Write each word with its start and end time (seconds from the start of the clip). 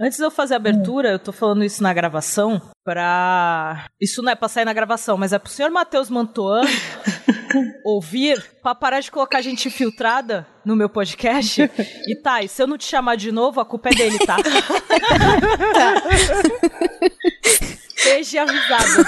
Antes 0.00 0.18
de 0.18 0.24
eu 0.24 0.30
fazer 0.30 0.54
a 0.54 0.56
abertura, 0.56 1.10
eu 1.10 1.18
tô 1.18 1.32
falando 1.32 1.64
isso 1.64 1.82
na 1.82 1.92
gravação 1.92 2.60
pra. 2.84 3.86
Isso 4.00 4.22
não 4.22 4.32
é 4.32 4.34
pra 4.34 4.48
sair 4.48 4.64
na 4.64 4.72
gravação, 4.72 5.16
mas 5.16 5.32
é 5.32 5.38
pro 5.38 5.50
senhor 5.50 5.70
Matheus 5.70 6.10
Mantoan 6.10 6.62
ouvir 7.84 8.42
pra 8.62 8.74
parar 8.74 9.00
de 9.00 9.10
colocar 9.10 9.40
gente 9.40 9.68
infiltrada 9.68 10.46
no 10.64 10.74
meu 10.74 10.88
podcast. 10.88 11.70
E 12.06 12.16
tá, 12.16 12.42
e 12.42 12.48
se 12.48 12.62
eu 12.62 12.66
não 12.66 12.78
te 12.78 12.84
chamar 12.84 13.16
de 13.16 13.30
novo, 13.30 13.60
a 13.60 13.64
culpa 13.64 13.90
é 13.90 13.94
dele, 13.94 14.18
tá? 14.18 14.36
tá. 14.36 16.02
Seja 17.96 18.42
avisado. 18.42 19.04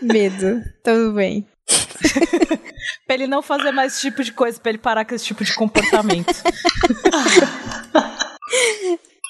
Medo. 0.00 0.62
Tudo 0.82 1.12
bem. 1.12 1.46
pra 3.06 3.14
ele 3.14 3.26
não 3.26 3.42
fazer 3.42 3.72
mais 3.72 3.92
esse 3.92 4.02
tipo 4.02 4.22
de 4.22 4.32
coisa, 4.32 4.58
pra 4.58 4.70
ele 4.70 4.78
parar 4.78 5.04
com 5.04 5.14
esse 5.14 5.24
tipo 5.24 5.44
de 5.44 5.54
comportamento. 5.54 6.32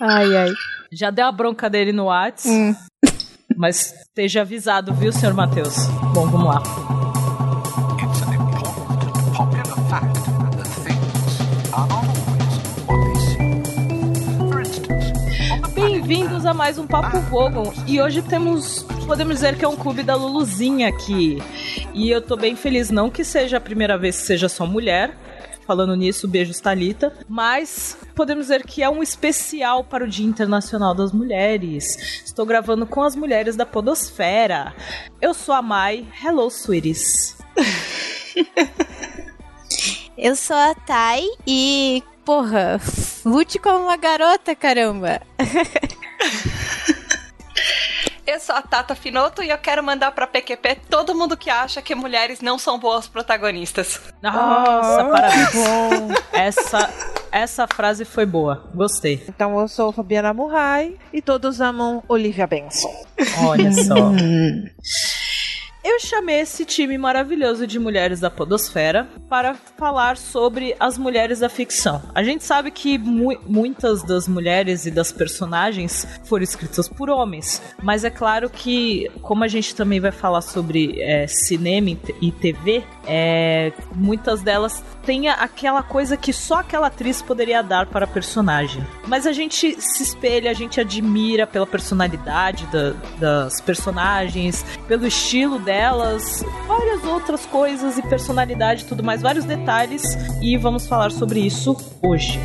ai, 0.00 0.37
ai. 0.37 0.53
Já 0.92 1.11
deu 1.11 1.27
a 1.27 1.33
bronca 1.33 1.69
dele 1.69 1.92
no 1.92 2.06
Whats. 2.06 2.47
Hum. 2.47 2.74
Mas 3.56 3.92
esteja 3.92 4.42
avisado, 4.42 4.95
viu, 4.95 5.12
senhor 5.12 5.34
Matheus? 5.34 5.75
Bom, 6.15 6.27
vamos 6.29 6.47
lá. 6.47 6.62
Bem-vindos 15.75 16.47
a 16.47 16.55
mais 16.55 16.78
um 16.78 16.87
Papo 16.87 17.19
Vogon. 17.23 17.73
E 17.87 18.00
hoje 18.00 18.23
temos, 18.23 18.83
podemos 19.06 19.34
dizer 19.34 19.56
que 19.56 19.64
é 19.64 19.69
um 19.69 19.77
clube 19.77 20.03
da 20.03 20.14
Luluzinha 20.14 20.89
aqui. 20.89 21.39
E 21.92 22.11
eu 22.11 22.23
tô 22.23 22.37
bem 22.37 22.56
feliz, 22.56 22.91
não 22.91 23.11
que 23.11 23.25
seja 23.25 23.59
a 23.59 23.61
primeira 23.61 23.98
vez 23.98 24.19
que 24.20 24.27
seja 24.27 24.48
só 24.48 24.64
mulher, 24.66 25.14
falando 25.68 25.95
nisso, 25.95 26.27
beijos 26.27 26.58
Talita. 26.60 27.12
Mas 27.28 27.98
podemos 28.14 28.46
dizer 28.46 28.64
que 28.64 28.82
é 28.82 28.88
um 28.88 29.02
especial 29.02 29.84
para 29.84 30.04
o 30.04 30.08
Dia 30.08 30.24
Internacional 30.24 30.94
das 30.94 31.12
Mulheres. 31.12 32.22
Estou 32.24 32.46
gravando 32.46 32.86
com 32.86 33.02
as 33.02 33.14
mulheres 33.14 33.55
da 33.55 33.66
Podosfera. 33.66 34.75
Eu 35.20 35.34
sou 35.34 35.55
a 35.55 35.60
Mai. 35.60 36.08
Hello, 36.25 36.48
sweeties. 36.48 37.36
Eu 40.16 40.34
sou 40.34 40.56
a 40.56 40.75
Thay 40.75 41.28
e, 41.47 42.03
porra, 42.25 42.80
lute 43.25 43.58
como 43.58 43.84
uma 43.84 43.98
garota, 43.98 44.56
caramba. 44.56 45.20
Eu 48.29 48.39
sou 48.39 48.55
a 48.55 48.61
Tata 48.61 48.95
Finoto 48.95 49.43
e 49.43 49.48
eu 49.48 49.57
quero 49.57 49.83
mandar 49.83 50.12
pra 50.12 50.27
PQP 50.27 50.81
todo 50.91 51.15
mundo 51.15 51.34
que 51.34 51.48
acha 51.48 51.81
que 51.81 51.95
mulheres 51.95 52.43
não 52.43 52.59
são 52.59 52.79
boas 52.79 53.09
protagonistas. 53.09 53.98
Nossa, 54.21 55.07
oh, 55.07 55.11
parabéns. 55.11 55.48
Essa, 56.31 56.91
essa 57.33 57.67
frase 57.67 58.05
foi 58.05 58.27
boa. 58.27 58.71
Gostei. 58.75 59.25
Então 59.27 59.59
eu 59.59 59.67
sou 59.67 59.93
Fabiana 59.93 60.34
Murray 60.34 60.99
e 61.11 61.23
todos 61.23 61.59
amam 61.59 62.05
Olivia 62.06 62.47
Benson. 62.47 62.93
Olha 63.47 63.73
só. 63.73 64.12
Eu 65.91 65.98
chamei 66.00 66.41
esse 66.41 66.67
time 66.67 66.98
maravilhoso 66.98 67.67
de 67.67 67.78
mulheres 67.78 68.20
da 68.20 68.28
Podosfera 68.31 69.08
para 69.27 69.55
falar 69.55 70.19
sobre 70.19 70.77
as 70.78 70.98
mulheres 70.98 71.39
da 71.39 71.48
ficção. 71.48 72.03
A 72.14 72.22
gente 72.22 72.44
sabe 72.44 72.70
que 72.70 72.98
mu 72.98 73.34
muitas 73.47 74.03
das 74.03 74.28
mulheres 74.28 74.84
e 74.84 74.91
das 74.91 75.11
personagens 75.11 76.06
foram 76.25 76.44
escritas 76.44 76.91
por 76.91 77.09
homens, 77.09 77.62
mas 77.83 78.05
é 78.05 78.11
claro 78.11 78.50
que, 78.50 79.11
como 79.22 79.44
a 79.44 79.48
gente 79.48 79.75
também 79.75 79.98
vai 79.98 80.12
falar 80.12 80.42
sobre 80.42 81.00
é, 81.00 81.27
cinema 81.27 81.97
e 82.20 82.33
TV, 82.33 82.84
é, 83.06 83.72
muitas 83.94 84.42
delas 84.42 84.84
têm 85.09 85.27
aquela 85.27 85.83
coisa 85.83 86.19
que 86.19 86.34
só 86.34 86.56
aquela 86.56 86.89
atriz 86.89 87.23
poderia 87.23 87.62
dar 87.62 87.87
para 87.87 88.05
a 88.05 88.06
personagem. 88.06 88.87
Mas 89.06 89.27
a 89.27 89.33
gente 89.33 89.75
se 89.81 90.03
espelha, 90.03 90.50
a 90.50 90.55
gente 90.55 90.78
admira 90.78 91.47
pela 91.47 91.67
personalidade 91.67 92.67
da, 92.67 92.91
das 93.19 93.59
personagens, 93.59 94.67
pelo 94.87 95.06
estilo 95.06 95.59
delas, 95.59 96.45
várias 96.67 97.03
outras 97.05 97.47
coisas 97.47 97.97
e 97.97 98.03
personalidade 98.03 98.82
e 98.82 98.87
tudo 98.87 99.03
mais, 99.03 99.22
vários 99.22 99.47
detalhes, 99.47 100.03
e 100.43 100.59
vamos 100.59 100.87
falar 100.87 101.11
sobre 101.11 101.41
isso 101.41 101.75
hoje. 102.03 102.38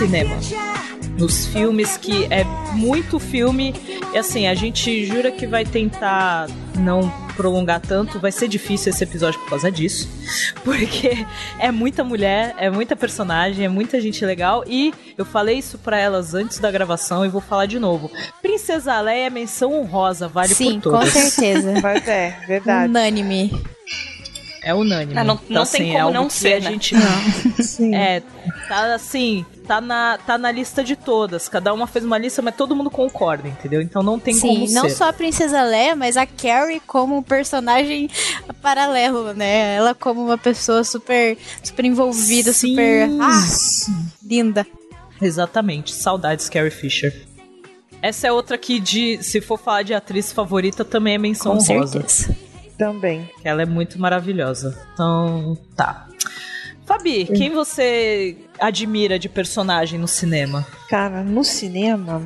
Cinema. 0.00 0.34
Nos 1.18 1.46
filmes 1.48 1.98
que 1.98 2.24
é 2.32 2.42
muito 2.72 3.18
filme, 3.18 3.74
e 4.14 4.16
assim, 4.16 4.46
a 4.46 4.54
gente 4.54 5.04
jura 5.04 5.30
que 5.30 5.46
vai 5.46 5.62
tentar 5.62 6.48
não 6.78 7.12
prolongar 7.36 7.80
tanto, 7.80 8.18
vai 8.18 8.32
ser 8.32 8.48
difícil 8.48 8.90
esse 8.90 9.04
episódio 9.04 9.38
por 9.40 9.50
causa 9.50 9.70
disso, 9.70 10.08
porque 10.64 11.26
é 11.58 11.70
muita 11.70 12.02
mulher, 12.02 12.54
é 12.56 12.70
muita 12.70 12.96
personagem, 12.96 13.66
é 13.66 13.68
muita 13.68 14.00
gente 14.00 14.24
legal 14.24 14.64
e 14.66 14.94
eu 15.18 15.26
falei 15.26 15.58
isso 15.58 15.76
para 15.76 15.98
elas 15.98 16.32
antes 16.32 16.58
da 16.58 16.70
gravação 16.70 17.26
e 17.26 17.28
vou 17.28 17.42
falar 17.42 17.66
de 17.66 17.78
novo. 17.78 18.10
Princesa 18.40 18.98
Leia 19.02 19.26
é 19.26 19.30
menção 19.30 19.74
honrosa, 19.74 20.28
vale 20.28 20.54
Sim, 20.54 20.80
por 20.80 20.92
todas. 20.92 21.10
Sim, 21.10 21.20
com 21.20 21.28
certeza. 21.28 21.74
Mas 21.82 22.08
é, 22.08 22.38
verdade. 22.46 22.88
Unânime. 22.88 23.62
É 24.62 24.74
unânime. 24.74 25.14
Não, 25.14 25.24
não, 25.24 25.34
então, 25.34 25.46
não 25.50 25.62
assim, 25.62 25.78
tem 25.78 25.92
como 25.92 26.08
é 26.08 26.12
não 26.12 26.30
ser, 26.30 26.54
a 26.54 26.60
né? 26.60 26.70
gente 26.70 26.94
não. 26.94 27.92
É, 27.94 28.22
tá 28.68 28.94
assim, 28.94 29.44
tá 29.70 29.80
na, 29.80 30.18
tá 30.18 30.36
na 30.36 30.50
lista 30.50 30.82
de 30.82 30.96
todas. 30.96 31.48
Cada 31.48 31.72
uma 31.72 31.86
fez 31.86 32.04
uma 32.04 32.18
lista, 32.18 32.42
mas 32.42 32.56
todo 32.56 32.74
mundo 32.74 32.90
concorda, 32.90 33.46
entendeu? 33.46 33.80
Então 33.80 34.02
não 34.02 34.18
tem 34.18 34.34
Sim, 34.34 34.48
como 34.48 34.66
Sim, 34.66 34.74
não 34.74 34.90
só 34.90 35.10
a 35.10 35.12
Princesa 35.12 35.62
Leia, 35.62 35.94
mas 35.94 36.16
a 36.16 36.26
Carrie 36.26 36.80
como 36.80 37.22
personagem 37.22 38.10
paralelo, 38.60 39.32
né? 39.32 39.76
Ela 39.76 39.94
como 39.94 40.24
uma 40.24 40.36
pessoa 40.36 40.82
super, 40.82 41.38
super 41.62 41.84
envolvida, 41.84 42.52
Sim. 42.52 42.70
super... 42.70 43.08
Ah, 43.20 43.46
linda. 44.26 44.66
Exatamente. 45.22 45.94
Saudades, 45.94 46.48
Carrie 46.48 46.72
Fisher. 46.72 47.14
Essa 48.02 48.26
é 48.26 48.32
outra 48.32 48.58
que, 48.58 48.80
de, 48.80 49.22
se 49.22 49.40
for 49.40 49.56
falar 49.56 49.84
de 49.84 49.94
atriz 49.94 50.32
favorita, 50.32 50.84
também 50.84 51.14
é 51.14 51.18
menção 51.18 51.58
Com 51.58 51.74
rosa. 51.78 52.00
Certeza. 52.00 52.36
Também. 52.76 53.30
Ela 53.44 53.62
é 53.62 53.66
muito 53.66 54.00
maravilhosa. 54.00 54.76
Então, 54.94 55.56
tá. 55.76 56.08
Fabi, 56.90 57.28
hum. 57.30 57.34
quem 57.34 57.50
você 57.50 58.36
admira 58.58 59.16
de 59.16 59.28
personagem 59.28 59.96
no 59.96 60.08
cinema? 60.08 60.66
Cara, 60.88 61.22
no 61.22 61.44
cinema, 61.44 62.20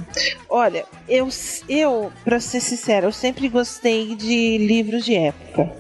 olha, 0.49 0.87
eu, 1.07 1.29
eu 1.69 2.11
para 2.25 2.41
ser 2.41 2.61
sincera, 2.61 3.05
eu 3.05 3.13
sempre 3.13 3.47
gostei 3.51 4.17
de 4.17 4.57
livros 4.57 5.05
de 5.05 5.17
época. 5.17 5.71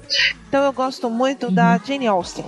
Então 0.46 0.62
eu 0.66 0.72
gosto 0.74 1.08
muito 1.08 1.46
uhum. 1.46 1.54
da 1.54 1.78
Jane 1.78 2.06
Austen. 2.06 2.44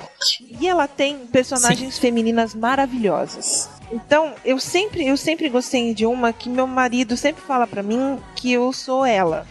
E 0.61 0.69
ela 0.69 0.87
tem 0.87 1.17
personagens 1.21 1.95
Sim. 1.95 2.01
femininas 2.03 2.55
maravilhosas. 2.55 3.71
Então, 3.91 4.35
eu 4.45 4.59
sempre, 4.59 5.07
eu 5.07 5.17
sempre 5.17 5.49
gostei 5.49 5.95
de 5.95 6.05
uma 6.05 6.33
que 6.33 6.51
meu 6.51 6.67
marido 6.67 7.17
sempre 7.17 7.43
fala 7.43 7.67
para 7.67 7.83
mim 7.83 8.19
que 8.35 8.53
eu 8.53 8.73
sou 8.73 9.07
ela. 9.07 9.47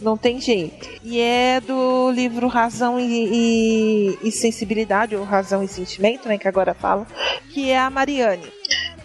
Não 0.00 0.16
tem 0.16 0.40
jeito. 0.40 0.88
E 1.02 1.20
é 1.20 1.60
do 1.60 2.10
livro 2.10 2.48
Razão 2.48 2.98
e, 2.98 4.18
e, 4.22 4.28
e 4.28 4.32
Sensibilidade, 4.32 5.16
ou 5.16 5.24
Razão 5.24 5.62
e 5.62 5.68
Sentimento, 5.68 6.28
né, 6.28 6.38
que 6.38 6.48
agora 6.48 6.74
fala, 6.74 7.06
que 7.52 7.70
é 7.70 7.78
a 7.78 7.90
Mariane. 7.90 8.52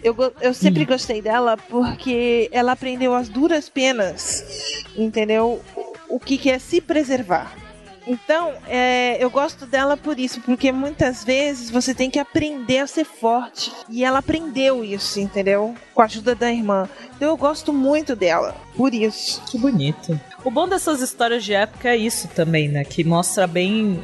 Eu, 0.02 0.16
eu 0.40 0.52
sempre 0.52 0.82
hum. 0.82 0.86
gostei 0.86 1.22
dela 1.22 1.56
porque 1.56 2.48
ela 2.52 2.72
aprendeu 2.72 3.14
as 3.14 3.28
duras 3.28 3.68
penas, 3.68 4.84
entendeu? 4.96 5.60
O 6.08 6.18
que, 6.18 6.36
que 6.36 6.50
é 6.50 6.58
se 6.58 6.80
preservar. 6.80 7.61
Então, 8.06 8.52
é, 8.66 9.22
eu 9.22 9.30
gosto 9.30 9.66
dela 9.66 9.96
por 9.96 10.18
isso, 10.18 10.40
porque 10.40 10.72
muitas 10.72 11.24
vezes 11.24 11.70
você 11.70 11.94
tem 11.94 12.10
que 12.10 12.18
aprender 12.18 12.78
a 12.78 12.86
ser 12.86 13.04
forte. 13.04 13.72
E 13.88 14.04
ela 14.04 14.18
aprendeu 14.18 14.84
isso, 14.84 15.20
entendeu? 15.20 15.74
Com 15.94 16.02
a 16.02 16.06
ajuda 16.06 16.34
da 16.34 16.50
irmã. 16.50 16.88
Então 17.16 17.28
eu 17.28 17.36
gosto 17.36 17.72
muito 17.72 18.16
dela, 18.16 18.56
por 18.76 18.92
isso. 18.92 19.42
Que 19.50 19.58
bonito. 19.58 20.18
O 20.44 20.50
bom 20.50 20.68
dessas 20.68 21.00
histórias 21.00 21.44
de 21.44 21.54
época 21.54 21.88
é 21.88 21.96
isso 21.96 22.28
também, 22.28 22.68
né? 22.68 22.84
Que 22.84 23.04
mostra 23.04 23.46
bem 23.46 24.02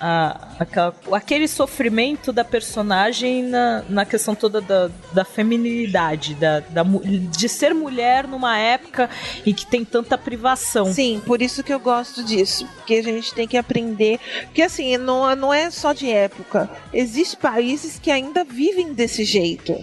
a, 0.00 0.54
aquela, 0.58 0.94
aquele 1.12 1.46
sofrimento 1.46 2.32
da 2.32 2.44
personagem 2.44 3.42
na, 3.42 3.84
na 3.88 4.04
questão 4.06 4.34
toda 4.34 4.60
da, 4.60 4.90
da 5.12 5.24
feminilidade, 5.24 6.34
da, 6.34 6.60
da, 6.60 6.82
de 6.82 7.48
ser 7.48 7.74
mulher 7.74 8.26
numa 8.26 8.56
época 8.58 9.10
em 9.44 9.52
que 9.52 9.66
tem 9.66 9.84
tanta 9.84 10.16
privação. 10.16 10.92
Sim, 10.92 11.20
por 11.26 11.42
isso 11.42 11.62
que 11.62 11.72
eu 11.72 11.78
gosto 11.78 12.24
disso. 12.24 12.66
Porque 12.76 12.94
a 12.94 13.02
gente 13.02 13.34
tem 13.34 13.46
que 13.46 13.56
aprender. 13.56 14.18
Porque 14.46 14.62
assim, 14.62 14.96
não, 14.96 15.36
não 15.36 15.52
é 15.52 15.70
só 15.70 15.92
de 15.92 16.10
época. 16.10 16.70
Existem 16.92 17.38
países 17.38 17.98
que 17.98 18.10
ainda 18.10 18.42
vivem 18.42 18.94
desse 18.94 19.24
jeito. 19.24 19.74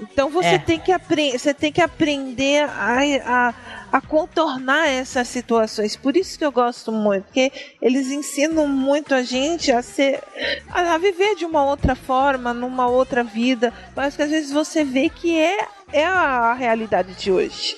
Então 0.00 0.28
você 0.30 0.48
é. 0.48 0.58
tem 0.58 0.78
que 0.78 0.92
aprender, 0.92 1.38
você 1.38 1.54
tem 1.54 1.72
que 1.72 1.80
aprender 1.80 2.64
a, 2.64 2.98
a, 3.24 3.54
a, 3.94 4.00
contornar 4.00 4.88
essas 4.88 5.28
situações. 5.28 5.94
Por 5.94 6.16
isso 6.16 6.36
que 6.36 6.44
eu 6.44 6.50
gosto 6.50 6.90
muito, 6.90 7.24
porque 7.24 7.52
eles 7.80 8.08
ensinam 8.08 8.66
muito 8.66 9.14
a 9.14 9.22
gente 9.22 9.70
a 9.70 9.82
ser, 9.82 10.20
a, 10.68 10.98
viver 10.98 11.36
de 11.36 11.44
uma 11.44 11.64
outra 11.64 11.94
forma, 11.94 12.52
numa 12.52 12.88
outra 12.88 13.22
vida. 13.22 13.72
Mas 13.94 14.16
que 14.16 14.22
às 14.22 14.30
vezes 14.30 14.50
você 14.50 14.82
vê 14.82 15.08
que 15.08 15.38
é 15.38 15.68
é 15.92 16.04
a 16.04 16.52
realidade 16.54 17.14
de 17.14 17.30
hoje 17.30 17.76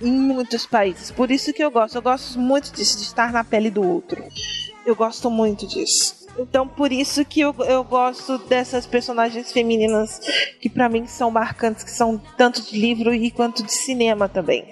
em 0.00 0.10
muitos 0.10 0.66
países. 0.66 1.12
Por 1.12 1.30
isso 1.30 1.52
que 1.52 1.62
eu 1.62 1.70
gosto. 1.70 1.94
Eu 1.94 2.02
gosto 2.02 2.38
muito 2.40 2.72
disso, 2.72 2.96
de 2.96 3.04
estar 3.04 3.32
na 3.32 3.44
pele 3.44 3.70
do 3.70 3.86
outro. 3.86 4.24
Eu 4.84 4.96
gosto 4.96 5.30
muito 5.30 5.64
disso. 5.68 6.21
Então, 6.38 6.66
por 6.66 6.92
isso 6.92 7.24
que 7.24 7.40
eu, 7.40 7.54
eu 7.60 7.84
gosto 7.84 8.38
dessas 8.38 8.86
personagens 8.86 9.52
femininas 9.52 10.20
que 10.60 10.68
para 10.68 10.88
mim 10.88 11.06
são 11.06 11.30
marcantes, 11.30 11.84
que 11.84 11.90
são 11.90 12.20
tanto 12.36 12.62
de 12.62 12.78
livro 12.78 13.12
e 13.12 13.30
quanto 13.30 13.62
de 13.62 13.72
cinema 13.72 14.28
também. 14.28 14.64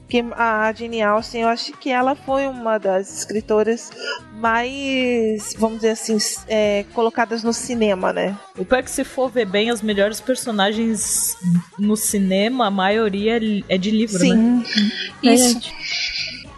Porque 0.00 0.24
a 0.32 0.72
Jane 0.72 1.02
Austen, 1.02 1.42
eu 1.42 1.48
acho 1.48 1.72
que 1.72 1.90
ela 1.90 2.14
foi 2.14 2.46
uma 2.46 2.78
das 2.78 3.18
escritoras 3.18 3.90
mais, 4.32 5.54
vamos 5.56 5.76
dizer 5.78 5.90
assim, 5.90 6.16
é, 6.48 6.84
colocadas 6.92 7.42
no 7.42 7.52
cinema, 7.52 8.12
né? 8.12 8.36
O 8.58 8.64
pior 8.64 8.78
é 8.78 8.82
que 8.82 8.90
se 8.90 9.04
for 9.04 9.30
ver 9.30 9.46
bem, 9.46 9.70
as 9.70 9.80
melhores 9.80 10.20
personagens 10.20 11.36
no 11.78 11.96
cinema, 11.96 12.66
a 12.66 12.70
maioria 12.70 13.40
é 13.68 13.78
de 13.78 13.90
livro, 13.90 14.18
Sim. 14.18 14.34
né? 14.34 14.64
Sim. 14.66 14.90
Isso. 15.22 15.72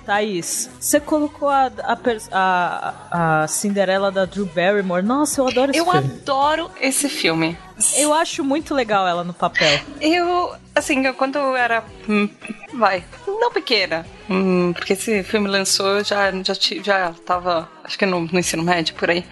Thaís, 0.06 0.70
você 0.78 1.00
colocou 1.00 1.48
a, 1.48 1.70
a, 1.82 1.98
a, 2.30 3.42
a, 3.42 3.48
Cinderela 3.48 4.12
da 4.12 4.24
Drew 4.24 4.46
Barrymore. 4.46 5.02
Nossa, 5.02 5.40
eu 5.40 5.48
adoro 5.48 5.72
esse 5.72 5.80
eu 5.80 5.84
filme. 5.84 6.08
Eu 6.08 6.14
adoro 6.20 6.70
esse 6.80 7.08
filme. 7.08 7.58
Eu 7.96 8.14
acho 8.14 8.44
muito 8.44 8.72
legal 8.72 9.06
ela 9.06 9.24
no 9.24 9.34
papel. 9.34 9.80
Eu, 10.00 10.54
assim, 10.76 11.04
eu, 11.04 11.14
quando 11.14 11.36
eu 11.36 11.56
era. 11.56 11.82
Hum, 12.08 12.28
vai, 12.74 13.02
não 13.26 13.50
pequena. 13.50 14.06
Hum, 14.28 14.72
porque 14.74 14.92
esse 14.92 15.22
filme 15.22 15.48
lançou, 15.48 16.04
já, 16.04 16.30
já, 16.42 16.54
já 16.82 17.14
tava, 17.24 17.68
acho 17.82 17.98
que 17.98 18.04
no, 18.04 18.20
no, 18.20 18.38
ensino 18.38 18.62
médio, 18.62 18.94
por 18.94 19.10
aí. 19.10 19.24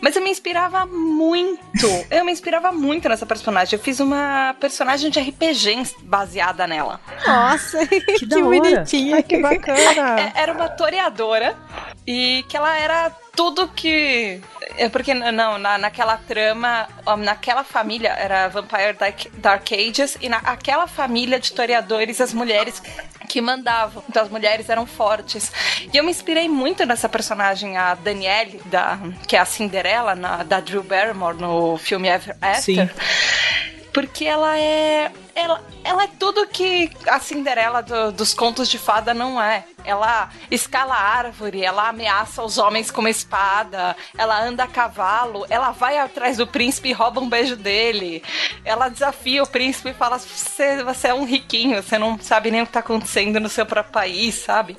Mas 0.00 0.16
eu 0.16 0.22
me 0.22 0.30
inspirava 0.30 0.86
muito. 0.86 1.86
Eu 2.10 2.24
me 2.24 2.32
inspirava 2.32 2.72
muito 2.72 3.08
nessa 3.08 3.26
personagem. 3.26 3.76
Eu 3.76 3.82
fiz 3.82 4.00
uma 4.00 4.56
personagem 4.58 5.10
de 5.10 5.20
RPG 5.20 5.96
baseada 6.02 6.66
nela. 6.66 7.00
Nossa, 7.26 7.84
que, 7.86 8.00
que 8.00 8.26
bonitinha. 8.26 9.22
que 9.22 9.38
bacana. 9.38 9.76
É, 10.16 10.42
era 10.42 10.52
uma 10.52 10.68
toreadora 10.68 11.56
e 12.06 12.44
que 12.48 12.56
ela 12.56 12.76
era 12.76 13.10
tudo 13.34 13.68
que. 13.68 14.40
É 14.76 14.88
porque, 14.88 15.14
não, 15.14 15.58
na, 15.58 15.78
naquela 15.78 16.16
trama, 16.16 16.88
naquela 17.18 17.64
família, 17.64 18.10
era 18.10 18.48
Vampire 18.48 18.96
Dark, 19.38 19.72
Ages, 19.72 20.16
e 20.20 20.28
naquela 20.28 20.86
família 20.86 21.38
de 21.38 21.46
historiadores, 21.46 22.20
as 22.20 22.32
mulheres 22.32 22.82
que 23.28 23.40
mandavam. 23.40 24.02
Então 24.08 24.22
as 24.22 24.30
mulheres 24.30 24.68
eram 24.68 24.86
fortes. 24.86 25.50
E 25.92 25.96
eu 25.96 26.04
me 26.04 26.10
inspirei 26.10 26.48
muito 26.48 26.84
nessa 26.84 27.08
personagem, 27.08 27.76
a 27.76 27.94
Danielle, 27.94 28.60
da, 28.66 28.98
que 29.26 29.36
é 29.36 29.40
a 29.40 29.44
Cinderela, 29.44 30.14
na, 30.14 30.42
da 30.42 30.60
Drew 30.60 30.82
Barrymore 30.82 31.36
no 31.40 31.76
filme 31.78 32.08
Ever 32.08 32.36
After. 32.40 32.60
Sim 32.62 32.88
porque 33.96 34.26
ela 34.26 34.58
é. 34.58 35.10
Ela, 35.34 35.64
ela 35.82 36.04
é 36.04 36.06
tudo 36.18 36.46
que 36.46 36.90
a 37.08 37.18
Cinderela 37.18 37.82
do, 37.82 38.12
dos 38.12 38.34
contos 38.34 38.68
de 38.68 38.78
fada 38.78 39.14
não 39.14 39.40
é. 39.40 39.64
Ela 39.86 40.28
escala 40.50 40.94
árvore, 40.94 41.64
ela 41.64 41.88
ameaça 41.88 42.42
os 42.42 42.58
homens 42.58 42.90
com 42.90 43.00
uma 43.00 43.08
espada, 43.08 43.96
ela 44.18 44.38
anda 44.38 44.64
a 44.64 44.66
cavalo, 44.66 45.46
ela 45.48 45.70
vai 45.70 45.96
atrás 45.96 46.36
do 46.36 46.46
príncipe 46.46 46.90
e 46.90 46.92
rouba 46.92 47.22
um 47.22 47.28
beijo 47.28 47.56
dele. 47.56 48.22
Ela 48.66 48.90
desafia 48.90 49.42
o 49.42 49.46
príncipe 49.46 49.88
e 49.88 49.94
fala: 49.94 50.18
você, 50.18 50.84
você 50.84 51.08
é 51.08 51.14
um 51.14 51.24
riquinho, 51.24 51.82
você 51.82 51.96
não 51.96 52.18
sabe 52.20 52.50
nem 52.50 52.60
o 52.60 52.66
que 52.66 52.72
tá 52.72 52.80
acontecendo 52.80 53.40
no 53.40 53.48
seu 53.48 53.64
próprio 53.64 53.94
país, 53.94 54.34
sabe? 54.34 54.76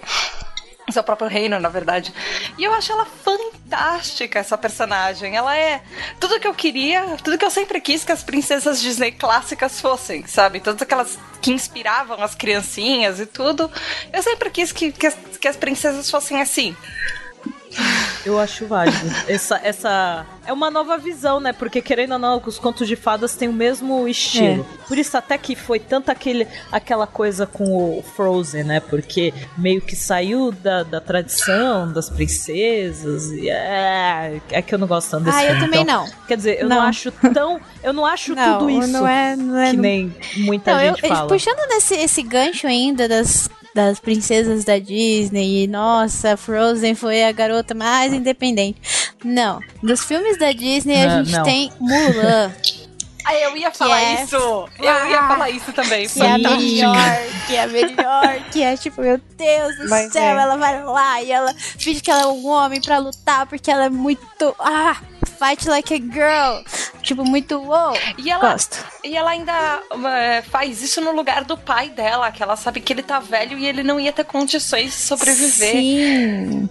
seu 0.91 1.03
próprio 1.03 1.27
reino, 1.27 1.59
na 1.59 1.69
verdade. 1.69 2.13
E 2.57 2.63
eu 2.63 2.73
acho 2.73 2.91
ela 2.91 3.05
fantástica, 3.05 4.39
essa 4.39 4.57
personagem. 4.57 5.35
Ela 5.35 5.55
é 5.57 5.81
tudo 6.19 6.39
que 6.39 6.47
eu 6.47 6.53
queria, 6.53 7.17
tudo 7.23 7.37
que 7.37 7.45
eu 7.45 7.51
sempre 7.51 7.81
quis 7.81 8.03
que 8.03 8.11
as 8.11 8.23
princesas 8.23 8.81
Disney 8.81 9.11
clássicas 9.11 9.81
fossem, 9.81 10.25
sabe? 10.25 10.59
Todas 10.59 10.81
aquelas 10.81 11.19
que 11.41 11.51
inspiravam 11.51 12.21
as 12.23 12.35
criancinhas 12.35 13.19
e 13.19 13.25
tudo. 13.25 13.69
Eu 14.11 14.23
sempre 14.23 14.49
quis 14.49 14.71
que, 14.71 14.91
que, 14.91 15.07
as, 15.07 15.17
que 15.39 15.47
as 15.47 15.57
princesas 15.57 16.09
fossem 16.09 16.41
assim. 16.41 16.75
Eu 18.25 18.39
acho 18.39 18.65
válido. 18.65 18.97
Essa, 19.27 19.59
essa 19.63 20.25
é 20.45 20.51
uma 20.51 20.69
nova 20.69 20.97
visão, 20.97 21.39
né? 21.39 21.53
Porque 21.53 21.81
querendo 21.81 22.13
ou 22.13 22.19
não, 22.19 22.41
os 22.45 22.59
contos 22.59 22.87
de 22.87 22.95
fadas 22.95 23.35
têm 23.35 23.47
o 23.47 23.53
mesmo 23.53 24.07
estilo. 24.07 24.65
É. 24.83 24.87
Por 24.87 24.97
isso 24.97 25.15
até 25.17 25.37
que 25.37 25.55
foi 25.55 25.79
tanto 25.79 26.09
aquele, 26.09 26.47
aquela 26.71 27.07
coisa 27.07 27.45
com 27.45 27.63
o 27.97 28.03
Frozen, 28.15 28.63
né? 28.63 28.79
Porque 28.79 29.33
meio 29.57 29.81
que 29.81 29.95
saiu 29.95 30.51
da, 30.51 30.83
da 30.83 30.99
tradição 30.99 31.91
das 31.91 32.09
princesas. 32.09 33.31
E 33.31 33.49
é, 33.49 34.41
é 34.51 34.61
que 34.61 34.73
eu 34.73 34.79
não 34.79 34.87
gosto 34.87 35.11
tanto 35.11 35.25
desse 35.25 35.37
Ah, 35.37 35.41
filme, 35.41 35.55
eu 35.55 35.59
também 35.65 35.81
então, 35.81 36.05
não. 36.05 36.11
Quer 36.27 36.37
dizer, 36.37 36.61
eu 36.61 36.67
não, 36.69 36.77
não 36.77 36.83
acho 36.83 37.11
tão. 37.33 37.61
Eu 37.83 37.93
não 37.93 38.05
acho 38.05 38.35
não, 38.35 38.59
tudo 38.59 38.69
isso. 38.69 38.91
Não 38.91 39.07
é, 39.07 39.35
não 39.35 39.57
é, 39.57 39.71
que 39.71 39.77
nem 39.77 40.15
muita 40.37 40.77
gente 40.79 41.03
eu, 41.03 41.09
fala. 41.09 41.27
Puxando 41.27 41.67
nesse 41.69 41.95
esse 41.95 42.21
gancho 42.21 42.67
ainda 42.67 43.07
das 43.07 43.49
das 43.77 43.99
princesas 43.99 44.63
da 44.65 44.79
Disney 44.79 45.63
e 45.63 45.67
nossa, 45.67 46.35
Frozen 46.35 46.95
foi 46.95 47.23
a 47.23 47.31
garota 47.31 47.75
mais 47.75 48.11
independente. 48.11 48.81
Não, 49.23 49.59
dos 49.83 50.03
filmes 50.03 50.39
da 50.39 50.51
Disney 50.51 50.95
a 50.95 51.23
gente 51.23 51.31
não. 51.31 51.43
tem 51.43 51.71
Mulan. 51.79 52.51
Ah, 53.27 53.35
eu 53.35 53.57
ia 53.57 53.69
falar 53.71 54.01
é... 54.01 54.23
isso! 54.23 54.35
Eu 54.37 54.89
ah, 54.89 55.09
ia 55.09 55.27
falar 55.27 55.49
isso 55.49 55.73
também. 55.73 56.07
Que 56.07 56.21
é 56.21 56.31
a 56.31 56.37
melhor, 56.37 56.95
que 57.45 57.55
é 57.55 57.63
a 57.63 57.67
melhor, 57.67 58.49
que 58.53 58.63
é 58.63 58.77
tipo, 58.77 59.01
meu 59.01 59.19
Deus 59.35 59.77
do 59.79 59.89
Mas 59.89 60.13
céu, 60.13 60.23
é. 60.23 60.41
ela 60.41 60.55
vai 60.55 60.81
lá 60.81 61.21
e 61.21 61.29
ela 61.29 61.53
finge 61.77 61.99
que 61.99 62.09
ela 62.09 62.21
é 62.21 62.27
um 62.27 62.47
homem 62.47 62.79
pra 62.79 62.99
lutar 62.99 63.45
porque 63.45 63.69
ela 63.69 63.85
é 63.85 63.89
muito. 63.89 64.55
Ah! 64.59 64.95
Fight 65.37 65.67
like 65.67 65.93
a 65.93 65.97
girl. 65.97 66.63
Tipo, 67.03 67.25
muito 67.25 67.59
wow. 67.59 67.93
E 68.17 68.31
ela, 68.31 68.53
Gosto. 68.53 68.83
E 69.03 69.15
ela 69.15 69.31
ainda 69.31 69.81
uh, 69.91 70.49
faz 70.49 70.81
isso 70.81 70.99
no 71.01 71.11
lugar 71.11 71.43
do 71.43 71.57
pai 71.57 71.89
dela, 71.89 72.31
que 72.31 72.41
ela 72.41 72.55
sabe 72.55 72.79
que 72.79 72.91
ele 72.91 73.03
tá 73.03 73.19
velho 73.19 73.57
e 73.57 73.65
ele 73.65 73.83
não 73.83 73.99
ia 73.99 74.11
ter 74.11 74.23
condições 74.23 74.91
de 74.91 74.97
sobreviver. 74.97 75.73
Sim. 75.73 76.69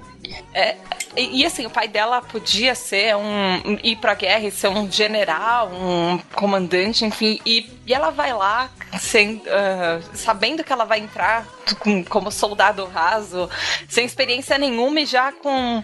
É, 0.52 0.76
e, 1.16 1.40
e, 1.40 1.46
assim, 1.46 1.66
o 1.66 1.70
pai 1.70 1.88
dela 1.88 2.20
podia 2.20 2.74
ser 2.74 3.16
um. 3.16 3.78
ir 3.82 3.96
pra 3.96 4.14
guerra 4.14 4.46
e 4.46 4.50
ser 4.50 4.68
um 4.68 4.90
general, 4.90 5.70
um 5.72 6.18
comandante, 6.34 7.04
enfim. 7.04 7.40
E, 7.44 7.70
e 7.86 7.94
ela 7.94 8.10
vai 8.10 8.32
lá 8.32 8.70
sem, 8.98 9.36
uh, 9.36 10.02
sabendo 10.14 10.62
que 10.62 10.72
ela 10.72 10.84
vai 10.84 11.00
entrar 11.00 11.46
com, 11.80 12.04
como 12.04 12.30
soldado 12.30 12.84
raso, 12.86 13.48
sem 13.88 14.04
experiência 14.04 14.58
nenhuma 14.58 15.00
e 15.00 15.06
já 15.06 15.32
com. 15.32 15.82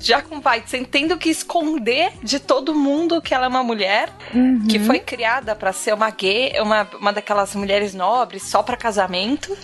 já 0.00 0.22
com 0.22 0.40
pai, 0.40 0.62
sem 0.66 0.84
tendo 0.84 1.16
que 1.16 1.28
esconder 1.28 2.12
de 2.22 2.38
todo 2.38 2.74
mundo 2.74 3.20
que 3.20 3.34
ela 3.34 3.46
é 3.46 3.48
uma 3.48 3.64
mulher, 3.64 4.10
uhum. 4.34 4.66
que 4.68 4.78
foi 4.78 5.00
criada 5.00 5.54
para 5.56 5.72
ser 5.72 5.92
uma 5.94 6.10
gay, 6.10 6.52
uma, 6.60 6.88
uma 7.00 7.12
daquelas 7.12 7.54
mulheres 7.54 7.94
nobres 7.94 8.44
só 8.44 8.62
para 8.62 8.76
casamento. 8.76 9.56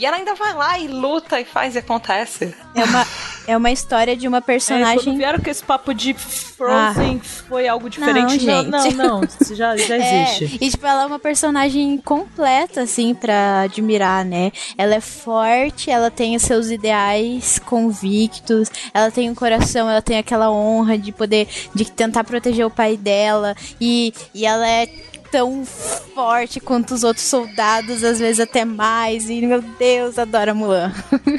E 0.00 0.06
ela 0.06 0.16
ainda 0.16 0.34
vai 0.34 0.54
lá 0.54 0.78
e 0.78 0.88
luta 0.88 1.38
e 1.38 1.44
faz 1.44 1.74
e 1.74 1.78
acontece. 1.78 2.54
É 2.74 2.84
uma, 2.84 3.06
é 3.48 3.54
uma 3.54 3.70
história 3.70 4.16
de 4.16 4.26
uma 4.26 4.40
personagem. 4.40 4.98
É, 4.98 5.04
quando 5.04 5.16
vieram 5.18 5.38
com 5.38 5.50
esse 5.50 5.62
papo 5.62 5.92
de 5.92 6.14
Frozen 6.14 7.20
ah. 7.22 7.28
foi 7.46 7.68
algo 7.68 7.90
diferente. 7.90 8.46
Não, 8.46 8.62
não, 8.62 8.90
não, 8.92 9.20
não, 9.20 9.24
isso 9.24 9.54
já, 9.54 9.76
já 9.76 9.96
é, 10.00 10.22
existe. 10.22 10.44
É, 10.58 10.64
e 10.64 10.70
tipo, 10.70 10.86
ela 10.86 11.02
é 11.02 11.06
uma 11.06 11.18
personagem 11.18 11.98
completa, 11.98 12.80
assim, 12.80 13.14
pra 13.14 13.60
admirar, 13.60 14.24
né? 14.24 14.50
Ela 14.78 14.94
é 14.94 15.00
forte, 15.02 15.90
ela 15.90 16.10
tem 16.10 16.34
os 16.34 16.44
seus 16.44 16.70
ideais 16.70 17.58
convictos, 17.58 18.70
ela 18.94 19.10
tem 19.10 19.28
um 19.28 19.34
coração, 19.34 19.90
ela 19.90 20.00
tem 20.00 20.16
aquela 20.16 20.50
honra 20.50 20.96
de 20.96 21.12
poder, 21.12 21.46
de 21.74 21.84
tentar 21.84 22.24
proteger 22.24 22.64
o 22.64 22.70
pai 22.70 22.96
dela. 22.96 23.54
E, 23.78 24.14
e 24.34 24.46
ela 24.46 24.66
é 24.66 24.88
tão 25.30 25.64
forte 25.64 26.60
quanto 26.60 26.94
os 26.94 27.04
outros 27.04 27.26
soldados, 27.26 28.02
às 28.04 28.18
vezes 28.18 28.40
até 28.40 28.64
mais. 28.64 29.28
E 29.30 29.40
meu 29.46 29.62
Deus, 29.62 30.18
adoro 30.18 30.50
a 30.50 30.54
Mulan. 30.54 30.92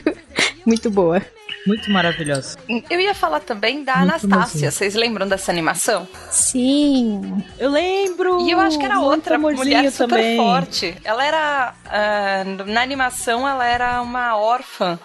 Muito 0.65 0.89
boa. 0.89 1.21
Muito 1.65 1.91
maravilhosa. 1.91 2.57
Eu 2.89 2.99
ia 2.99 3.13
falar 3.13 3.39
também 3.39 3.83
da 3.83 3.97
Muito 3.97 4.13
Anastácia. 4.25 4.71
Vocês 4.71 4.95
lembram 4.95 5.27
dessa 5.27 5.51
animação? 5.51 6.07
Sim. 6.31 7.43
Eu 7.59 7.69
lembro. 7.69 8.41
E 8.41 8.51
eu 8.51 8.59
acho 8.59 8.79
que 8.79 8.85
era 8.85 8.99
outra 8.99 9.37
mulher 9.37 9.91
super 9.91 10.15
também. 10.15 10.37
forte. 10.37 10.95
Ela 11.03 11.25
era. 11.25 11.73
Uh, 11.85 12.65
na 12.65 12.81
animação, 12.81 13.47
ela 13.47 13.65
era 13.65 14.01
uma 14.01 14.37
órfã 14.37 14.99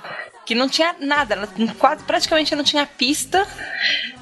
que 0.47 0.55
não 0.55 0.69
tinha 0.69 0.95
nada, 1.01 1.49
quase 1.77 2.05
praticamente 2.05 2.55
não 2.55 2.63
tinha 2.63 2.87
pista 2.87 3.47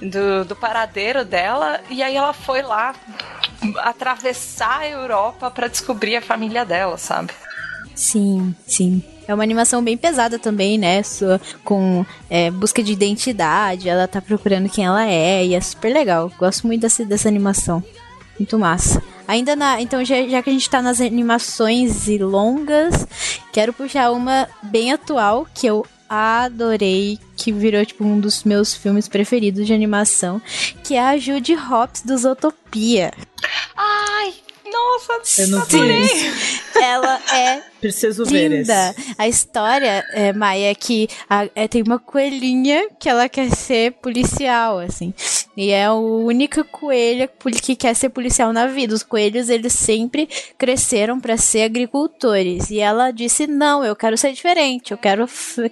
do, 0.00 0.46
do 0.46 0.56
paradeiro 0.56 1.22
dela, 1.22 1.80
e 1.90 2.02
aí 2.02 2.16
ela 2.16 2.32
foi 2.32 2.62
lá 2.62 2.94
atravessar 3.78 4.80
a 4.80 4.88
Europa 4.88 5.50
para 5.50 5.68
descobrir 5.68 6.16
a 6.16 6.22
família 6.22 6.64
dela, 6.64 6.96
sabe? 6.96 7.30
Sim, 7.94 8.54
sim. 8.66 9.04
É 9.28 9.34
uma 9.34 9.44
animação 9.44 9.82
bem 9.82 9.96
pesada 9.96 10.38
também, 10.38 10.76
né? 10.76 11.02
Com 11.62 12.04
é, 12.28 12.50
busca 12.50 12.82
de 12.82 12.92
identidade, 12.92 13.88
ela 13.88 14.08
tá 14.08 14.20
procurando 14.20 14.68
quem 14.68 14.84
ela 14.84 15.06
é, 15.06 15.46
e 15.46 15.54
é 15.54 15.60
super 15.60 15.92
legal. 15.92 16.32
Gosto 16.38 16.66
muito 16.66 16.80
dessa, 16.82 17.04
dessa 17.04 17.28
animação. 17.28 17.82
Muito 18.38 18.58
massa. 18.58 19.02
Ainda 19.28 19.54
na. 19.54 19.80
Então, 19.80 20.04
já, 20.04 20.26
já 20.26 20.42
que 20.42 20.50
a 20.50 20.52
gente 20.52 20.68
tá 20.68 20.82
nas 20.82 21.00
animações 21.00 22.08
e 22.08 22.18
longas, 22.18 23.06
quero 23.52 23.72
puxar 23.72 24.10
uma 24.10 24.48
bem 24.62 24.92
atual 24.92 25.46
que 25.54 25.66
eu 25.66 25.86
adorei, 26.14 27.18
que 27.36 27.52
virou 27.52 27.84
tipo 27.84 28.04
um 28.04 28.18
dos 28.18 28.44
meus 28.44 28.74
filmes 28.74 29.08
preferidos 29.08 29.66
de 29.66 29.74
animação, 29.74 30.40
que 30.82 30.94
é 30.94 31.00
a 31.00 31.16
Judy 31.16 31.54
Hopps 31.54 32.02
do 32.02 32.16
Zootopia. 32.16 33.12
Ai, 33.76 34.34
nossa, 34.72 35.42
eu 35.42 35.48
não 35.48 35.62
adorei. 35.62 36.08
Ela 36.74 37.20
é 37.32 37.62
Preciso 37.84 38.24
ver 38.24 38.48
linda. 38.48 38.94
esse. 38.96 39.14
A 39.18 39.28
história, 39.28 40.02
é, 40.14 40.32
Maia, 40.32 40.70
é 40.70 40.74
que 40.74 41.06
a, 41.28 41.46
é, 41.54 41.68
tem 41.68 41.82
uma 41.82 41.98
coelhinha 41.98 42.88
que 42.98 43.10
ela 43.10 43.28
quer 43.28 43.50
ser 43.50 43.92
policial, 44.00 44.78
assim. 44.78 45.12
E 45.54 45.70
é 45.70 45.84
a 45.84 45.92
única 45.92 46.64
coelha 46.64 47.30
que 47.62 47.76
quer 47.76 47.94
ser 47.94 48.08
policial 48.08 48.54
na 48.54 48.66
vida. 48.66 48.94
Os 48.94 49.02
coelhos, 49.02 49.50
eles 49.50 49.74
sempre 49.74 50.28
cresceram 50.56 51.20
para 51.20 51.36
ser 51.36 51.62
agricultores. 51.62 52.70
E 52.70 52.80
ela 52.80 53.10
disse: 53.10 53.46
Não, 53.46 53.84
eu 53.84 53.94
quero 53.94 54.16
ser 54.16 54.32
diferente. 54.32 54.90
Eu 54.90 54.98
quero, 54.98 55.26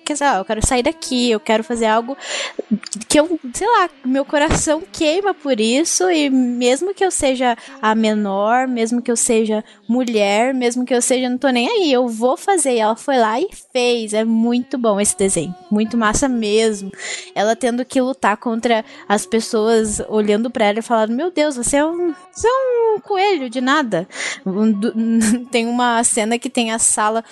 quer 0.04 0.12
dizer, 0.12 0.36
eu 0.36 0.44
quero 0.44 0.66
sair 0.66 0.82
daqui. 0.82 1.30
Eu 1.30 1.40
quero 1.40 1.64
fazer 1.64 1.86
algo 1.86 2.16
que 3.08 3.18
eu, 3.18 3.40
sei 3.54 3.66
lá, 3.66 3.88
meu 4.04 4.24
coração 4.24 4.82
queima 4.92 5.32
por 5.32 5.58
isso. 5.58 6.10
E 6.10 6.28
mesmo 6.28 6.94
que 6.94 7.04
eu 7.04 7.10
seja 7.10 7.56
a 7.80 7.94
menor, 7.94 8.68
mesmo 8.68 9.02
que 9.02 9.10
eu 9.10 9.16
seja 9.16 9.64
mulher, 9.88 10.54
mesmo 10.54 10.84
que 10.84 10.94
eu 10.94 11.02
seja, 11.02 11.28
não 11.28 11.38
tô 11.38 11.48
nem 11.48 11.68
aí. 11.68 11.92
Eu 11.92 12.01
vou 12.08 12.36
fazer. 12.36 12.74
E 12.74 12.78
ela 12.78 12.96
foi 12.96 13.18
lá 13.18 13.40
e 13.40 13.48
fez. 13.72 14.12
É 14.12 14.24
muito 14.24 14.78
bom 14.78 15.00
esse 15.00 15.16
desenho. 15.16 15.54
Muito 15.70 15.96
massa 15.96 16.28
mesmo. 16.28 16.90
Ela 17.34 17.56
tendo 17.56 17.84
que 17.84 18.00
lutar 18.00 18.36
contra 18.36 18.84
as 19.08 19.26
pessoas 19.26 20.00
olhando 20.08 20.50
para 20.50 20.66
ela 20.66 20.78
e 20.78 20.82
falando: 20.82 21.14
Meu 21.14 21.30
Deus, 21.30 21.56
você 21.56 21.76
é 21.76 21.84
um, 21.84 22.14
você 22.32 22.46
é 22.46 22.96
um 22.96 23.00
coelho 23.00 23.48
de 23.48 23.60
nada. 23.60 24.08
Tem 25.50 25.66
uma 25.66 26.02
cena 26.04 26.38
que 26.38 26.50
tem 26.50 26.72
a 26.72 26.78
sala 26.78 27.24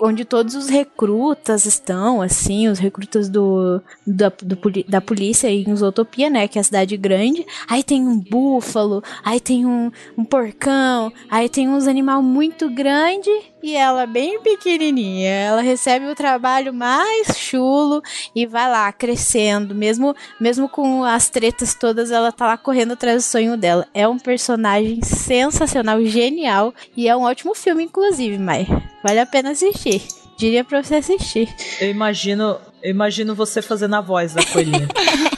onde 0.00 0.24
todos 0.24 0.56
os 0.56 0.68
recrutas 0.68 1.64
estão, 1.64 2.20
assim, 2.20 2.66
os 2.66 2.78
recrutas 2.78 3.28
do, 3.28 3.80
da, 4.04 4.28
do, 4.30 4.58
da 4.88 5.00
polícia 5.00 5.48
em 5.48 5.74
Zootopia, 5.76 6.28
né, 6.28 6.48
que 6.48 6.58
é 6.58 6.60
a 6.60 6.64
cidade 6.64 6.96
grande. 6.96 7.46
Aí 7.68 7.84
tem 7.84 8.06
um 8.06 8.18
búfalo, 8.18 9.02
aí 9.24 9.38
tem 9.38 9.64
um, 9.64 9.92
um 10.18 10.24
porcão, 10.24 11.12
aí 11.30 11.48
tem 11.48 11.68
uns 11.68 11.86
animal 11.86 12.22
muito 12.22 12.68
grande 12.68 13.30
e 13.62 13.76
ela 13.76 14.06
bem 14.06 14.40
pequenininha. 14.40 15.30
Ela 15.30 15.62
recebe 15.62 16.06
o 16.06 16.14
trabalho 16.14 16.72
mais 16.72 17.38
chulo 17.38 18.02
e 18.34 18.46
vai 18.46 18.70
lá 18.70 18.92
crescendo, 18.92 19.74
mesmo 19.74 20.14
mesmo 20.40 20.68
com 20.68 21.04
as 21.04 21.28
tretas 21.28 21.74
todas, 21.74 22.10
ela 22.10 22.32
tá 22.32 22.46
lá 22.46 22.56
correndo 22.56 22.92
atrás 22.92 23.22
do 23.22 23.26
sonho 23.26 23.56
dela. 23.56 23.86
É 23.94 24.06
um 24.08 24.18
personagem 24.18 25.02
sensacional, 25.02 26.04
genial 26.04 26.74
e 26.96 27.08
é 27.08 27.16
um 27.16 27.22
ótimo 27.22 27.54
filme 27.54 27.84
inclusive, 27.84 28.38
Mai. 28.38 28.66
Vale 29.02 29.20
a 29.20 29.26
pena 29.26 29.50
assistir. 29.50 30.02
Diria 30.36 30.64
pra 30.64 30.82
você 30.82 30.96
assistir. 30.96 31.48
Eu 31.80 31.88
imagino, 31.88 32.58
eu 32.82 32.90
imagino 32.90 33.34
você 33.34 33.62
fazendo 33.62 33.94
a 33.94 34.00
voz 34.00 34.34
da 34.34 34.44
coelhinha. 34.44 34.88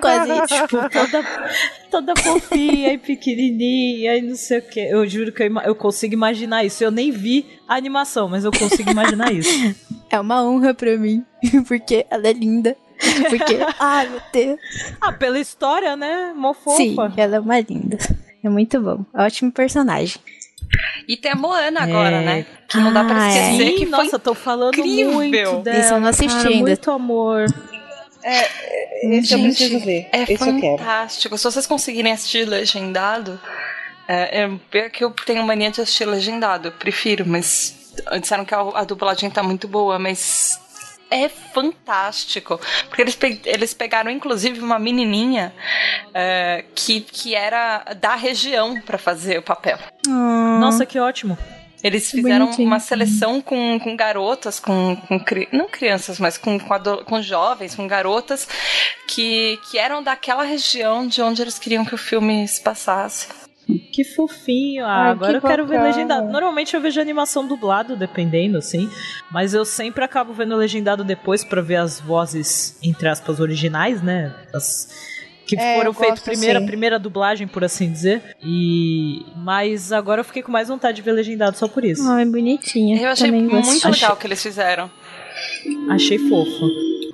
Quase 0.00 0.32
isso. 0.32 0.62
tipo, 0.66 0.90
toda, 0.90 1.24
toda 1.90 2.16
fofinha 2.20 2.92
e 2.92 2.98
pequenininha 2.98 4.16
e 4.16 4.22
não 4.22 4.36
sei 4.36 4.58
o 4.58 4.62
que. 4.62 4.80
Eu 4.80 5.06
juro 5.06 5.32
que 5.32 5.42
eu, 5.42 5.60
eu, 5.60 5.74
consigo 5.74 6.14
imaginar 6.14 6.64
isso. 6.64 6.82
Eu 6.82 6.90
nem 6.90 7.10
vi 7.10 7.46
a 7.68 7.74
animação, 7.76 8.28
mas 8.28 8.44
eu 8.44 8.50
consigo 8.52 8.90
imaginar 8.90 9.32
isso. 9.32 9.74
É 10.10 10.18
uma 10.20 10.42
honra 10.42 10.74
pra 10.74 10.96
mim, 10.96 11.24
porque 11.66 12.06
ela 12.10 12.26
é 12.28 12.32
linda. 12.32 12.76
Porque, 13.28 13.58
ai 13.80 14.08
meu 14.08 14.20
Deus. 14.32 14.60
Ah, 15.00 15.12
pela 15.12 15.38
história, 15.38 15.96
né? 15.96 16.32
Mó 16.36 16.52
fofa. 16.54 16.76
Sim, 16.76 16.96
ela 17.16 17.36
é 17.36 17.40
uma 17.40 17.58
linda. 17.60 17.98
É 18.44 18.48
muito 18.48 18.80
bom. 18.80 19.04
Ótimo 19.14 19.50
personagem. 19.52 20.20
E 21.06 21.16
tem 21.16 21.32
a 21.32 21.36
Moana 21.36 21.82
agora, 21.82 22.16
É. 22.16 22.24
né? 22.24 22.46
Que 22.68 22.78
não 22.78 22.92
dá 22.92 23.04
pra 23.04 23.24
Ah, 23.24 23.26
é. 23.26 23.28
esquecer 23.52 23.66
Sim, 23.72 23.74
que 23.76 23.86
foi 23.86 24.04
nossa, 24.04 24.18
tô 24.18 24.34
falando 24.34 24.78
incrível. 24.78 25.12
muito 25.12 25.62
dela. 25.62 25.78
Esse 25.78 25.92
eu 25.92 26.00
não 26.00 26.08
assisti 26.08 26.36
cara, 26.36 26.48
ainda. 26.48 26.70
Muito 26.70 26.90
amor. 26.90 27.44
Esse 28.24 29.34
eu 29.34 29.38
Gente, 29.38 29.56
preciso 29.56 29.80
ver. 29.80 30.08
É 30.12 30.22
Esse 30.22 30.32
eu 30.32 30.38
fantástico. 30.38 31.36
Se 31.36 31.44
vocês 31.44 31.66
conseguirem 31.66 32.12
assistir 32.12 32.44
legendado, 32.48 33.40
é, 34.08 34.42
é, 34.42 34.78
é 34.78 34.88
que 34.90 35.02
eu 35.04 35.10
tenho 35.10 35.42
mania 35.44 35.70
de 35.70 35.80
assistir 35.80 36.04
legendado, 36.04 36.68
eu 36.68 36.72
prefiro, 36.72 37.24
mas 37.26 37.74
disseram 38.20 38.44
que 38.44 38.54
a, 38.54 38.60
a 38.60 38.84
dublagem 38.84 39.30
tá 39.30 39.42
muito 39.42 39.66
boa, 39.66 39.98
mas 39.98 40.58
é 41.10 41.28
fantástico. 41.28 42.60
Porque 42.88 43.02
eles, 43.02 43.14
pe- 43.16 43.40
eles 43.44 43.74
pegaram, 43.74 44.10
inclusive, 44.10 44.60
uma 44.60 44.78
menininha 44.78 45.52
é, 46.14 46.64
que, 46.74 47.00
que 47.00 47.34
era 47.34 47.84
da 48.00 48.14
região 48.14 48.80
pra 48.80 48.98
fazer 48.98 49.38
o 49.38 49.42
papel. 49.42 49.78
Nossa, 50.06 50.86
que 50.86 50.98
ótimo. 50.98 51.36
Eles 51.82 52.10
fizeram 52.10 52.46
Bonitinho. 52.46 52.68
uma 52.68 52.78
seleção 52.80 53.40
com, 53.40 53.78
com 53.80 53.96
garotas, 53.96 54.60
com, 54.60 54.94
com 55.08 55.18
cri- 55.18 55.48
não 55.52 55.68
crianças, 55.68 56.18
mas 56.20 56.38
com, 56.38 56.58
com, 56.58 56.72
ado- 56.72 57.04
com 57.04 57.20
jovens, 57.20 57.74
com 57.74 57.86
garotas 57.88 58.46
que, 59.08 59.58
que 59.70 59.78
eram 59.78 60.02
daquela 60.02 60.44
região 60.44 61.06
de 61.06 61.20
onde 61.20 61.42
eles 61.42 61.58
queriam 61.58 61.84
que 61.84 61.94
o 61.94 61.98
filme 61.98 62.46
se 62.46 62.60
passasse. 62.60 63.26
Que 63.92 64.02
fofinho. 64.04 64.84
Ah, 64.84 65.04
Ai, 65.06 65.10
agora 65.12 65.40
que 65.40 65.46
eu 65.46 65.48
quero 65.50 65.64
ver 65.66 65.74
bacana. 65.76 65.88
legendado. 65.94 66.28
Normalmente 66.32 66.74
eu 66.74 66.80
vejo 66.80 67.00
animação 67.00 67.46
dublado, 67.46 67.96
dependendo, 67.96 68.58
assim. 68.58 68.90
Mas 69.30 69.54
eu 69.54 69.64
sempre 69.64 70.04
acabo 70.04 70.32
vendo 70.32 70.56
legendado 70.56 71.04
depois 71.04 71.44
pra 71.44 71.62
ver 71.62 71.76
as 71.76 72.00
vozes, 72.00 72.76
entre 72.82 73.08
aspas, 73.08 73.38
originais, 73.40 74.02
né? 74.02 74.34
As 74.52 74.88
que 75.56 75.62
É, 75.62 75.76
foram 75.76 75.92
gosto 75.92 76.24
primeira, 76.24 76.58
assim. 76.58 76.66
primeira 76.66 76.98
dublagem, 76.98 77.46
por 77.46 77.64
assim 77.64 77.90
dizer. 77.90 78.22
E 78.42 79.24
mas 79.36 79.92
agora 79.92 80.20
eu 80.20 80.24
fiquei 80.24 80.42
com 80.42 80.52
mais 80.52 80.68
vontade 80.68 80.96
de 80.96 81.02
ver 81.02 81.12
legendado 81.12 81.56
só 81.56 81.66
por 81.68 81.84
isso. 81.84 82.08
Ai, 82.08 82.24
bonitinha. 82.24 83.00
Eu 83.00 83.08
achei 83.10 83.26
Também 83.30 83.46
gosto. 83.48 83.66
muito 83.66 83.88
Achei- 83.88 83.90
legal 84.02 84.12
o 84.14 84.16
que 84.18 84.26
eles 84.26 84.42
fizeram. 84.42 84.90
Achei 85.90 86.18
fofo. 86.18 86.68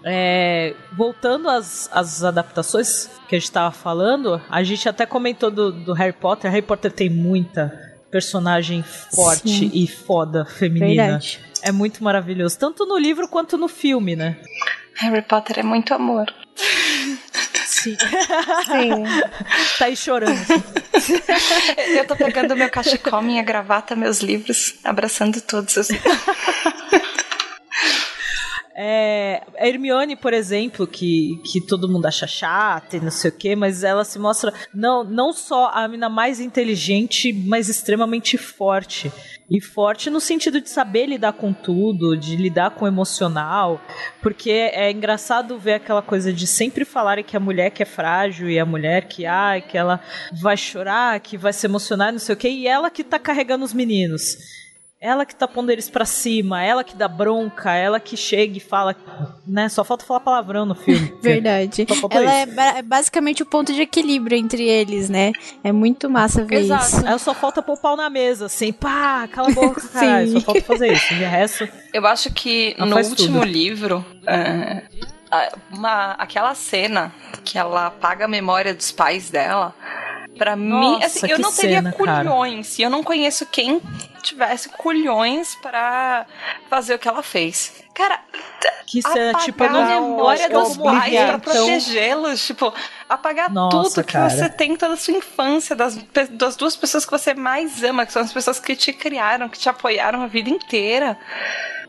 É, 0.04 0.74
voltando 0.96 1.48
às, 1.48 1.88
às 1.92 2.22
adaptações 2.24 3.10
que 3.28 3.36
a 3.36 3.38
gente 3.38 3.50
tava 3.50 3.70
falando, 3.72 4.40
a 4.48 4.62
gente 4.62 4.88
até 4.88 5.04
comentou 5.04 5.50
do, 5.50 5.72
do 5.72 5.92
Harry 5.92 6.12
Potter. 6.12 6.50
Harry 6.50 6.62
Potter 6.62 6.90
tem 6.92 7.10
muita 7.10 7.72
personagem 8.10 8.82
forte 8.82 9.48
Sim. 9.48 9.70
e 9.74 9.86
foda 9.86 10.44
feminina. 10.46 11.02
Verdade. 11.02 11.40
É 11.62 11.72
muito 11.72 12.02
maravilhoso, 12.02 12.58
tanto 12.58 12.86
no 12.86 12.96
livro 12.96 13.28
quanto 13.28 13.58
no 13.58 13.68
filme, 13.68 14.14
né? 14.16 14.36
Harry 14.94 15.22
Potter 15.22 15.58
é 15.58 15.62
muito 15.62 15.92
amor. 15.92 16.26
Sim. 17.82 17.96
Sim. 17.96 19.04
tá 19.78 19.84
aí 19.86 19.96
chorando. 19.96 20.38
Eu 21.96 22.06
tô 22.06 22.16
pegando 22.16 22.56
meu 22.56 22.70
cachecol, 22.70 23.22
minha 23.22 23.42
gravata, 23.42 23.94
meus 23.94 24.18
livros, 24.20 24.74
abraçando 24.84 25.40
todos. 25.40 25.78
Assim. 25.78 25.98
É, 28.80 29.42
a 29.58 29.66
Hermione, 29.66 30.14
por 30.14 30.32
exemplo, 30.32 30.86
que, 30.86 31.42
que 31.44 31.60
todo 31.60 31.88
mundo 31.88 32.06
acha 32.06 32.28
chata 32.28 32.96
e 32.96 33.00
não 33.00 33.10
sei 33.10 33.28
o 33.28 33.34
quê, 33.34 33.56
mas 33.56 33.82
ela 33.82 34.04
se 34.04 34.20
mostra 34.20 34.54
não, 34.72 35.02
não 35.02 35.32
só 35.32 35.72
a 35.74 35.88
mina 35.88 36.08
mais 36.08 36.38
inteligente, 36.38 37.32
mas 37.32 37.68
extremamente 37.68 38.38
forte. 38.38 39.10
E 39.50 39.60
forte 39.60 40.08
no 40.08 40.20
sentido 40.20 40.60
de 40.60 40.70
saber 40.70 41.06
lidar 41.06 41.32
com 41.32 41.52
tudo, 41.52 42.16
de 42.16 42.36
lidar 42.36 42.70
com 42.70 42.84
o 42.84 42.88
emocional. 42.88 43.80
Porque 44.22 44.50
é 44.50 44.92
engraçado 44.92 45.58
ver 45.58 45.74
aquela 45.74 46.02
coisa 46.02 46.32
de 46.32 46.46
sempre 46.46 46.84
falarem 46.84 47.24
que 47.24 47.36
a 47.36 47.40
mulher 47.40 47.70
que 47.70 47.82
é 47.82 47.86
frágil 47.86 48.48
e 48.48 48.60
a 48.60 48.64
mulher 48.64 49.08
que, 49.08 49.26
ai, 49.26 49.60
que 49.60 49.76
ela 49.76 50.00
vai 50.40 50.56
chorar, 50.56 51.18
que 51.18 51.36
vai 51.36 51.52
se 51.52 51.66
emocionar, 51.66 52.12
não 52.12 52.20
sei 52.20 52.32
o 52.32 52.38
quê, 52.38 52.48
e 52.48 52.68
ela 52.68 52.90
que 52.90 53.02
tá 53.02 53.18
carregando 53.18 53.64
os 53.64 53.72
meninos. 53.72 54.36
Ela 55.00 55.24
que 55.24 55.32
tá 55.34 55.46
pondo 55.46 55.70
eles 55.70 55.88
pra 55.88 56.04
cima, 56.04 56.60
ela 56.60 56.82
que 56.82 56.96
dá 56.96 57.06
bronca, 57.06 57.72
ela 57.72 58.00
que 58.00 58.16
chega 58.16 58.56
e 58.56 58.60
fala, 58.60 58.96
né? 59.46 59.68
Só 59.68 59.84
falta 59.84 60.04
falar 60.04 60.18
palavrão 60.18 60.66
no 60.66 60.74
filme. 60.74 61.14
Verdade. 61.22 61.86
Ela 62.10 62.34
é, 62.34 62.46
ba- 62.46 62.78
é 62.78 62.82
basicamente 62.82 63.40
o 63.40 63.46
ponto 63.46 63.72
de 63.72 63.80
equilíbrio 63.82 64.36
entre 64.36 64.64
eles, 64.64 65.08
né? 65.08 65.30
É 65.62 65.70
muito 65.70 66.10
massa 66.10 66.44
ver 66.44 66.62
Exato. 66.62 66.84
isso. 66.84 67.06
Aí 67.06 67.16
só 67.20 67.32
falta 67.32 67.62
pôr 67.62 67.74
o 67.74 67.80
pau 67.80 67.96
na 67.96 68.10
mesa, 68.10 68.46
assim, 68.46 68.72
pá, 68.72 69.28
cala 69.28 69.50
a 69.50 69.52
boca. 69.52 69.80
Sim. 69.86 70.32
Só 70.32 70.40
falta 70.40 70.62
fazer 70.62 70.92
isso. 70.92 71.14
De 71.14 71.22
resto, 71.24 71.68
Eu 71.94 72.04
acho 72.04 72.32
que 72.32 72.74
Ela 72.76 72.86
no 72.86 72.96
último 72.96 73.38
tudo. 73.40 73.44
livro, 73.48 74.04
é, 74.26 74.82
uma, 75.70 76.12
aquela 76.14 76.56
cena 76.56 77.12
que 77.44 77.56
ela 77.56 77.86
apaga 77.86 78.24
a 78.24 78.28
memória 78.28 78.74
dos 78.74 78.90
pais 78.90 79.30
dela, 79.30 79.72
Pra 80.38 80.56
mim, 80.56 81.02
assim, 81.02 81.26
eu 81.28 81.38
não 81.38 81.52
teria 81.52 81.78
cena, 81.78 81.92
cara. 81.92 82.24
culhões. 82.24 82.78
E 82.78 82.82
eu 82.82 82.90
não 82.90 83.02
conheço 83.02 83.44
quem 83.46 83.80
tivesse 84.22 84.68
culhões 84.68 85.54
pra 85.56 86.26
fazer 86.70 86.94
o 86.94 86.98
que 86.98 87.08
ela 87.08 87.22
fez. 87.22 87.82
Cara, 87.94 88.20
Que 88.86 89.02
cena, 89.02 89.34
tipo, 89.40 89.64
a 89.64 89.68
memória 89.68 90.48
dos 90.48 90.76
pais 90.76 91.12
pra 91.12 91.38
protegê-los. 91.40 92.46
Tipo, 92.46 92.72
apagar 93.08 93.50
Nossa, 93.50 93.76
tudo 93.76 94.06
que 94.06 94.12
cara. 94.12 94.30
você 94.30 94.48
tem 94.48 94.76
toda 94.76 94.94
a 94.94 94.96
sua 94.96 95.14
infância, 95.14 95.74
das, 95.74 95.98
das 96.30 96.56
duas 96.56 96.76
pessoas 96.76 97.04
que 97.04 97.10
você 97.10 97.34
mais 97.34 97.82
ama, 97.82 98.06
que 98.06 98.12
são 98.12 98.22
as 98.22 98.32
pessoas 98.32 98.60
que 98.60 98.76
te 98.76 98.92
criaram, 98.92 99.48
que 99.48 99.58
te 99.58 99.68
apoiaram 99.68 100.22
a 100.22 100.26
vida 100.28 100.48
inteira. 100.48 101.18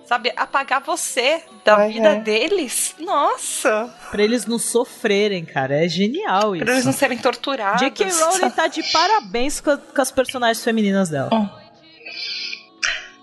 Sabe, 0.10 0.34
apagar 0.36 0.82
você 0.82 1.44
da 1.64 1.86
vida 1.88 2.10
é. 2.10 2.16
deles. 2.20 2.96
Nossa! 3.00 3.94
Pra 4.10 4.24
eles 4.24 4.48
não 4.48 4.58
sofrerem, 4.58 5.46
cara. 5.46 5.86
É 5.86 5.88
genial 5.88 6.56
isso. 6.56 6.66
Pra 6.66 6.74
eles 6.74 6.86
não 6.86 6.92
serem 6.92 7.20
torturados. 7.20 7.80
J.K. 7.80 8.10
Rowling 8.10 8.50
tá 8.50 8.66
de 8.66 8.82
parabéns 8.92 9.62
com, 9.62 9.78
com 9.78 10.02
as 10.02 10.10
personagens 10.12 10.64
femininas 10.64 11.10
dela. 11.10 11.30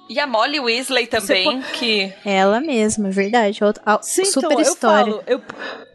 E 0.08 0.20
a 0.20 0.28
Molly 0.28 0.60
Weasley 0.60 1.08
também, 1.08 1.60
que. 1.72 2.12
Ela 2.24 2.60
mesma, 2.60 3.08
é 3.08 3.10
verdade. 3.10 3.64
Outra- 3.64 3.82
a- 3.84 3.98
Sim, 4.00 4.24
super 4.24 4.52
então, 4.52 4.60
história. 4.60 5.10
eu 5.10 5.16
falo, 5.16 5.24
eu, 5.26 5.42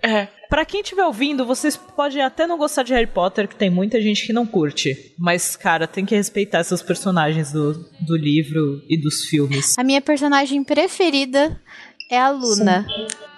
É. 0.03 0.27
Pra 0.51 0.65
quem 0.65 0.81
estiver 0.81 1.05
ouvindo, 1.05 1.45
vocês 1.45 1.77
podem 1.77 2.21
até 2.21 2.45
não 2.45 2.57
gostar 2.57 2.83
de 2.83 2.93
Harry 2.93 3.07
Potter, 3.07 3.47
que 3.47 3.55
tem 3.55 3.69
muita 3.69 4.01
gente 4.01 4.27
que 4.27 4.33
não 4.33 4.45
curte. 4.45 5.15
Mas, 5.17 5.55
cara, 5.55 5.87
tem 5.87 6.05
que 6.05 6.13
respeitar 6.13 6.59
esses 6.59 6.81
personagens 6.81 7.53
do, 7.53 7.71
do 8.05 8.17
livro 8.17 8.81
e 8.89 8.99
dos 8.99 9.21
filmes. 9.29 9.79
A 9.79 9.83
minha 9.83 10.01
personagem 10.01 10.61
preferida 10.61 11.57
é 12.09 12.19
a 12.19 12.29
Luna. 12.31 12.85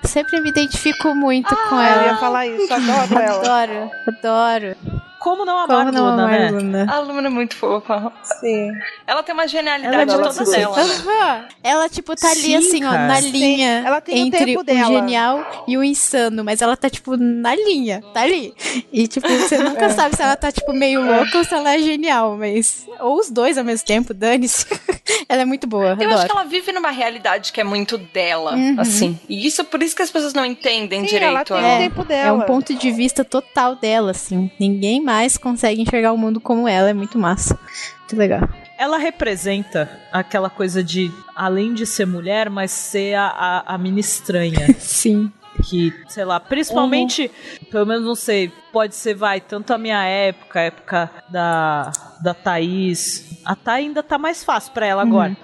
Sempre 0.04 0.42
me 0.42 0.50
identifico 0.50 1.14
muito 1.14 1.56
com 1.70 1.76
Eu 1.76 1.82
ia 1.82 2.08
ela. 2.10 2.18
falar 2.18 2.48
isso, 2.48 2.74
adoro 2.74 3.14
ela. 3.22 3.62
Adoro, 3.62 3.92
adoro. 4.08 4.76
Como 5.24 5.46
não 5.46 5.58
amar 5.58 5.86
Como 5.86 5.92
não 5.94 6.10
Luna, 6.10 6.24
amar 6.26 6.40
né? 6.40 6.52
Luna? 6.52 6.86
A 6.90 7.00
Luna 7.00 7.28
é 7.28 7.30
muito 7.30 7.56
fofa. 7.56 8.12
Sim. 8.42 8.72
Ela 9.08 9.24
tem 9.24 9.34
uma 9.34 9.44
Ela 9.44 9.48
genialidade 9.48 10.12
é 10.14 10.18
toda 10.18 10.52
dela. 10.52 10.78
Aham. 10.82 11.46
Ela, 11.64 11.88
tipo, 11.90 12.14
tá 12.16 12.30
ali 12.32 12.42
Sim, 12.42 12.56
assim, 12.58 12.84
ó, 12.84 12.92
na 12.92 13.22
Sim. 13.22 13.32
linha 13.32 13.84
Ela 13.86 14.02
tem 14.02 14.22
o 14.24 14.28
entre 14.28 14.58
o 14.58 14.64
dela. 14.64 14.84
genial 14.86 15.64
e 15.66 15.78
o 15.78 15.84
insano, 15.84 16.44
mas 16.44 16.62
ela 16.62 16.76
tá, 16.76 16.90
tipo, 16.90 17.16
na 17.16 17.56
linha, 17.56 18.04
tá 18.14 18.22
ali. 18.22 18.54
E, 18.92 19.08
tipo, 19.08 19.26
você 19.28 19.58
nunca 19.60 19.90
sabe 19.96 20.16
se 20.16 20.22
ela 20.22 20.36
tá, 20.36 20.52
tipo, 20.52 20.74
meio 20.74 21.02
louca 21.02 21.38
ou 21.38 21.44
se 21.46 21.54
ela 21.54 21.74
é 21.74 21.80
genial, 21.80 22.36
mas. 22.38 22.86
Ou 23.00 23.18
os 23.20 23.30
dois 23.30 23.58
ao 23.58 23.64
mesmo 23.64 23.86
tempo, 23.88 24.14
dane-se. 24.14 24.66
ela 25.30 25.44
é 25.44 25.46
muito 25.46 25.66
boa, 25.68 25.90
Eu 25.90 25.94
acho 25.94 26.04
adoro. 26.06 26.26
que 26.26 26.32
ela 26.32 26.44
vive 26.44 26.72
numa 26.74 26.92
realidade 26.92 27.54
que 27.54 27.62
é 27.62 27.64
muito 27.64 27.98
dela, 27.98 28.56
Uhum. 28.56 28.76
assim. 28.78 29.18
E 29.30 29.48
isso 29.48 29.64
por 29.64 29.82
isso 29.82 29.96
que 29.96 30.02
as 30.02 30.12
pessoas 30.12 30.34
não 30.34 30.46
entendem 30.46 31.08
Sim, 31.08 31.16
ela 31.18 31.44
direito. 31.44 31.54
tem 31.54 31.72
a- 31.72 31.76
o 31.76 31.78
tempo 31.80 32.04
dela. 32.04 32.28
É 32.28 32.32
um 32.34 32.42
ponto 32.46 32.74
de 32.74 32.92
vista 32.92 33.24
total 33.24 33.76
dela, 33.78 34.12
assim. 34.12 34.52
Ninguém 34.60 35.00
mais 35.02 35.13
consegue 35.40 35.82
enxergar 35.82 36.12
o 36.12 36.18
mundo 36.18 36.40
como 36.40 36.68
ela, 36.68 36.90
é 36.90 36.94
muito 36.94 37.18
massa. 37.18 37.58
Muito 38.00 38.16
legal. 38.16 38.48
Ela 38.78 38.98
representa 38.98 39.90
aquela 40.12 40.50
coisa 40.50 40.84
de, 40.84 41.12
além 41.36 41.74
de 41.74 41.86
ser 41.86 42.06
mulher, 42.06 42.50
mas 42.50 42.72
ser 42.72 43.16
a, 43.16 43.28
a, 43.28 43.76
a 43.76 43.78
mina 43.78 44.00
estranha. 44.00 44.74
Sim. 44.80 45.32
que, 45.64 45.94
sei 46.08 46.26
lá, 46.26 46.40
principalmente, 46.40 47.30
pelo 47.70 47.86
menos 47.86 48.04
não 48.04 48.16
sei, 48.16 48.52
pode 48.72 48.96
ser, 48.96 49.14
vai, 49.14 49.40
tanto 49.40 49.72
a 49.74 49.78
minha 49.78 50.04
época, 50.04 50.60
a 50.60 50.64
época 50.64 51.12
da, 51.30 51.92
da 52.22 52.34
Thaís. 52.34 53.40
A 53.46 53.56
Thay 53.56 53.86
ainda 53.86 54.02
tá 54.02 54.18
mais 54.18 54.44
fácil 54.44 54.74
pra 54.74 54.86
ela 54.86 55.02
agora. 55.04 55.38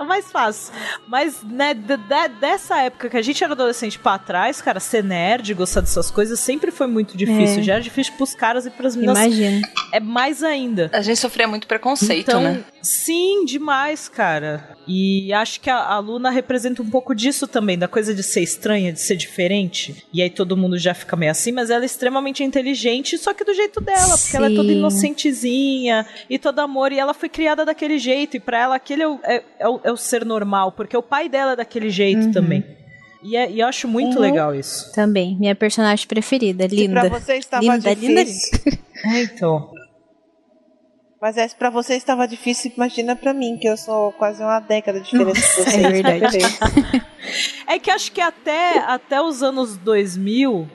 Tá 0.00 0.04
mais 0.06 0.32
fácil. 0.32 0.72
Mas, 1.06 1.42
né, 1.42 1.74
de- 1.74 1.96
de- 1.98 2.28
dessa 2.40 2.80
época 2.80 3.10
que 3.10 3.16
a 3.18 3.20
gente 3.22 3.44
era 3.44 3.52
adolescente 3.52 3.98
pra 3.98 4.16
trás, 4.18 4.62
cara, 4.62 4.80
ser 4.80 5.04
nerd, 5.04 5.52
gostar 5.52 5.82
dessas 5.82 6.10
coisas, 6.10 6.40
sempre 6.40 6.70
foi 6.70 6.86
muito 6.86 7.18
difícil. 7.18 7.58
É. 7.60 7.62
Já 7.62 7.72
era 7.74 7.82
difícil 7.82 8.14
pros 8.14 8.34
caras 8.34 8.64
e 8.64 8.70
pras 8.70 8.96
meninas. 8.96 9.18
Imagina. 9.18 9.68
É 9.92 10.00
mais 10.00 10.42
ainda. 10.42 10.88
A 10.94 11.02
gente 11.02 11.18
sofria 11.18 11.46
muito 11.46 11.66
preconceito, 11.66 12.28
Então, 12.30 12.40
né? 12.40 12.64
sim, 12.80 13.44
demais, 13.44 14.08
cara. 14.08 14.70
E 14.88 15.30
acho 15.34 15.60
que 15.60 15.68
a, 15.68 15.76
a 15.76 15.98
Luna 15.98 16.30
representa 16.30 16.80
um 16.82 16.88
pouco 16.88 17.14
disso 17.14 17.46
também, 17.46 17.76
da 17.78 17.86
coisa 17.86 18.14
de 18.14 18.22
ser 18.22 18.40
estranha, 18.40 18.92
de 18.94 19.00
ser 19.00 19.16
diferente. 19.16 20.02
E 20.14 20.22
aí 20.22 20.30
todo 20.30 20.56
mundo 20.56 20.78
já 20.78 20.94
fica 20.94 21.14
meio 21.14 21.30
assim, 21.30 21.52
mas 21.52 21.68
ela 21.68 21.82
é 21.82 21.86
extremamente 21.86 22.42
inteligente, 22.42 23.18
só 23.18 23.34
que 23.34 23.44
do 23.44 23.52
jeito 23.52 23.80
dela, 23.82 24.16
porque 24.16 24.34
ela 24.36 24.46
é 24.46 24.54
toda 24.54 24.68
Sim. 24.68 24.78
inocentezinha 24.78 26.06
e 26.28 26.38
todo 26.38 26.58
amor, 26.60 26.90
e 26.90 26.98
ela 26.98 27.12
foi 27.12 27.28
criada 27.28 27.64
daquele 27.66 27.98
jeito, 27.98 28.36
e 28.36 28.40
pra 28.40 28.58
ela 28.58 28.74
aquele 28.76 29.02
é 29.02 29.10
é- 29.24 29.42
é 29.60 29.68
o- 29.68 29.80
é 29.90 29.92
o 29.92 29.96
ser 29.96 30.24
normal, 30.24 30.72
porque 30.72 30.96
o 30.96 31.02
pai 31.02 31.28
dela 31.28 31.52
é 31.52 31.56
daquele 31.56 31.90
jeito 31.90 32.26
Uhum. 32.26 32.32
também. 32.32 32.64
E, 33.22 33.36
é- 33.36 33.50
e 33.50 33.60
eu 33.60 33.66
acho 33.66 33.86
muito 33.86 34.14
Uhum. 34.16 34.22
legal 34.22 34.54
isso. 34.54 34.90
Também. 34.94 35.36
Minha 35.38 35.54
personagem 35.54 36.06
preferida. 36.06 36.68
Se 36.68 36.74
Linda. 36.74 37.00
pra 37.08 37.18
você 37.20 37.34
estava 37.34 37.62
Linda, 37.62 37.92
linda, 37.92 38.24
difícil. 38.24 38.50
É, 39.04 39.22
então. 39.24 39.70
Mas 41.20 41.36
é, 41.36 41.46
se 41.46 41.54
pra 41.54 41.68
você 41.68 41.96
estava 41.96 42.26
difícil, 42.26 42.72
imagina 42.74 43.14
pra 43.14 43.34
mim, 43.34 43.58
que 43.60 43.68
eu 43.68 43.76
sou 43.76 44.10
quase 44.12 44.42
uma 44.42 44.58
década 44.58 45.00
de 45.00 45.10
diferença 45.10 45.40
de 45.40 45.70
vocês. 45.70 45.84
é 45.84 45.90
verdade. 45.90 46.38
É 47.66 47.78
que 47.78 47.90
acho 47.90 48.10
que 48.10 48.20
até, 48.22 48.78
até 48.78 49.20
os 49.20 49.42
anos 49.42 49.76
2000. 49.76 50.66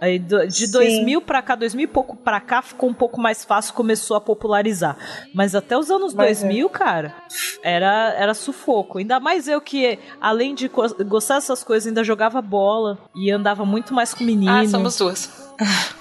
Aí, 0.00 0.18
de 0.18 0.66
Sim. 0.66 0.72
2000 0.72 1.20
pra 1.20 1.42
cá, 1.42 1.54
2000 1.54 1.84
e 1.84 1.86
pouco 1.86 2.16
pra 2.16 2.40
cá, 2.40 2.62
ficou 2.62 2.88
um 2.88 2.94
pouco 2.94 3.20
mais 3.20 3.44
fácil, 3.44 3.74
começou 3.74 4.16
a 4.16 4.20
popularizar. 4.20 4.96
Mas 5.34 5.54
até 5.54 5.76
os 5.76 5.90
anos 5.90 6.14
Mas 6.14 6.40
2000, 6.40 6.68
cara, 6.70 7.14
era, 7.62 8.14
era 8.16 8.34
sufoco. 8.34 8.98
Ainda 8.98 9.18
mais 9.18 9.48
eu 9.48 9.60
que, 9.60 9.98
além 10.20 10.54
de 10.54 10.68
gostar 10.68 11.36
dessas 11.36 11.64
coisas, 11.64 11.86
ainda 11.86 12.04
jogava 12.04 12.40
bola 12.40 12.98
e 13.14 13.30
andava 13.30 13.64
muito 13.64 13.92
mais 13.92 14.14
com 14.14 14.24
menino. 14.24 14.52
Ah, 14.52 14.66
somos 14.68 14.96
duas. 14.96 15.48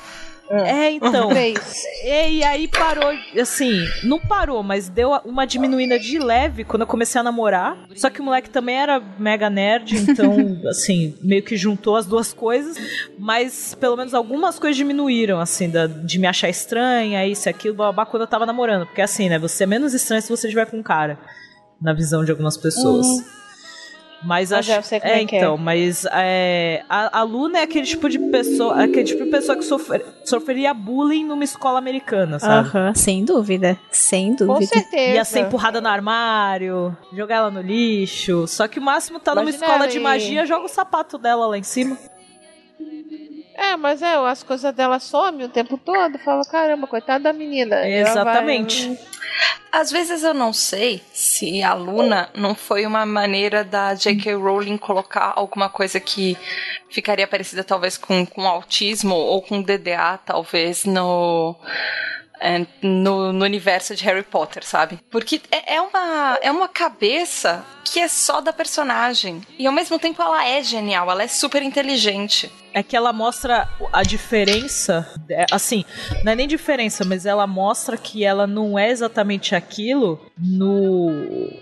É, 0.49 0.91
então. 0.91 1.29
Três. 1.29 1.83
E, 2.03 2.43
aí 2.43 2.67
parou, 2.67 3.11
assim, 3.39 3.85
não 4.03 4.19
parou, 4.19 4.63
mas 4.63 4.87
deu 4.89 5.11
uma 5.25 5.45
diminuída 5.45 5.99
de 5.99 6.17
leve 6.19 6.63
quando 6.63 6.81
eu 6.81 6.87
comecei 6.87 7.19
a 7.19 7.23
namorar. 7.23 7.77
Só 7.95 8.09
que 8.09 8.21
o 8.21 8.23
moleque 8.23 8.49
também 8.49 8.75
era 8.77 9.01
mega 9.19 9.49
nerd, 9.49 9.95
então, 9.97 10.33
assim, 10.69 11.15
meio 11.21 11.43
que 11.43 11.57
juntou 11.57 11.95
as 11.95 12.05
duas 12.05 12.31
coisas. 12.33 12.77
Mas 13.17 13.75
pelo 13.75 13.97
menos 13.97 14.13
algumas 14.13 14.57
coisas 14.57 14.77
diminuíram, 14.77 15.39
assim, 15.39 15.69
da- 15.69 15.87
de 15.87 16.17
me 16.19 16.27
achar 16.27 16.49
estranha, 16.49 17.25
isso 17.25 17.49
aquilo, 17.49 17.75
babá, 17.75 18.05
quando 18.05 18.21
eu 18.21 18.27
tava 18.27 18.45
namorando. 18.45 18.85
Porque 18.85 19.01
assim, 19.01 19.29
né, 19.29 19.37
você 19.37 19.63
é 19.63 19.67
menos 19.67 19.93
estranho 19.93 20.21
se 20.21 20.29
você 20.29 20.47
estiver 20.47 20.65
com 20.65 20.77
um 20.77 20.83
cara, 20.83 21.17
na 21.81 21.93
visão 21.93 22.23
de 22.23 22.31
algumas 22.31 22.55
pessoas. 22.57 23.05
Mas 24.23 24.49
Mas 24.49 24.53
acho 24.53 24.71
eu 24.71 24.81
sei 24.83 24.99
como 24.99 25.11
é, 25.13 25.21
é 25.21 25.25
que 25.25 25.35
é. 25.35 25.37
então, 25.39 25.57
mas 25.57 26.03
é, 26.11 26.83
a, 26.89 27.19
a 27.19 27.21
Luna 27.23 27.59
é 27.59 27.61
aquele 27.63 27.85
tipo 27.85 28.09
de 28.09 28.17
pessoa, 28.17 28.83
aquele 28.83 29.03
tipo 29.03 29.23
de 29.23 29.29
pessoa 29.29 29.55
que 29.55 29.63
sofre- 29.63 30.03
sofreria 30.25 30.73
bullying 30.73 31.23
numa 31.23 31.43
escola 31.43 31.77
americana, 31.77 32.39
sabe? 32.39 32.69
Sem 32.95 33.23
dúvida. 33.23 33.77
Sem 33.91 34.35
Com 34.35 34.45
dúvida. 34.47 34.73
certeza. 34.73 35.13
Ia 35.15 35.23
ser 35.23 35.41
empurrada 35.41 35.79
no 35.79 35.87
armário, 35.87 36.97
jogar 37.13 37.35
ela 37.35 37.51
no 37.51 37.61
lixo. 37.61 38.47
Só 38.47 38.67
que 38.67 38.79
o 38.79 38.81
máximo 38.81 39.19
tá 39.19 39.35
numa 39.35 39.43
Imagina 39.43 39.65
escola 39.65 39.87
de 39.87 39.97
aí. 39.97 40.03
magia, 40.03 40.45
joga 40.47 40.65
o 40.65 40.69
sapato 40.69 41.19
dela 41.19 41.45
lá 41.45 41.57
em 41.57 41.63
cima. 41.63 41.95
É, 43.55 43.75
mas 43.75 44.01
é, 44.03 44.13
as 44.15 44.43
coisas 44.43 44.71
dela 44.73 44.99
somem 44.99 45.45
o 45.45 45.49
tempo 45.49 45.77
todo. 45.77 46.19
Fala, 46.19 46.43
caramba, 46.45 46.85
coitada 46.85 47.23
da 47.25 47.33
menina. 47.33 47.75
Ela 47.77 48.09
Exatamente. 48.09 48.97
Às 49.71 49.91
vezes 49.91 50.23
eu 50.23 50.33
não 50.33 50.51
sei 50.51 51.01
se 51.13 51.61
a 51.61 51.73
Luna 51.73 52.29
não 52.33 52.55
foi 52.55 52.85
uma 52.85 53.05
maneira 53.05 53.63
da 53.63 53.93
J.K. 53.93 54.33
Rowling 54.35 54.77
colocar 54.77 55.33
alguma 55.35 55.69
coisa 55.69 55.99
que 55.99 56.37
ficaria 56.89 57.27
parecida 57.27 57.63
talvez 57.63 57.97
com, 57.97 58.25
com 58.25 58.47
autismo 58.47 59.15
ou 59.15 59.41
com 59.41 59.61
DDA, 59.61 60.19
talvez, 60.25 60.85
no. 60.85 61.55
é, 62.39 62.65
no, 62.81 63.31
no 63.31 63.45
universo 63.45 63.95
de 63.95 64.03
Harry 64.05 64.23
Potter, 64.23 64.65
sabe? 64.65 64.99
Porque 65.11 65.41
é, 65.51 65.75
é 65.75 65.81
uma, 65.81 66.39
é 66.41 66.51
uma 66.51 66.67
cabeça 66.67 67.63
que 67.91 67.99
é 67.99 68.07
só 68.07 68.41
da 68.41 68.53
personagem. 68.53 69.41
E 69.57 69.65
ao 69.67 69.73
mesmo 69.73 69.97
tempo 69.99 70.21
ela 70.21 70.45
é 70.45 70.61
genial, 70.63 71.09
ela 71.09 71.23
é 71.23 71.27
super 71.27 71.61
inteligente. 71.61 72.51
É 72.73 72.83
que 72.83 72.95
ela 72.95 73.11
mostra 73.11 73.67
a 73.91 74.03
diferença. 74.03 75.11
é, 75.29 75.45
Assim, 75.51 75.83
não 76.23 76.31
é 76.33 76.35
nem 76.35 76.47
diferença, 76.47 77.03
mas 77.03 77.25
ela 77.25 77.47
mostra 77.47 77.97
que 77.97 78.23
ela 78.23 78.45
não 78.45 78.77
é 78.77 78.91
exatamente 78.91 79.55
aquilo 79.55 80.21
no, 80.37 81.09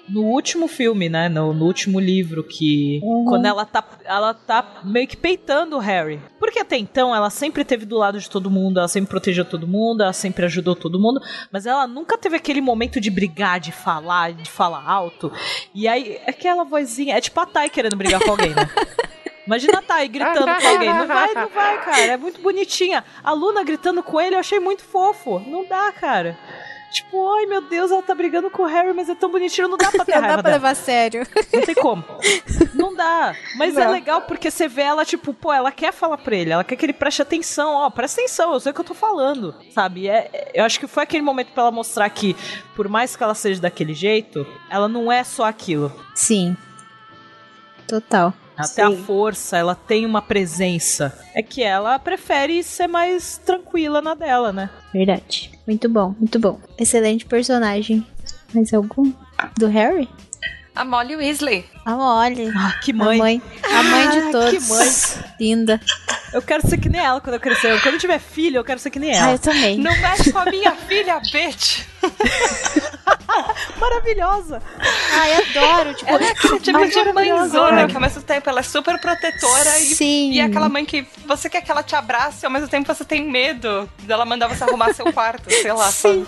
no 0.10 0.24
último 0.26 0.68
filme, 0.68 1.08
né? 1.08 1.30
No, 1.30 1.54
no 1.54 1.66
último 1.66 2.02
livro, 2.02 2.44
que. 2.44 3.00
Quando 3.30 3.46
ela 3.46 3.66
tá, 3.66 3.84
ela 4.04 4.34
tá 4.34 4.82
meio 4.84 5.08
que 5.08 5.16
peitando 5.16 5.78
o 5.78 5.80
Harry. 5.80 6.20
Porque 6.38 6.60
até 6.60 6.78
então 6.78 7.16
ela 7.16 7.30
sempre 7.30 7.64
teve 7.64 7.86
do 7.86 7.98
lado 7.98 8.20
de 8.20 8.30
todo 8.30 8.52
mundo, 8.52 8.80
ela 8.80 8.88
sempre 8.88 9.10
protegeu 9.10 9.46
todo 9.46 9.66
mundo, 9.66 10.04
ela 10.04 10.14
sempre 10.14 10.46
ajudou 10.46 10.76
todo 10.76 11.00
mundo, 11.00 11.22
mas 11.50 11.66
ela 11.66 11.88
nunca 11.88 12.18
teve 12.18 12.36
aquele 12.36 12.60
momento 12.60 13.00
de 13.00 13.10
brigar, 13.10 13.60
de 13.60 13.72
falar, 13.72 14.34
de 14.34 14.50
falar 14.50 14.84
alto. 14.86 15.32
E 15.74 15.88
aí, 15.88 16.15
aquela 16.26 16.64
vozinha. 16.64 17.18
É 17.18 17.22
tipo 17.22 17.40
a 17.40 17.46
Thay 17.46 17.70
querendo 17.70 17.96
brigar 17.96 18.22
com 18.22 18.32
alguém, 18.32 18.54
né? 18.54 18.70
Imagina 19.46 19.80
a 19.80 19.82
Thay 19.82 20.08
gritando 20.08 20.46
com 20.46 20.68
alguém. 20.68 20.90
Não 20.90 21.08
vai, 21.08 21.34
não 21.34 21.48
vai, 21.50 21.86
cara. 21.86 22.02
É 22.02 22.18
muito 22.18 22.42
bonitinha. 22.42 23.04
A 23.24 23.32
Luna 23.32 23.64
gritando 23.64 24.02
com 24.02 24.20
ele, 24.20 24.36
eu 24.36 24.40
achei 24.40 24.60
muito 24.60 24.84
fofo. 24.84 25.40
Não 25.40 25.66
dá, 25.66 25.92
cara. 25.92 26.38
Tipo, 26.96 27.30
ai 27.36 27.46
meu 27.46 27.62
Deus, 27.62 27.92
ela 27.92 28.02
tá 28.02 28.16
brigando 28.16 28.50
com 28.50 28.64
o 28.64 28.66
Harry, 28.66 28.94
mas 28.94 29.10
é 29.10 29.16
tão 29.16 29.30
bonitinho, 29.30 29.68
não 29.68 29.78
dá 29.78 29.92
pra 29.92 30.04
ter 30.06 30.16
Não 30.16 30.22
dá 30.22 30.28
pra 30.34 30.42
dela. 30.44 30.56
levar 30.56 30.70
a 30.70 30.76
sério. 30.76 31.28
Não 31.54 31.62
tem 31.62 31.76
como. 31.76 32.04
Não 32.74 32.96
dá. 32.96 33.34
Mas 33.58 33.76
é 33.78 33.84
Não. 33.86 33.92
legal 33.92 34.22
porque 34.22 34.50
você 34.50 34.68
vê 34.68 34.84
ela, 34.84 35.04
tipo, 35.06 35.34
pô, 35.34 35.52
ela 35.52 35.72
quer 35.72 35.92
falar 35.92 36.18
pra 36.18 36.36
ele, 36.36 36.52
ela 36.52 36.64
quer 36.64 36.76
que 36.76 36.86
ele 36.86 36.94
preste 36.94 37.22
atenção, 37.22 37.74
ó, 37.74 37.90
presta 37.90 38.22
atenção, 38.22 38.54
eu 38.54 38.60
sei 38.60 38.72
o 38.72 38.76
que 38.76 38.82
eu 38.82 38.86
tô 38.86 38.94
falando, 38.94 39.54
sabe? 39.72 40.08
É, 40.08 40.30
é- 40.32 40.52
eu 40.54 40.64
acho 40.66 40.80
que 40.80 40.88
foi 40.88 41.04
aquele 41.04 41.22
momento 41.24 41.52
pra 41.52 41.64
ela 41.64 41.72
mostrar 41.72 42.10
que, 42.10 42.36
por 42.76 42.88
mais 42.88 43.16
que 43.16 43.24
ela 43.24 43.34
seja 43.36 43.60
daquele 43.62 43.94
jeito, 43.94 44.46
ela 44.70 44.88
não 44.88 45.12
é 45.12 45.24
só 45.24 45.46
aquilo. 45.46 45.92
Sim. 46.14 46.56
Total. 47.88 48.34
Tem 48.74 48.86
a 48.86 48.92
força, 49.04 49.58
ela 49.58 49.76
tem 49.76 50.06
uma 50.06 50.22
presença. 50.22 51.18
É 51.34 51.44
que 51.44 51.62
ela 51.62 52.00
prefere 52.00 52.64
ser 52.64 52.88
mais 52.88 53.38
tranquila 53.38 54.02
na 54.02 54.14
dela, 54.14 54.54
né? 54.54 54.70
Verdade. 54.94 55.52
Muito 55.68 55.90
bom, 55.90 56.16
muito 56.20 56.40
bom. 56.40 56.60
Excelente 56.78 57.26
personagem. 57.26 58.06
Mais 58.54 58.74
algum? 58.74 59.12
Do 59.58 59.68
Harry? 59.68 60.08
A 60.76 60.84
Molly 60.84 61.16
Weasley. 61.16 61.66
A 61.86 61.96
Molly. 61.96 62.52
Ah, 62.56 62.74
que 62.84 62.92
A 62.92 62.96
mãe. 62.96 63.18
mãe. 63.18 63.42
A 63.64 63.84
mãe 63.84 64.08
Ah, 64.08 64.12
de 64.12 64.22
que 64.26 64.32
todos. 64.32 64.68
mãe. 64.70 64.90
Linda. 65.40 65.82
Eu 66.34 66.42
quero 66.42 66.68
ser 66.68 66.78
que 66.78 66.90
nem 66.90 67.00
ela 67.02 67.22
quando 67.22 67.36
eu 67.36 67.40
crescer. 67.40 67.82
Quando 67.82 67.94
eu 67.96 68.00
tiver 68.00 68.20
filho, 68.20 68.58
eu 68.58 68.64
quero 68.64 68.80
ser 68.80 68.90
que 68.90 69.00
nem 69.00 69.14
Ah, 69.14 69.18
ela. 69.18 69.32
eu 69.34 69.40
também. 69.40 69.78
Não 69.78 69.92
mexe 70.02 70.32
com 70.34 70.40
a 70.40 70.46
minha 70.46 70.74
filha, 70.76 71.20
bitch. 71.32 71.84
Maravilhosa. 73.78 74.62
Ai, 75.14 75.34
adoro. 75.34 75.94
Tipo, 75.94 76.10
Ela 76.12 76.24
é 76.24 76.30
aquele 76.30 76.60
tipo 76.60 76.60
de 76.60 77.14
mãezona 77.14 77.88
que 77.88 77.96
ao 77.96 78.02
mesmo 78.02 78.22
tempo 78.22 78.50
ela 78.50 78.60
é 78.60 78.64
super 78.64 79.00
protetora 79.00 79.80
e, 79.80 79.96
Sim. 79.96 80.32
e 80.32 80.40
é 80.40 80.44
aquela 80.44 80.70
mãe 80.70 80.86
que 80.86 81.08
você 81.26 81.50
quer 81.50 81.62
que 81.62 81.72
ela 81.72 81.84
te 81.84 81.96
abrace 81.96 82.44
e 82.44 82.46
ao 82.46 82.52
mesmo 82.52 82.68
tempo 82.68 82.94
você 82.94 83.04
tem 83.04 83.30
medo 83.30 83.90
dela 84.04 84.26
mandar 84.26 84.48
você 84.48 84.64
arrumar 84.64 84.94
seu 84.94 85.12
quarto, 85.12 85.50
sei 85.50 85.72
lá. 85.74 85.92
Sim. 85.92 86.26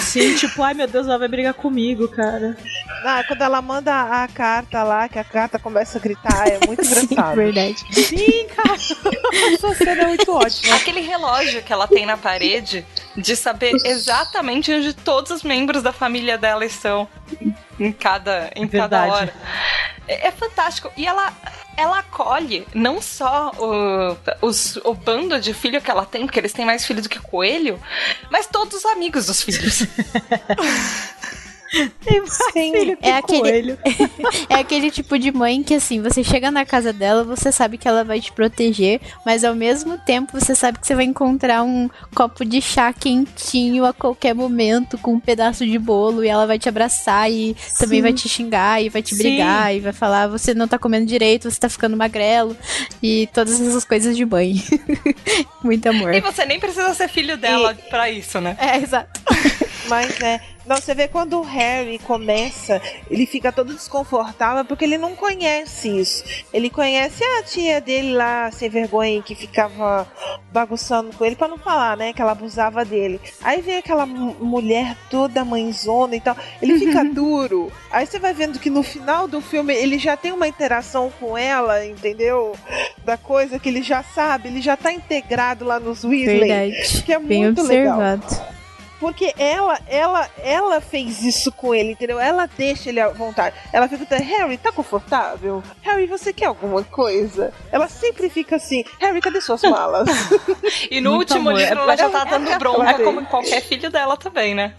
Sim, 0.00 0.34
tipo, 0.34 0.62
ai 0.62 0.74
meu 0.74 0.86
Deus, 0.86 1.06
ela 1.06 1.18
vai 1.18 1.28
brigar 1.28 1.54
comigo, 1.54 2.08
cara. 2.08 2.56
Ah, 3.04 3.22
quando 3.26 3.42
ela 3.42 3.62
manda 3.62 3.92
a 4.22 4.28
carta 4.28 4.82
lá, 4.82 5.08
que 5.08 5.18
a 5.18 5.24
carta 5.24 5.58
começa 5.58 5.98
a 5.98 6.00
gritar, 6.00 6.48
é 6.48 6.58
muito 6.66 6.84
Sim, 6.84 7.04
engraçado. 7.04 7.36
verdade. 7.36 7.76
Sim, 7.92 8.46
cara. 8.56 8.74
Essa 9.54 9.74
cena 9.74 10.02
é 10.02 10.06
muito 10.06 10.32
ótima. 10.32 10.74
Aquele 10.76 11.00
relógio 11.00 11.62
que 11.62 11.72
ela 11.72 11.86
tem 11.86 12.04
na 12.04 12.16
parede 12.16 12.84
de 13.16 13.36
saber 13.36 13.72
exatamente 13.84 14.72
onde 14.72 14.92
todos 14.92 15.30
os 15.30 15.42
membros 15.42 15.82
da 15.82 15.92
família 15.92 16.07
dela 16.38 16.64
estão 16.64 17.08
em 17.78 17.92
cada, 17.92 18.50
em 18.56 18.66
cada 18.66 19.00
Verdade. 19.00 19.10
hora. 19.10 19.34
É, 20.06 20.28
é 20.28 20.30
fantástico. 20.32 20.90
E 20.96 21.06
ela, 21.06 21.32
ela 21.76 21.98
acolhe 21.98 22.66
não 22.74 23.00
só 23.02 23.52
o, 23.58 24.16
os- 24.46 24.76
o 24.84 24.94
bando 24.94 25.38
de 25.40 25.52
filho 25.52 25.80
que 25.80 25.90
ela 25.90 26.04
tem, 26.06 26.24
porque 26.26 26.38
eles 26.38 26.52
têm 26.52 26.64
mais 26.64 26.84
filho 26.86 27.02
do 27.02 27.08
que 27.08 27.18
coelho, 27.20 27.78
mas 28.30 28.46
todos 28.46 28.78
os 28.78 28.84
amigos 28.86 29.26
dos 29.26 29.42
filhos. 29.42 29.82
Tem 32.04 32.20
mais 32.20 32.32
Sim. 32.52 32.72
filho 32.72 32.98
É 33.02 33.12
aquele- 33.12 33.40
coelho. 33.40 33.78
É 34.48 34.54
aquele 34.54 34.90
tipo 34.90 35.18
de 35.18 35.30
mãe 35.30 35.62
que, 35.62 35.74
assim, 35.74 36.00
você 36.00 36.24
chega 36.24 36.50
na 36.50 36.64
casa 36.64 36.92
dela, 36.92 37.22
você 37.24 37.52
sabe 37.52 37.76
que 37.76 37.86
ela 37.86 38.02
vai 38.04 38.20
te 38.20 38.32
proteger, 38.32 39.00
mas 39.24 39.44
ao 39.44 39.54
mesmo 39.54 39.98
tempo 39.98 40.32
você 40.38 40.54
sabe 40.54 40.78
que 40.78 40.86
você 40.86 40.94
vai 40.94 41.04
encontrar 41.04 41.62
um 41.62 41.88
copo 42.14 42.44
de 42.44 42.60
chá 42.62 42.92
quentinho 42.92 43.84
a 43.84 43.92
qualquer 43.92 44.34
momento, 44.34 44.96
com 44.98 45.14
um 45.14 45.20
pedaço 45.20 45.66
de 45.66 45.78
bolo, 45.78 46.24
e 46.24 46.28
ela 46.28 46.46
vai 46.46 46.58
te 46.58 46.68
abraçar 46.68 47.30
e 47.30 47.54
também 47.78 47.98
Sim. 47.98 48.02
vai 48.02 48.12
te 48.12 48.28
xingar 48.28 48.82
e 48.82 48.88
vai 48.88 49.02
te 49.02 49.14
Sim. 49.14 49.22
brigar 49.22 49.74
e 49.74 49.80
vai 49.80 49.92
falar: 49.92 50.26
você 50.28 50.54
não 50.54 50.66
tá 50.68 50.78
comendo 50.78 51.06
direito, 51.06 51.50
você 51.50 51.58
tá 51.60 51.68
ficando 51.68 51.96
magrelo, 51.96 52.56
e 53.02 53.28
todas 53.34 53.60
essas 53.60 53.84
coisas 53.84 54.16
de 54.16 54.24
mãe. 54.24 54.62
Muito 55.62 55.88
amor. 55.88 56.14
e 56.14 56.20
você 56.20 56.44
nem 56.44 56.58
precisa 56.58 56.94
ser 56.94 57.08
filho 57.08 57.36
dela 57.36 57.74
pra 57.90 58.10
isso, 58.10 58.40
né? 58.40 58.56
É, 58.60 58.76
exato. 58.78 59.20
Mas 59.88 60.20
é. 60.20 60.40
Não, 60.66 60.76
você 60.76 60.94
vê 60.94 61.08
quando 61.08 61.38
o 61.38 61.42
Harry 61.42 61.98
começa, 61.98 62.80
ele 63.10 63.24
fica 63.24 63.50
todo 63.50 63.72
desconfortável 63.72 64.66
porque 64.66 64.84
ele 64.84 64.98
não 64.98 65.16
conhece 65.16 65.88
isso. 65.88 66.22
Ele 66.52 66.68
conhece 66.68 67.24
a 67.24 67.42
tia 67.42 67.80
dele 67.80 68.12
lá, 68.12 68.50
sem 68.50 68.68
vergonha, 68.68 69.22
que 69.22 69.34
ficava 69.34 70.06
bagunçando 70.52 71.10
com 71.16 71.24
ele, 71.24 71.36
pra 71.36 71.48
não 71.48 71.56
falar, 71.56 71.96
né? 71.96 72.12
Que 72.12 72.20
ela 72.20 72.32
abusava 72.32 72.84
dele. 72.84 73.18
Aí 73.42 73.62
vem 73.62 73.76
aquela 73.78 74.04
mu- 74.04 74.36
mulher 74.40 74.94
toda 75.10 75.42
mãezona 75.42 76.16
e 76.16 76.20
tal. 76.20 76.36
Ele 76.60 76.78
fica 76.78 77.02
duro. 77.14 77.72
Aí 77.90 78.04
você 78.06 78.18
vai 78.18 78.34
vendo 78.34 78.58
que 78.58 78.68
no 78.68 78.82
final 78.82 79.26
do 79.26 79.40
filme 79.40 79.74
ele 79.74 79.98
já 79.98 80.18
tem 80.18 80.32
uma 80.32 80.46
interação 80.48 81.10
com 81.18 81.36
ela, 81.38 81.86
entendeu? 81.86 82.54
Da 83.06 83.16
coisa 83.16 83.58
que 83.58 83.70
ele 83.70 83.82
já 83.82 84.02
sabe, 84.02 84.48
ele 84.48 84.60
já 84.60 84.76
tá 84.76 84.92
integrado 84.92 85.64
lá 85.64 85.80
nos 85.80 86.04
Weasley. 86.04 86.40
Verdade. 86.40 87.02
Que 87.04 87.12
é 87.14 87.18
Bem 87.18 87.44
muito 87.44 87.62
legal. 87.62 87.98
Porque 89.00 89.32
ela, 89.38 89.78
ela, 89.86 90.28
ela 90.42 90.80
fez 90.80 91.22
isso 91.22 91.52
com 91.52 91.72
ele, 91.74 91.92
entendeu? 91.92 92.18
Ela 92.18 92.46
deixa 92.46 92.88
ele 92.88 92.98
à 93.00 93.08
vontade. 93.08 93.54
Ela 93.72 93.88
fica 93.88 94.04
perguntando, 94.04 94.30
Harry, 94.36 94.56
tá 94.58 94.72
confortável? 94.72 95.62
Harry, 95.82 96.06
você 96.06 96.32
quer 96.32 96.46
alguma 96.46 96.82
coisa? 96.82 97.52
Ela 97.70 97.86
sempre 97.88 98.28
fica 98.28 98.56
assim, 98.56 98.84
Harry, 99.00 99.20
cadê 99.20 99.40
suas 99.40 99.62
malas? 99.62 100.08
E 100.90 101.00
no 101.00 101.14
Muito 101.14 101.30
último 101.34 101.50
amor. 101.50 101.60
livro 101.60 101.78
É- 101.78 101.82
ela 101.82 101.96
já 101.96 102.06
é- 102.06 102.10
tá 102.10 102.24
dando 102.24 102.50
é- 102.50 102.58
bronca, 102.58 102.90
é- 102.90 103.04
como 103.04 103.24
qualquer 103.26 103.62
filho 103.62 103.90
dela 103.90 104.16
também, 104.16 104.54
né? 104.54 104.74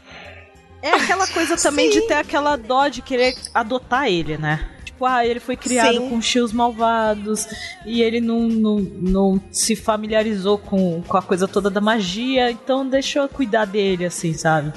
É 0.81 0.91
aquela 0.91 1.27
coisa 1.27 1.55
também 1.57 1.91
Sim. 1.91 1.99
de 2.01 2.07
ter 2.07 2.13
aquela 2.15 2.55
dó 2.55 2.87
de 2.87 3.01
querer 3.01 3.35
adotar 3.53 4.07
ele, 4.07 4.37
né? 4.37 4.65
Tipo, 4.99 5.05
ah, 5.05 5.25
ele 5.25 5.39
foi 5.39 5.55
criado 5.55 5.93
Sim. 5.93 6.09
com 6.09 6.19
tios 6.19 6.51
malvados 6.51 7.47
e 7.85 8.01
ele 8.01 8.19
não, 8.19 8.49
não, 8.49 8.79
não 8.79 9.41
se 9.49 9.73
familiarizou 9.73 10.57
com, 10.57 11.01
com 11.03 11.15
a 11.15 11.21
coisa 11.21 11.47
toda 11.47 11.69
da 11.69 11.79
magia, 11.79 12.51
então 12.51 12.85
deixa 12.85 13.19
eu 13.19 13.29
cuidar 13.29 13.63
dele, 13.63 14.03
assim, 14.03 14.33
sabe? 14.33 14.73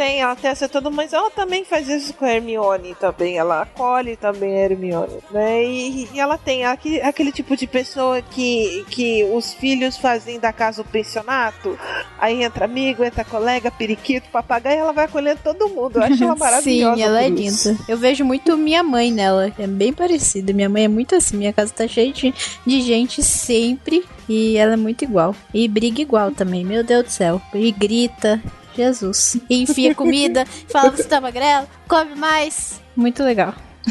Tem, 0.00 0.22
ela 0.22 0.34
tem 0.34 0.50
essa 0.50 0.66
toda, 0.66 0.88
mas 0.88 1.12
ela 1.12 1.30
também 1.30 1.62
faz 1.62 1.86
isso 1.86 2.14
com 2.14 2.24
a 2.24 2.32
Hermione 2.32 2.94
também. 2.98 3.36
Ela 3.36 3.60
acolhe 3.60 4.16
também 4.16 4.54
a 4.54 4.60
Hermione, 4.60 5.18
né? 5.30 5.62
E, 5.62 6.08
e 6.14 6.18
ela 6.18 6.38
tem 6.38 6.64
aquele, 6.64 7.02
aquele 7.02 7.30
tipo 7.30 7.54
de 7.54 7.66
pessoa 7.66 8.22
que, 8.22 8.82
que 8.88 9.22
os 9.24 9.52
filhos 9.52 9.98
fazem 9.98 10.40
da 10.40 10.54
casa 10.54 10.80
o 10.80 10.86
pensionato. 10.86 11.78
Aí 12.18 12.42
entra 12.42 12.64
amigo, 12.64 13.04
entra 13.04 13.26
colega, 13.26 13.70
periquito, 13.70 14.30
papagaio, 14.30 14.78
ela 14.78 14.92
vai 14.94 15.04
acolhendo 15.04 15.40
todo 15.44 15.68
mundo. 15.68 15.98
Eu 15.98 16.04
acho 16.04 16.24
ela 16.24 16.32
maravilhosa. 16.40 16.96
Sim, 16.96 17.02
ela 17.02 17.22
é 17.22 17.28
isso. 17.28 17.68
linda. 17.68 17.84
Eu 17.86 17.98
vejo 17.98 18.24
muito 18.24 18.56
minha 18.56 18.82
mãe 18.82 19.12
nela. 19.12 19.52
É 19.58 19.66
bem 19.66 19.92
parecida. 19.92 20.50
Minha 20.54 20.70
mãe 20.70 20.84
é 20.84 20.88
muito 20.88 21.14
assim. 21.14 21.36
Minha 21.36 21.52
casa 21.52 21.74
tá 21.74 21.86
cheia 21.86 22.10
de, 22.10 22.32
de 22.66 22.80
gente 22.80 23.22
sempre. 23.22 24.02
E 24.26 24.56
ela 24.56 24.72
é 24.72 24.76
muito 24.76 25.04
igual. 25.04 25.36
E 25.52 25.68
briga 25.68 26.00
igual 26.00 26.30
também. 26.30 26.64
Meu 26.64 26.82
Deus 26.82 27.04
do 27.04 27.10
céu. 27.10 27.42
E 27.52 27.70
grita. 27.70 28.40
Jesus. 28.76 29.36
E 29.48 29.62
enfia 29.62 29.94
comida. 29.94 30.44
fala, 30.68 30.90
você 30.90 31.04
tá 31.04 31.20
magrelo? 31.20 31.66
Come 31.88 32.14
mais. 32.14 32.80
Muito 32.96 33.22
legal. 33.22 33.54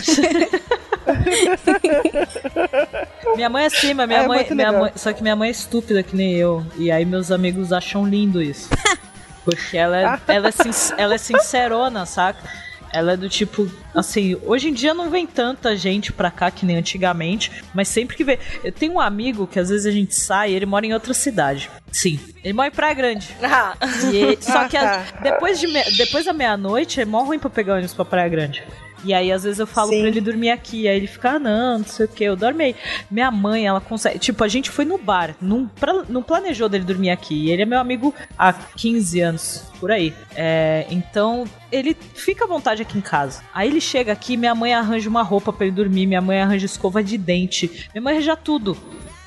Minha 3.35 3.49
mãe 3.49 3.63
é 3.63 3.67
assim, 3.67 3.93
mas 3.93 4.07
minha 4.07 4.21
é 4.21 4.27
mãe, 4.27 4.47
minha 4.51 4.71
mãe. 4.71 4.91
Só 4.95 5.13
que 5.13 5.21
minha 5.21 5.35
mãe 5.35 5.49
é 5.49 5.51
estúpida 5.51 6.03
que 6.03 6.15
nem 6.15 6.33
eu. 6.35 6.65
E 6.77 6.91
aí 6.91 7.05
meus 7.05 7.31
amigos 7.31 7.71
acham 7.73 8.05
lindo 8.05 8.41
isso. 8.41 8.69
Porque 9.45 9.77
ela 9.77 9.97
é, 9.97 10.19
ela 10.35 10.47
é, 10.49 10.51
sin- 10.51 10.93
ela 10.97 11.15
é 11.15 11.17
sincerona, 11.17 12.05
saca? 12.05 12.39
Ela 12.91 13.13
é 13.13 13.17
do 13.17 13.29
tipo, 13.29 13.69
assim, 13.93 14.35
hoje 14.43 14.69
em 14.69 14.73
dia 14.73 14.93
não 14.93 15.09
vem 15.09 15.27
tanta 15.27 15.75
gente 15.77 16.11
pra 16.11 16.31
cá 16.31 16.49
que 16.49 16.65
nem 16.65 16.75
antigamente, 16.77 17.51
mas 17.73 17.87
sempre 17.87 18.15
que 18.17 18.23
vem. 18.23 18.39
Eu 18.63 18.71
tenho 18.71 18.93
um 18.93 18.99
amigo 18.99 19.45
que 19.45 19.59
às 19.59 19.69
vezes 19.69 19.85
a 19.85 19.91
gente 19.91 20.15
sai, 20.15 20.51
ele 20.51 20.65
mora 20.65 20.85
em 20.85 20.93
outra 20.93 21.13
cidade. 21.13 21.69
Sim, 21.91 22.19
ele 22.43 22.53
mora 22.53 22.67
em 22.67 22.71
Praia 22.71 22.93
Grande. 22.93 23.27
Ah, 23.43 23.75
E 24.11 24.37
só 24.41 24.67
que 24.67 24.77
a- 24.77 25.03
depois, 25.21 25.59
de 25.59 25.67
me- 25.67 25.83
depois 25.97 26.25
da 26.25 26.33
meia-noite 26.33 26.99
é 27.01 27.05
mó 27.05 27.23
ruim 27.23 27.39
pra 27.39 27.49
pegar 27.49 27.73
ônibus 27.73 27.93
pra 27.93 28.05
Praia 28.05 28.29
Grande. 28.29 28.63
E 29.03 29.13
aí, 29.13 29.31
às 29.31 29.43
vezes, 29.43 29.59
eu 29.59 29.67
falo 29.67 29.89
Sim. 29.89 29.99
pra 29.99 30.07
ele 30.09 30.21
dormir 30.21 30.49
aqui. 30.49 30.87
Aí 30.87 30.97
ele 30.97 31.07
fica, 31.07 31.31
ah, 31.31 31.39
não, 31.39 31.79
não 31.79 31.85
sei 31.85 32.05
o 32.05 32.09
que, 32.09 32.23
eu 32.23 32.35
dormi. 32.35 32.75
Minha 33.09 33.31
mãe, 33.31 33.65
ela 33.67 33.79
consegue. 33.79 34.19
Tipo, 34.19 34.43
a 34.43 34.47
gente 34.47 34.69
foi 34.69 34.83
no 34.85 34.97
bar, 34.97 35.35
não, 35.41 35.67
pra- 35.67 36.03
não 36.09 36.21
planejou 36.21 36.67
dele 36.67 36.83
dormir 36.83 37.09
aqui. 37.09 37.45
E 37.45 37.51
ele 37.51 37.61
é 37.61 37.65
meu 37.65 37.79
amigo 37.79 38.13
há 38.37 38.51
15 38.51 39.19
anos, 39.21 39.63
por 39.79 39.91
aí. 39.91 40.13
É, 40.35 40.85
então, 40.89 41.45
ele 41.71 41.95
fica 42.13 42.43
à 42.45 42.47
vontade 42.47 42.81
aqui 42.81 42.97
em 42.97 43.01
casa. 43.01 43.41
Aí 43.53 43.69
ele 43.69 43.79
chega 43.81 44.11
aqui, 44.11 44.35
minha 44.35 44.53
mãe 44.53 44.73
arranja 44.73 45.09
uma 45.09 45.23
roupa 45.23 45.53
pra 45.53 45.65
ele 45.65 45.75
dormir, 45.75 46.05
minha 46.05 46.21
mãe 46.21 46.41
arranja 46.41 46.65
escova 46.65 47.03
de 47.03 47.17
dente, 47.17 47.87
minha 47.93 48.01
mãe 48.01 48.13
arranja 48.15 48.35
tudo. 48.35 48.77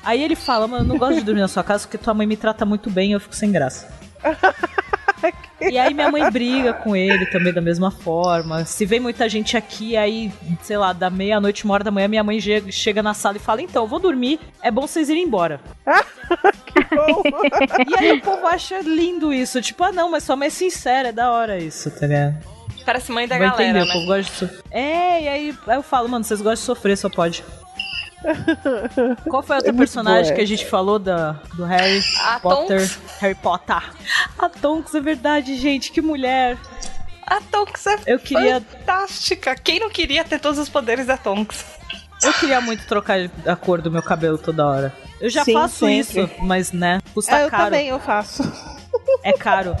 Aí 0.03 0.21
ele 0.21 0.35
fala, 0.35 0.67
mano, 0.67 0.83
eu 0.83 0.87
não 0.87 0.97
gosto 0.97 1.15
de 1.15 1.21
dormir 1.23 1.41
na 1.41 1.47
sua 1.47 1.63
casa 1.63 1.85
porque 1.87 1.97
tua 1.97 2.13
mãe 2.13 2.27
me 2.27 2.35
trata 2.35 2.65
muito 2.65 2.89
bem 2.89 3.09
e 3.11 3.13
eu 3.13 3.19
fico 3.19 3.35
sem 3.35 3.51
graça. 3.51 3.87
E 5.61 5.77
aí 5.77 5.93
minha 5.93 6.11
mãe 6.11 6.29
briga 6.29 6.73
com 6.73 6.93
ele 6.93 7.25
também 7.27 7.53
da 7.53 7.61
mesma 7.61 7.89
forma. 7.89 8.65
Se 8.65 8.85
vem 8.85 8.99
muita 8.99 9.29
gente 9.29 9.55
aqui, 9.55 9.95
aí, 9.95 10.31
sei 10.61 10.77
lá, 10.77 10.91
da 10.91 11.09
meia-noite, 11.09 11.63
uma 11.63 11.73
hora 11.73 11.85
da 11.85 11.91
manhã, 11.91 12.07
minha 12.07 12.23
mãe 12.23 12.39
chega, 12.41 12.69
chega 12.71 13.03
na 13.03 13.13
sala 13.13 13.37
e 13.37 13.39
fala, 13.39 13.61
então, 13.61 13.83
eu 13.83 13.87
vou 13.87 13.99
dormir, 13.99 14.41
é 14.61 14.69
bom 14.69 14.85
vocês 14.85 15.09
irem 15.09 15.23
embora. 15.23 15.61
Bom, 16.93 17.21
E 17.87 17.97
aí 17.97 18.11
o 18.13 18.21
povo 18.21 18.45
acha 18.47 18.79
lindo 18.81 19.31
isso, 19.31 19.61
tipo, 19.61 19.83
ah 19.83 19.91
não, 19.91 20.09
mas 20.11 20.23
sua 20.23 20.35
mãe 20.35 20.47
é 20.47 20.51
sincera, 20.51 21.09
é 21.09 21.11
da 21.11 21.31
hora 21.31 21.57
isso, 21.57 21.89
tá 21.91 22.07
ligado? 22.07 22.35
parece 22.83 23.11
mãe 23.11 23.27
da 23.27 23.37
Vai 23.37 23.47
galera, 23.49 23.63
entender, 23.63 23.83
o 23.83 23.87
né? 23.87 23.93
povo 23.93 24.05
gosta 24.07 24.45
de. 24.45 24.53
É, 24.71 25.21
e 25.23 25.27
aí, 25.27 25.57
aí 25.67 25.77
eu 25.77 25.83
falo, 25.83 26.09
mano, 26.09 26.23
vocês 26.23 26.41
gostam 26.41 26.55
de 26.55 26.65
sofrer, 26.65 26.97
só 26.97 27.09
pode. 27.09 27.43
Qual 29.29 29.43
foi 29.43 29.55
a 29.55 29.57
outra 29.57 29.69
É 29.69 29.71
muito 29.71 29.77
personagem 29.77 30.23
boa 30.25 30.35
que 30.35 30.41
a 30.41 30.47
gente 30.47 30.65
falou 30.65 30.97
da, 30.99 31.33
do 31.55 31.63
Harry 31.65 32.01
A 32.23 32.39
Potter? 32.39 32.79
Tonks. 32.79 32.99
Harry 33.19 33.35
Potter. 33.35 33.83
A 34.39 34.49
Tonks, 34.49 34.95
é 34.95 35.01
verdade, 35.01 35.55
gente. 35.57 35.91
Que 35.91 36.01
mulher. 36.01 36.57
A 37.25 37.41
Tonks 37.41 37.85
é 37.87 37.97
Eu 38.05 38.19
queria, 38.19 38.61
fantástica. 38.61 39.55
Quem 39.55 39.79
não 39.79 39.89
queria 39.89 40.23
ter 40.23 40.39
todos 40.39 40.59
os 40.59 40.69
poderes 40.69 41.05
da 41.07 41.17
Tonks? 41.17 41.63
eu 42.23 42.33
queria 42.35 42.61
muito 42.61 42.85
trocar 42.87 43.17
a 43.45 43.55
cor 43.55 43.81
do 43.81 43.91
meu 43.91 44.01
cabelo 44.01 44.37
toda 44.37 44.65
hora. 44.65 44.95
Eu 45.19 45.29
já 45.29 45.43
Sim, 45.43 45.53
faço 45.53 45.85
sempre. 45.85 45.97
isso, 46.23 46.29
mas 46.39 46.71
né, 46.71 46.99
custa 47.13 47.35
É, 47.37 47.45
eu 47.45 47.49
caro. 47.49 47.63
também, 47.65 47.87
eu 47.87 47.99
faço. 47.99 48.43
É 49.23 49.33
caro. 49.33 49.75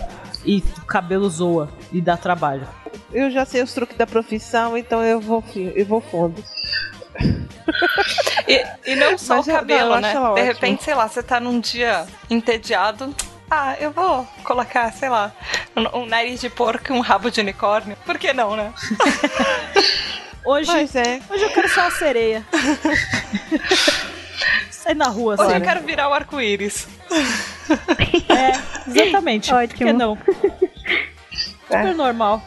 E 0.45 0.57
o 0.77 0.85
cabelo 0.85 1.29
zoa 1.29 1.69
e 1.91 2.01
dá 2.01 2.17
trabalho. 2.17 2.67
Eu 3.13 3.29
já 3.31 3.45
sei 3.45 3.61
os 3.63 3.73
truques 3.73 3.95
da 3.97 4.05
profissão, 4.07 4.77
então 4.77 5.01
eu 5.03 5.19
vou, 5.21 5.43
eu 5.55 5.85
vou 5.85 6.01
fundo. 6.01 6.43
E, 8.47 8.65
e 8.91 8.95
não 8.95 9.17
só 9.17 9.37
Mas 9.37 9.47
o 9.47 9.51
eu- 9.51 9.55
cabelo, 9.55 9.99
né? 9.99 10.11
De 10.11 10.17
ótima. 10.17 10.45
repente, 10.45 10.83
sei 10.83 10.93
lá, 10.95 11.07
você 11.07 11.23
tá 11.23 11.39
num 11.39 11.59
dia 11.59 12.05
entediado. 12.29 13.13
Ah, 13.49 13.75
eu 13.79 13.91
vou 13.91 14.27
colocar, 14.43 14.91
sei 14.93 15.09
lá, 15.09 15.31
um, 15.75 15.99
um 16.01 16.05
nariz 16.05 16.41
de 16.41 16.49
porco 16.49 16.91
e 16.91 16.95
um 16.95 17.01
rabo 17.01 17.29
de 17.29 17.39
unicórnio. 17.41 17.95
Por 18.05 18.17
que 18.17 18.33
não, 18.33 18.55
né? 18.55 18.73
Hoje, 20.45 20.69
é. 20.71 21.21
hoje 21.33 21.41
eu 21.43 21.49
quero 21.51 21.69
ser 21.69 21.79
uma 21.79 21.91
sereia. 21.91 22.45
Sai 24.69 24.93
na 24.93 25.07
rua, 25.07 25.37
Hoje 25.39 25.55
eu 25.55 25.61
quero 25.61 25.81
virar 25.83 26.09
o 26.09 26.13
arco-íris. 26.13 26.85
É, 28.27 28.89
exatamente. 28.89 29.49
Por 29.49 29.65
que 29.69 29.85
Ótimo. 29.85 29.93
não? 29.93 30.17
Super 31.65 31.95
normal. 31.95 32.43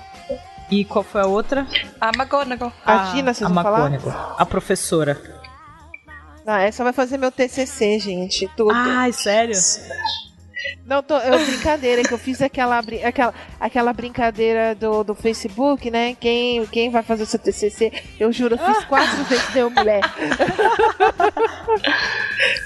E 0.71 0.85
qual 0.85 1.05
foi 1.05 1.21
a 1.21 1.27
outra? 1.27 1.67
A 2.01 2.09
McGonagall. 2.09 2.73
A 2.85 3.13
Tina, 3.13 3.33
vocês 3.33 3.49
a 3.49 3.53
vão 3.53 3.63
falar? 3.63 3.91
A 4.39 4.47
professora. 4.47 5.21
Não, 6.45 6.55
essa 6.55 6.83
vai 6.85 6.93
fazer 6.93 7.19
meu 7.19 7.31
TCC, 7.33 7.99
gente. 7.99 8.49
Tudo. 8.57 8.73
Ai, 8.73 9.13
sério? 9.13 9.55
Não, 10.85 11.03
tô, 11.03 11.17
é 11.17 11.45
brincadeira, 11.45 12.03
que 12.03 12.13
eu 12.15 12.19
fiz 12.19 12.41
aquela, 12.43 12.81
brin- 12.83 13.03
aquela, 13.03 13.35
aquela 13.61 13.93
brincadeira 13.93 14.75
do, 14.75 15.05
do 15.05 15.15
Facebook, 15.15 15.91
né? 15.91 16.17
Quem, 16.19 16.65
quem 16.67 16.91
vai 16.91 17.03
fazer 17.03 17.23
o 17.25 17.27
seu 17.27 17.39
TCC? 17.39 17.93
Eu 18.19 18.33
juro, 18.33 18.55
eu 18.57 18.59
fiz 18.75 18.85
quatro 18.85 19.23
vezes, 19.27 19.49
deu 19.53 19.71
mulher. 19.71 20.01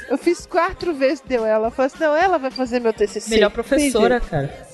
eu 0.08 0.18
fiz 0.18 0.46
quatro 0.46 0.94
vezes, 0.94 1.22
deu 1.26 1.44
ela. 1.44 1.68
Eu 1.68 1.70
falei 1.70 1.86
assim, 1.86 2.02
não, 2.04 2.16
ela 2.16 2.38
vai 2.38 2.50
fazer 2.50 2.80
meu 2.80 2.92
TCC. 2.92 3.30
Melhor 3.30 3.50
professora, 3.50 4.20
cara. 4.20 4.68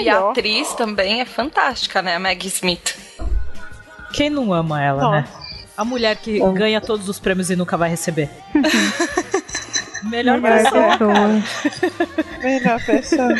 E 0.00 0.08
a 0.08 0.14
Melhor. 0.14 0.30
atriz 0.30 0.72
também 0.74 1.20
é 1.20 1.24
fantástica, 1.24 2.00
né? 2.02 2.16
A 2.16 2.18
Maggie 2.18 2.48
Smith. 2.48 2.96
Quem 4.12 4.28
não 4.30 4.52
ama 4.52 4.82
ela, 4.82 5.10
né? 5.10 5.28
A 5.76 5.84
mulher 5.84 6.16
que 6.16 6.40
Amo. 6.40 6.52
ganha 6.52 6.80
todos 6.80 7.08
os 7.08 7.18
prêmios 7.18 7.50
e 7.50 7.56
nunca 7.56 7.76
vai 7.76 7.88
receber. 7.90 8.28
Melhor 10.04 10.40
Melhor 10.40 10.62
pessoa. 10.64 10.90
pessoa. 10.98 11.42
Melhor 12.42 12.84
pessoa. 12.84 13.34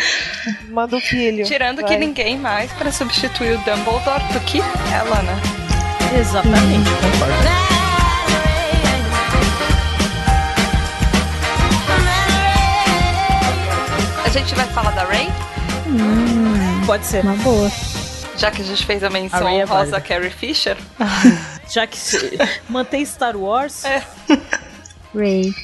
Manda 0.70 0.96
um 0.96 1.00
filho. 1.00 1.44
Tirando 1.44 1.78
que 1.78 1.82
Vai. 1.88 1.98
ninguém 1.98 2.38
mais 2.38 2.72
pra 2.72 2.90
substituir 2.92 3.54
o 3.54 3.58
Dumbledore 3.58 4.22
do 4.32 4.40
que 4.40 4.60
ela, 4.60 5.22
né? 5.22 5.40
Exatamente, 6.18 6.88
concordo. 6.90 7.62
A 14.24 14.28
gente 14.28 14.54
vai 14.54 14.66
falar 14.66 14.90
da 14.92 15.04
Rey, 15.04 15.28
Pode 16.86 17.06
ser. 17.06 17.22
Uma 17.24 17.36
boa. 17.36 17.70
já 18.36 18.50
que 18.50 18.62
a 18.62 18.64
gente 18.64 18.84
fez 18.84 19.02
a 19.04 19.10
menção 19.10 19.46
A 19.46 19.50
é 19.52 19.54
honrosa 19.64 19.74
válida. 19.74 19.96
a 19.96 20.00
Carrie 20.00 20.30
Fisher. 20.30 20.76
Já 21.70 21.86
que 21.86 21.96
se- 21.96 22.36
mantém 22.68 23.04
Star 23.04 23.36
Wars, 23.36 23.84
É. 23.84 24.02
Ray. 25.14 25.54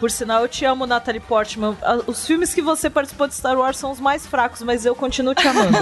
por 0.00 0.10
sinal, 0.10 0.42
eu 0.42 0.48
te 0.48 0.64
amo, 0.64 0.86
Natalie 0.86 1.20
Portman. 1.20 1.76
Os 2.06 2.26
filmes 2.26 2.52
que 2.52 2.60
você 2.60 2.90
participou 2.90 3.26
de 3.28 3.34
Star 3.34 3.56
Wars 3.56 3.78
são 3.78 3.90
os 3.90 4.00
mais 4.00 4.26
fracos, 4.26 4.62
mas 4.62 4.84
eu 4.84 4.94
continuo 4.94 5.34
te 5.34 5.46
amando. 5.46 5.78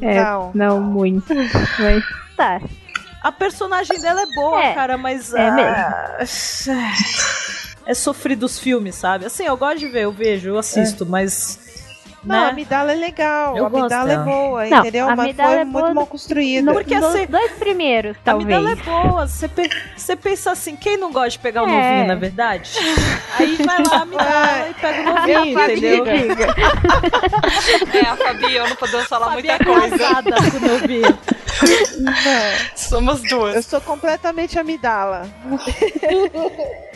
É, 0.00 0.22
Não. 0.24 0.50
não 0.54 0.80
muito. 0.80 1.32
Mas 1.34 2.04
tá. 2.36 2.60
A 3.22 3.30
personagem 3.30 4.00
dela 4.00 4.22
é 4.22 4.26
boa, 4.34 4.62
É. 4.64 4.74
cara, 4.74 4.96
mas. 4.96 5.32
É 5.34 5.48
ah, 5.48 6.18
É 7.86 7.94
sofrido 7.94 8.44
os 8.46 8.58
filmes, 8.58 8.94
sabe? 8.94 9.26
Assim, 9.26 9.44
eu 9.44 9.56
gosto 9.56 9.78
de 9.78 9.88
ver, 9.88 10.02
eu 10.04 10.12
vejo, 10.12 10.48
eu 10.48 10.58
assisto, 10.58 11.04
mas. 11.06 11.79
Não, 12.22 12.36
a 12.36 12.40
Né? 12.44 12.50
amidala 12.50 12.92
é 12.92 12.94
legal. 12.96 13.56
Eu 13.56 13.64
a 13.64 13.68
amidala 13.68 14.12
é 14.12 14.18
boa, 14.18 14.66
Não, 14.66 14.78
entendeu? 14.80 15.08
a 15.08 15.16
Mas 15.16 15.34
foi 15.34 15.44
é 15.56 15.64
muito 15.64 15.94
mal 15.94 16.06
construída. 16.06 16.66
No, 16.66 16.72
Porque 16.74 16.94
nos 16.98 17.14
assim- 17.14 17.26
dois 17.26 17.52
primeiros, 17.52 18.16
A 18.18 18.20
talvez. 18.24 18.58
amidala 18.58 18.72
é 18.72 18.76
boa. 18.84 19.26
Você, 19.26 19.48
pe- 19.48 19.70
você 19.96 20.14
pensa 20.16 20.50
assim, 20.50 20.76
quem 20.76 20.96
não 20.98 21.10
gosta 21.12 21.30
de 21.30 21.38
pegar 21.38 21.62
o 21.64 21.68
É. 21.68 21.70
novinho, 21.70 22.06
na 22.08 22.14
verdade? 22.14 22.70
Aí 23.38 23.56
vai 23.56 23.78
lá, 23.82 24.02
amidala 24.02 24.68
e 24.68 24.74
pega 24.74 25.00
o 25.00 25.04
Eu 25.08 25.14
novinho, 25.38 25.58
faço 25.58 25.70
entendeu? 25.72 26.04
diga. 26.04 26.46
É, 27.94 28.00
a 28.08 28.16
Fabi 28.16 28.54
eu 28.54 28.68
não 28.68 28.76
podemos 28.76 29.06
falar 29.06 29.26
Fabi 29.30 29.48
é 29.48 29.56
muita 29.58 29.64
coisa. 29.64 29.98
casada 29.98 30.30
com 30.36 30.56
o 30.56 30.68
novinho. 30.68 31.18
Não, 32.00 32.12
Somos 32.76 33.22
eu 33.24 33.28
duas. 33.38 33.66
sou 33.66 33.80
completamente 33.80 34.58
amidala. 34.58 35.26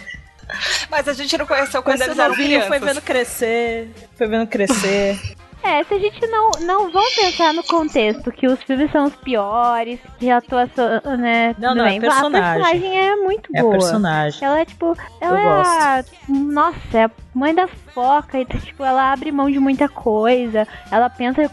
Mas 0.90 1.08
a 1.08 1.12
gente 1.12 1.36
não 1.36 1.46
conheceu 1.46 1.82
quando 1.82 1.96
Esse 1.96 2.04
eles 2.04 2.18
eram 2.18 2.34
crianças. 2.34 2.68
foi 2.68 2.78
vendo 2.80 3.02
crescer, 3.02 3.88
foi 4.16 4.26
vendo 4.26 4.46
crescer. 4.46 5.18
É, 5.64 5.82
se 5.84 5.94
a 5.94 5.98
gente 5.98 6.26
não, 6.26 6.50
não 6.60 6.90
vamos 6.90 7.14
pensar 7.14 7.54
no 7.54 7.62
contexto 7.62 8.30
que 8.30 8.46
os 8.46 8.62
filmes 8.62 8.90
são 8.92 9.06
os 9.06 9.16
piores, 9.16 9.98
que 10.18 10.28
a 10.30 10.36
atuação, 10.36 11.00
né? 11.18 11.54
Não, 11.58 11.74
não, 11.74 11.86
é 11.86 11.90
bem. 11.90 12.00
personagem. 12.00 12.38
A 12.38 12.54
personagem 12.54 12.98
é 12.98 13.16
muito 13.16 13.50
É 13.54 13.62
boa. 13.62 13.72
personagem. 13.72 14.44
Ela 14.44 14.60
é 14.60 14.64
tipo, 14.66 14.94
ela 15.20 15.40
Eu 15.40 15.48
é 15.48 15.60
a, 15.62 16.04
nossa, 16.28 16.98
é 16.98 17.04
a 17.04 17.10
mãe 17.34 17.54
da 17.54 17.66
foca, 17.66 18.38
e 18.38 18.44
tipo, 18.44 18.84
ela 18.84 19.10
abre 19.10 19.32
mão 19.32 19.50
de 19.50 19.58
muita 19.58 19.88
coisa, 19.88 20.68
ela 20.90 21.08
pensa 21.08 21.50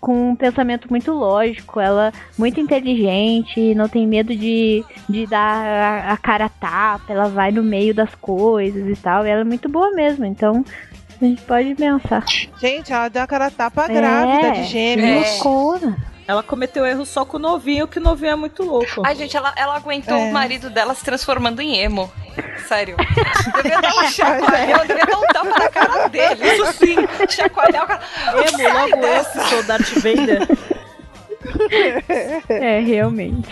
com 0.00 0.30
um 0.30 0.36
pensamento 0.36 0.88
muito 0.88 1.12
lógico, 1.12 1.78
ela 1.78 2.08
é 2.08 2.12
muito 2.38 2.58
inteligente, 2.58 3.74
não 3.74 3.88
tem 3.88 4.06
medo 4.06 4.34
de, 4.34 4.84
de 5.08 5.26
dar 5.26 5.64
a, 6.08 6.12
a 6.12 6.16
cara 6.16 6.46
a 6.46 6.48
tapa, 6.48 7.12
ela 7.12 7.28
vai 7.28 7.52
no 7.52 7.62
meio 7.62 7.94
das 7.94 8.14
coisas 8.14 8.88
e 8.88 9.00
tal, 9.00 9.26
e 9.26 9.30
ela 9.30 9.42
é 9.42 9.44
muito 9.44 9.68
boa 9.68 9.90
mesmo, 9.92 10.24
então 10.24 10.64
a 11.24 11.28
gente 11.28 11.42
pode 11.42 11.74
pensar. 11.74 12.24
Gente, 12.60 12.92
ela 12.92 13.08
deu 13.08 13.22
a 13.22 13.26
cara 13.26 13.46
a 13.46 13.50
tapa 13.50 13.84
É. 13.84 13.88
grávida 13.94 14.50
de 14.52 14.64
gêmeos. 14.64 15.26
É. 15.26 15.30
Loucura. 15.44 15.96
Ela 16.28 16.42
cometeu 16.42 16.86
erro 16.86 17.04
só 17.04 17.24
com 17.24 17.36
o 17.36 17.40
novinho, 17.40 17.86
que 17.88 17.98
o 17.98 18.02
novinho 18.02 18.30
é 18.32 18.36
muito 18.36 18.62
louco. 18.62 19.02
Ai, 19.04 19.14
gente, 19.16 19.36
ela, 19.36 19.52
ela 19.56 19.74
aguentou 19.76 20.16
É. 20.16 20.28
o 20.30 20.32
marido 20.32 20.70
dela 20.70 20.94
se 20.94 21.04
transformando 21.04 21.60
em 21.60 21.76
emo. 21.78 22.10
Sério. 22.68 22.96
Devia 23.62 23.80
dar 23.80 23.92
um 23.94 24.08
chacoalhão, 24.08 24.86
devia 24.86 25.04
dar 25.04 25.18
um 25.18 25.26
tapa 25.26 25.58
na 25.58 25.68
cara 25.68 26.08
dele. 26.08 26.46
Isso 26.46 26.72
sim. 26.74 26.96
Chacoalhar 27.28 27.84
o 27.84 27.86
cara. 27.88 28.00
Emo, 28.48 28.72
logo 28.72 29.32
que 29.32 29.48
sou 29.48 29.62
Darth 29.64 29.90
Vader. 29.96 30.48
É, 32.48 32.78
realmente. 32.80 33.48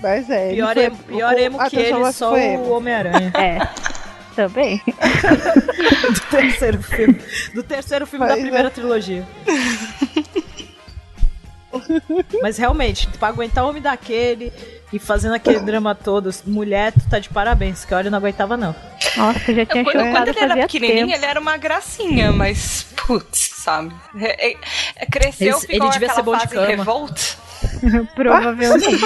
Mas 0.00 0.28
é. 0.30 0.50
Pior 0.54 0.74
foi- 0.74 0.84
emo, 0.84 0.96
pior 0.96 1.34
o- 1.34 1.38
emo 1.38 1.58
que 1.68 1.76
ele, 1.76 2.12
só 2.12 2.32
o. 2.34 2.70
Homem-Aranha. 2.72 3.30
É. 3.34 3.58
Também. 4.36 4.80
Do 4.86 6.20
terceiro 6.30 6.82
filme. 6.82 7.20
Do 7.54 7.62
terceiro 7.62 8.06
filme 8.06 8.24
da 8.26 8.32
Mas 8.32 8.38
é. 8.38 8.42
primeira 8.42 8.70
trilogia. 8.70 9.26
Mas 12.42 12.58
realmente, 12.58 13.06
pra 13.18 13.28
aguentar 13.28 13.64
o 13.64 13.68
homem 13.68 13.80
daquele 13.80 14.52
e 14.92 14.98
fazendo 14.98 15.34
aquele 15.34 15.60
drama 15.60 15.94
todo, 15.94 16.30
mulher, 16.46 16.92
tu 16.92 17.08
tá 17.08 17.18
de 17.20 17.28
parabéns, 17.28 17.84
que 17.84 17.94
olha, 17.94 18.08
eu 18.08 18.10
não 18.10 18.18
aguentava 18.18 18.56
não. 18.56 18.74
Nossa, 19.16 19.50
eu 19.50 19.54
já 19.56 19.66
tinha 19.66 19.84
Quando, 19.84 19.96
quando 19.98 20.08
chutado 20.08 20.28
ele 20.30 20.38
era 20.40 20.56
pequenininho, 20.66 21.06
tempo. 21.06 21.18
ele 21.18 21.26
era 21.26 21.40
uma 21.40 21.56
gracinha, 21.56 22.32
mas, 22.32 22.86
putz, 22.96 23.50
sabe? 23.56 23.94
É- 24.16 24.50
é- 24.52 24.56
é- 24.96 25.06
cresceu, 25.06 25.48
Ele- 25.48 25.60
ficou 25.60 25.76
ele 25.86 25.90
devia 25.92 26.08
aquela 26.08 26.14
ser 26.14 26.22
bom 26.22 26.32
de 26.36 26.40
fase 26.42 26.54
cama. 26.54 26.66
revolt. 26.66 27.20
Provavelmente. 28.14 29.04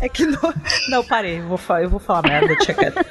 É 0.00 0.08
que 0.08 0.24
não. 0.26 0.54
Não, 0.88 1.04
parei, 1.04 1.38
eu 1.40 1.46
vou, 1.48 1.58
fa- 1.58 1.82
eu 1.82 1.88
vou 1.90 1.98
falar 2.00 2.22
merda, 2.22 2.54
quieto. 2.56 3.04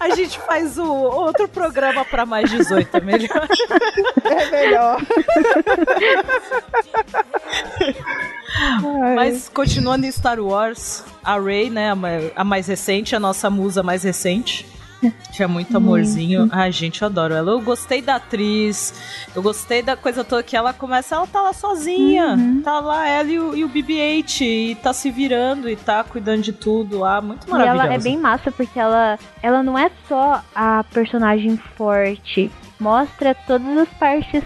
A 0.00 0.10
gente 0.14 0.38
faz 0.40 0.78
o 0.78 0.84
outro 0.92 1.48
programa 1.48 2.04
pra 2.04 2.24
mais 2.26 2.50
18, 2.50 2.96
é 2.96 3.00
melhor. 3.00 3.48
É 4.24 4.50
melhor. 4.50 4.98
Mas 9.14 9.48
continuando 9.48 10.06
em 10.06 10.12
Star 10.12 10.40
Wars, 10.40 11.04
a 11.22 11.38
Rey, 11.38 11.70
né, 11.70 11.92
a 12.34 12.44
mais 12.44 12.66
recente, 12.66 13.14
a 13.16 13.20
nossa 13.20 13.48
musa 13.50 13.82
mais 13.82 14.02
recente. 14.02 14.66
Tinha 15.30 15.48
muito 15.48 15.76
amorzinho. 15.76 16.48
Ai, 16.52 16.70
gente, 16.70 17.02
eu 17.02 17.06
adoro 17.06 17.34
ela. 17.34 17.50
Eu 17.52 17.60
gostei 17.60 18.00
da 18.02 18.16
atriz, 18.16 18.94
eu 19.34 19.42
gostei 19.42 19.82
da 19.82 19.96
coisa 19.96 20.22
toda 20.22 20.42
que 20.42 20.56
ela 20.56 20.72
começa, 20.72 21.14
ela 21.16 21.26
tá 21.26 21.40
lá 21.40 21.52
sozinha. 21.52 22.36
Tá 22.62 22.80
lá 22.80 23.08
ela 23.08 23.28
e 23.28 23.38
o, 23.38 23.54
e 23.56 23.64
o 23.64 23.68
BB-8 23.68 24.40
e 24.42 24.74
tá 24.76 24.92
se 24.92 25.10
virando 25.10 25.68
e 25.68 25.76
tá 25.76 26.04
cuidando 26.04 26.42
de 26.42 26.52
tudo 26.52 26.98
lá. 26.98 27.20
Muito 27.20 27.46
E 27.46 27.50
maravilhosa. 27.50 27.84
ela 27.84 27.94
é 27.94 27.98
bem 27.98 28.18
massa 28.18 28.52
porque 28.52 28.78
ela, 28.78 29.18
ela 29.42 29.62
não 29.62 29.78
é 29.78 29.90
só 30.08 30.42
a 30.54 30.84
personagem 30.92 31.56
forte. 31.76 32.50
Mostra 32.82 33.32
todas 33.32 33.78
as 33.78 33.88
partes 33.90 34.42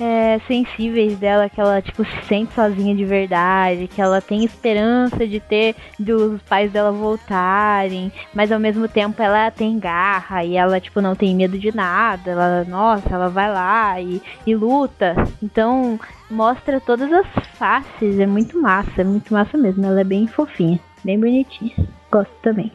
é, 0.00 0.40
sensíveis 0.48 1.16
dela, 1.16 1.48
que 1.48 1.60
ela, 1.60 1.80
tipo, 1.80 2.04
se 2.04 2.26
sente 2.26 2.52
sozinha 2.52 2.96
de 2.96 3.04
verdade, 3.04 3.86
que 3.86 4.02
ela 4.02 4.20
tem 4.20 4.44
esperança 4.44 5.24
de 5.24 5.38
ter 5.38 5.76
dos 5.96 6.42
pais 6.42 6.72
dela 6.72 6.90
voltarem, 6.90 8.10
mas 8.34 8.50
ao 8.50 8.58
mesmo 8.58 8.88
tempo 8.88 9.22
ela 9.22 9.52
tem 9.52 9.78
garra 9.78 10.44
e 10.44 10.56
ela, 10.56 10.80
tipo, 10.80 11.00
não 11.00 11.14
tem 11.14 11.32
medo 11.36 11.56
de 11.56 11.72
nada. 11.74 12.32
Ela, 12.32 12.64
nossa, 12.64 13.08
ela 13.08 13.28
vai 13.28 13.52
lá 13.52 14.00
e, 14.00 14.20
e 14.44 14.52
luta. 14.52 15.14
Então, 15.40 15.96
mostra 16.28 16.80
todas 16.80 17.12
as 17.12 17.26
faces, 17.56 18.18
é 18.18 18.26
muito 18.26 18.60
massa, 18.60 19.00
é 19.00 19.04
muito 19.04 19.32
massa 19.32 19.56
mesmo. 19.56 19.86
Ela 19.86 20.00
é 20.00 20.04
bem 20.04 20.26
fofinha, 20.26 20.80
bem 21.04 21.20
bonitinha. 21.20 21.72
Gosto 22.10 22.34
também. 22.42 22.72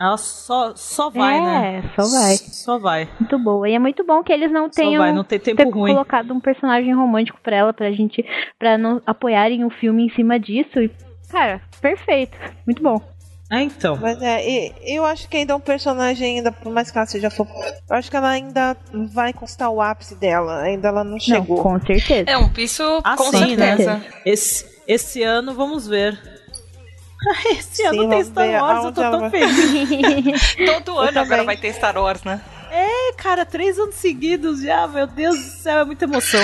Ela 0.00 0.16
só, 0.16 0.72
só 0.74 1.10
vai, 1.10 1.36
é, 1.36 1.40
né? 1.42 1.90
só 1.94 2.08
vai. 2.08 2.36
Só 2.36 2.78
vai. 2.78 3.08
Muito 3.20 3.38
boa. 3.38 3.68
E 3.68 3.74
é 3.74 3.78
muito 3.78 4.02
bom 4.04 4.22
que 4.22 4.32
eles 4.32 4.50
não 4.50 4.64
Só 4.72 4.80
tenham 4.80 5.02
vai, 5.02 5.12
não 5.12 5.22
tem 5.24 5.38
tempo 5.38 5.62
ter 5.62 5.68
ruim. 5.70 5.92
colocado 5.92 6.32
um 6.32 6.40
personagem 6.40 6.94
romântico 6.94 7.38
pra 7.42 7.56
ela, 7.56 7.72
pra 7.74 7.92
gente, 7.92 8.24
pra 8.58 8.78
não 8.78 9.02
apoiarem 9.04 9.62
o 9.64 9.68
filme 9.70 10.06
em 10.06 10.10
cima 10.14 10.40
disso. 10.40 10.78
E, 10.80 10.90
cara, 11.30 11.60
perfeito. 11.82 12.34
Muito 12.66 12.82
bom. 12.82 12.98
Ah, 13.50 13.62
então. 13.62 13.98
Mas 14.00 14.22
é, 14.22 14.48
e- 14.48 14.72
eu 14.96 15.04
acho 15.04 15.28
que 15.28 15.36
ainda 15.36 15.52
é 15.52 15.56
um 15.56 15.60
personagem, 15.60 16.36
ainda, 16.38 16.52
por 16.52 16.72
mais 16.72 16.88
que 16.90 16.96
ela 16.96 17.06
seja 17.06 17.28
fofa, 17.30 17.52
eu 17.90 17.96
acho 17.96 18.08
que 18.08 18.16
ela 18.16 18.28
ainda 18.30 18.76
vai 19.12 19.32
constar 19.32 19.68
o 19.70 19.82
ápice 19.82 20.14
dela. 20.14 20.62
Ainda 20.62 20.88
ela 20.88 21.02
não 21.04 21.18
chegou. 21.18 21.56
Não, 21.56 21.62
com 21.64 21.80
certeza. 21.80 22.30
É 22.30 22.38
um 22.38 22.48
isso 22.56 23.00
Ah, 23.04 23.16
com 23.16 23.24
sim, 23.24 23.56
né? 23.56 23.76
certeza. 23.76 24.02
Esse, 24.24 24.80
esse 24.86 25.22
ano, 25.24 25.52
vamos 25.52 25.86
ver. 25.88 26.16
Esse 27.58 27.82
ano 27.84 28.02
Sim, 28.02 28.08
tem 28.08 28.08
vamos 28.08 28.26
Star 28.28 28.48
Wars, 28.62 28.84
eu 28.84 28.92
tô 28.92 29.02
ela 29.02 29.10
tão 29.18 29.20
vai- 29.20 29.30
feliz. 29.30 30.56
Todo 30.74 30.98
ano 30.98 31.08
agora 31.08 31.24
também. 31.28 31.46
vai 31.46 31.56
ter 31.56 31.72
Star 31.74 31.96
Wars, 31.98 32.22
né? 32.24 32.40
É, 32.70 33.12
cara, 33.14 33.44
três 33.44 33.78
anos 33.78 33.96
seguidos 33.96 34.62
já, 34.62 34.86
meu 34.86 35.06
Deus 35.06 35.36
do 35.36 35.50
céu, 35.62 35.78
é 35.80 35.84
muita 35.84 36.04
emoção. 36.04 36.40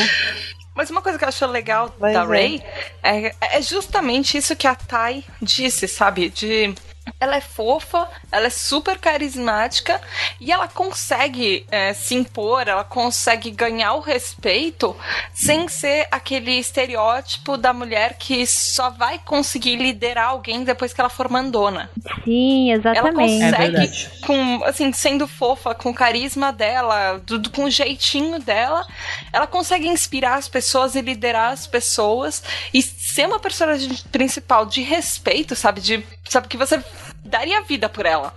Mas 0.74 0.90
uma 0.90 1.00
coisa 1.00 1.16
que 1.18 1.24
eu 1.24 1.28
acho 1.28 1.46
legal 1.46 1.94
Mas 1.98 2.12
da 2.12 2.22
é. 2.22 2.26
Rey 2.26 2.62
é, 3.02 3.32
é 3.56 3.62
justamente 3.62 4.36
isso 4.36 4.54
que 4.54 4.66
a 4.66 4.74
Tai 4.74 5.24
disse, 5.40 5.88
sabe? 5.88 6.28
De 6.28 6.74
ela 7.20 7.36
é 7.36 7.40
fofa, 7.40 8.08
ela 8.30 8.46
é 8.46 8.50
super 8.50 8.98
carismática 8.98 10.00
e 10.40 10.52
ela 10.52 10.68
consegue 10.68 11.66
é, 11.70 11.92
se 11.94 12.14
impor, 12.14 12.68
ela 12.68 12.84
consegue 12.84 13.50
ganhar 13.50 13.94
o 13.94 14.00
respeito 14.00 14.96
sem 15.32 15.68
ser 15.68 16.06
aquele 16.10 16.52
estereótipo 16.58 17.56
da 17.56 17.72
mulher 17.72 18.16
que 18.18 18.46
só 18.46 18.90
vai 18.90 19.18
conseguir 19.18 19.76
liderar 19.76 20.28
alguém 20.28 20.64
depois 20.64 20.92
que 20.92 21.00
ela 21.00 21.08
for 21.10 21.28
mandona. 21.28 21.90
Sim, 22.24 22.70
Ela 22.70 22.78
exatamente. 22.80 23.42
É 23.42 23.50
consegue, 23.50 23.56
verdade. 23.56 24.10
com, 24.26 24.64
assim, 24.64 24.92
sendo 24.92 25.26
fofa, 25.26 25.74
com 25.74 25.90
o 25.90 25.94
carisma 25.94 26.52
dela, 26.52 27.18
do, 27.24 27.38
do- 27.38 27.50
com 27.50 27.64
o 27.64 27.70
jeitinho 27.70 28.38
dela, 28.38 28.84
ela 29.32 29.46
consegue 29.46 29.86
inspirar 29.88 30.34
as 30.36 30.48
pessoas 30.48 30.94
e 30.94 31.00
liderar 31.00 31.52
as 31.52 31.66
pessoas 31.66 32.42
e 32.74 32.82
ser 32.82 33.26
uma 33.26 33.38
personagem 33.40 33.90
principal 34.12 34.66
de 34.66 34.82
respeito, 34.82 35.54
sabe? 35.56 35.80
De, 35.80 36.04
sabe, 36.28 36.48
que 36.48 36.56
você 36.56 36.78
daria 37.24 37.62
vida 37.62 37.88
por 37.88 38.06
ela. 38.06 38.32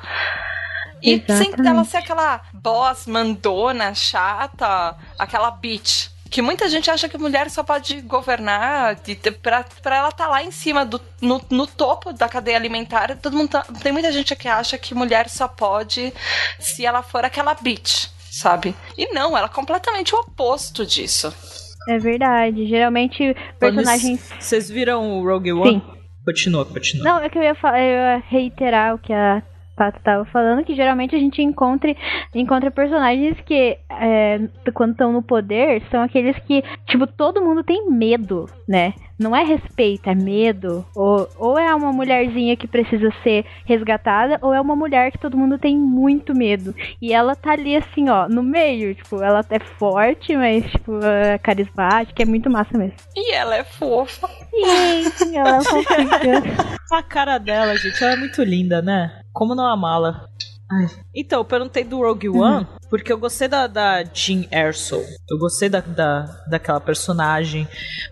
E 1.01 1.23
sem 1.27 1.47
Exatamente. 1.47 1.67
ela 1.67 1.83
ser 1.85 1.97
aquela 1.97 2.41
boss 2.53 3.05
mandona, 3.07 3.93
chata, 3.95 4.95
aquela 5.17 5.49
bitch. 5.51 6.07
Que 6.29 6.41
muita 6.43 6.69
gente 6.69 6.91
acha 6.91 7.09
que 7.09 7.17
mulher 7.17 7.49
só 7.49 7.63
pode 7.63 8.01
governar 8.01 8.95
de, 8.95 9.15
de- 9.15 9.31
pra, 9.31 9.63
pra 9.81 9.95
ela 9.95 10.09
estar 10.09 10.27
lá 10.27 10.43
em 10.43 10.51
cima, 10.51 10.85
do, 10.85 11.01
no, 11.21 11.41
no 11.49 11.65
topo 11.65 12.13
da 12.13 12.29
cadeia 12.29 12.55
alimentar. 12.57 13.15
Todo 13.17 13.35
mundo 13.35 13.49
tá- 13.49 13.65
tem 13.81 13.91
muita 13.91 14.11
gente 14.11 14.35
que 14.35 14.47
acha 14.47 14.77
que 14.77 14.93
mulher 14.93 15.27
só 15.29 15.47
pode 15.47 16.13
se 16.59 16.85
ela 16.85 17.01
for 17.01 17.25
aquela 17.25 17.55
bitch, 17.55 18.09
sabe? 18.29 18.75
E 18.95 19.11
não, 19.11 19.35
ela 19.35 19.47
é 19.47 19.49
completamente 19.49 20.13
o 20.13 20.19
oposto 20.19 20.85
disso. 20.85 21.33
É 21.87 21.97
verdade. 21.97 22.67
Geralmente, 22.67 23.35
personagens. 23.57 24.21
Vocês 24.39 24.69
viram 24.69 25.09
o 25.19 25.25
Rogue 25.25 25.53
One? 25.53 25.81
Sim. 25.81 25.98
Continua, 26.29 26.63
continua. 26.63 27.03
Não, 27.03 27.23
é 27.23 27.27
que 27.27 27.39
eu 27.39 27.41
ia, 27.41 27.55
eu 27.63 27.79
ia 27.79 28.23
reiterar 28.29 28.93
o 28.93 28.99
que 28.99 29.11
a 29.11 29.41
Pato 29.79 29.97
tava 30.03 30.25
falando, 30.25 30.65
que 30.65 30.75
geralmente 30.75 31.15
a 31.15 31.19
gente 31.19 31.41
encontra, 31.41 31.95
encontra 32.35 32.69
personagens 32.69 33.39
que, 33.45 33.77
é, 33.89 34.37
quando 34.73 34.91
estão 34.91 35.13
no 35.13 35.23
poder, 35.23 35.81
são 35.89 36.01
aqueles 36.01 36.37
que, 36.39 36.61
tipo, 36.85 37.07
todo 37.07 37.41
mundo 37.41 37.63
tem 37.63 37.89
medo, 37.89 38.45
né? 38.67 38.93
Não 39.17 39.33
é 39.33 39.41
respeito, 39.41 40.09
é 40.09 40.15
medo. 40.15 40.85
Ou, 40.93 41.29
ou 41.37 41.57
é 41.57 41.73
uma 41.73 41.93
mulherzinha 41.93 42.57
que 42.57 42.67
precisa 42.67 43.09
ser 43.23 43.45
resgatada, 43.63 44.37
ou 44.41 44.53
é 44.53 44.59
uma 44.59 44.75
mulher 44.75 45.13
que 45.13 45.17
todo 45.17 45.37
mundo 45.37 45.57
tem 45.57 45.77
muito 45.77 46.35
medo. 46.35 46.75
E 47.01 47.13
ela 47.13 47.33
tá 47.33 47.53
ali 47.53 47.77
assim, 47.77 48.09
ó, 48.09 48.27
no 48.27 48.43
meio, 48.43 48.93
tipo, 48.95 49.21
ela 49.23 49.45
é 49.49 49.59
forte, 49.59 50.35
mas, 50.35 50.69
tipo, 50.71 50.99
é 51.01 51.37
carismática, 51.37 52.21
é 52.21 52.25
muito 52.25 52.49
massa 52.49 52.77
mesmo. 52.77 52.97
E 53.15 53.33
ela 53.33 53.55
é 53.55 53.63
fofa. 53.63 54.27
Sim, 54.27 55.37
ela 55.37 55.57
é 55.57 55.61
fofinha. 55.61 56.79
A 56.91 57.03
cara 57.03 57.37
dela, 57.37 57.77
gente, 57.77 58.03
ela 58.03 58.13
é 58.13 58.17
muito 58.17 58.41
linda, 58.41 58.81
né? 58.81 59.21
Como 59.39 59.55
não 59.55 59.67
amá-la? 59.67 60.27
Ai. 60.69 60.85
Então, 61.19 61.41
eu 61.41 61.45
perguntei 61.45 61.83
do 61.83 61.97
Rogue 61.97 62.29
One 62.29 62.65
porque 62.89 63.13
eu 63.13 63.17
gostei 63.17 63.47
da, 63.47 63.67
da 63.67 64.03
Jean 64.03 64.45
Erso. 64.51 65.03
Eu 65.29 65.37
gostei 65.37 65.69
da, 65.69 65.79
da, 65.79 66.43
daquela 66.47 66.79
personagem. 66.79 67.67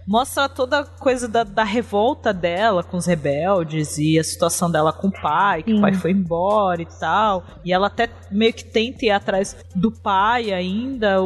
Mostra 0.06 0.48
toda 0.48 0.80
a 0.80 0.86
coisa 0.86 1.28
da, 1.28 1.44
da 1.44 1.64
revolta 1.64 2.32
dela 2.32 2.84
com 2.84 2.98
os 2.98 3.06
rebeldes 3.06 3.98
e 3.98 4.20
a 4.20 4.24
situação 4.24 4.70
dela 4.70 4.94
com 4.94 5.08
o 5.08 5.12
pai, 5.12 5.64
que 5.64 5.74
o 5.74 5.76
Sim. 5.76 5.82
pai 5.82 5.94
foi 5.96 6.12
embora 6.12 6.82
e 6.82 6.86
tal. 6.86 7.44
E 7.66 7.74
ela 7.74 7.88
até 7.88 8.08
meio 8.30 8.54
que 8.54 8.64
tenta 8.64 9.06
ir 9.06 9.10
atrás 9.10 9.56
do 9.76 9.92
pai 9.92 10.54
ainda. 10.54 11.18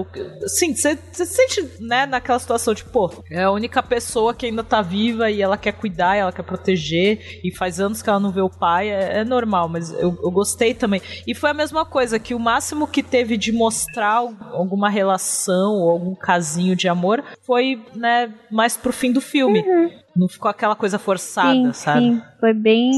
Assim, 0.44 0.74
você 0.74 0.98
sente, 1.13 1.70
né, 1.80 2.06
naquela 2.06 2.39
situação, 2.39 2.74
tipo, 2.74 2.89
pô, 2.89 3.12
é 3.30 3.44
a 3.44 3.52
única 3.52 3.84
pessoa 3.84 4.34
que 4.34 4.46
ainda 4.46 4.63
tá 4.63 4.82
viva 4.82 5.30
e 5.30 5.41
ela 5.41 5.58
quer 5.58 5.74
cuidar, 5.74 6.15
ela 6.15 6.32
quer 6.32 6.44
proteger, 6.44 7.41
e 7.44 7.52
faz 7.52 7.80
anos 7.80 8.02
que 8.02 8.10
ela 8.10 8.20
não 8.20 8.32
vê 8.32 8.41
o 8.41 8.50
pai, 8.50 8.89
é, 8.89 9.20
é 9.20 9.24
normal, 9.26 9.67
mas 9.67 9.91
eu, 9.91 10.17
eu 10.24 10.32
gostei 10.32 10.74
também. 10.74 11.02
E 11.28 11.36
foi 11.36 11.50
a 11.50 11.54
mesma 11.54 11.71
coisa, 11.86 12.20
que 12.20 12.34
o 12.34 12.40
máximo 12.40 12.86
que 12.88 13.02
teve 13.02 13.38
de 13.38 13.52
mostrar 13.52 14.14
al- 14.16 14.34
alguma 14.52 14.90
relação 14.90 15.74
ou 15.76 15.90
algum 15.90 16.14
casinho 16.16 16.76
de 16.76 16.88
amor 16.88 17.24
foi, 17.44 17.82
né, 17.96 18.32
mais 18.52 18.76
pro 18.78 18.92
fim 18.92 19.12
do 19.12 19.22
filme. 19.22 19.64
Não 20.15 20.28
ficou 20.28 20.50
aquela 20.50 20.76
coisa 20.76 21.00
forçada, 21.00 21.54
sim, 21.54 21.74
sabe? 21.74 22.00
Sim, 22.02 22.21
foi 22.39 22.54
bem, 22.54 22.91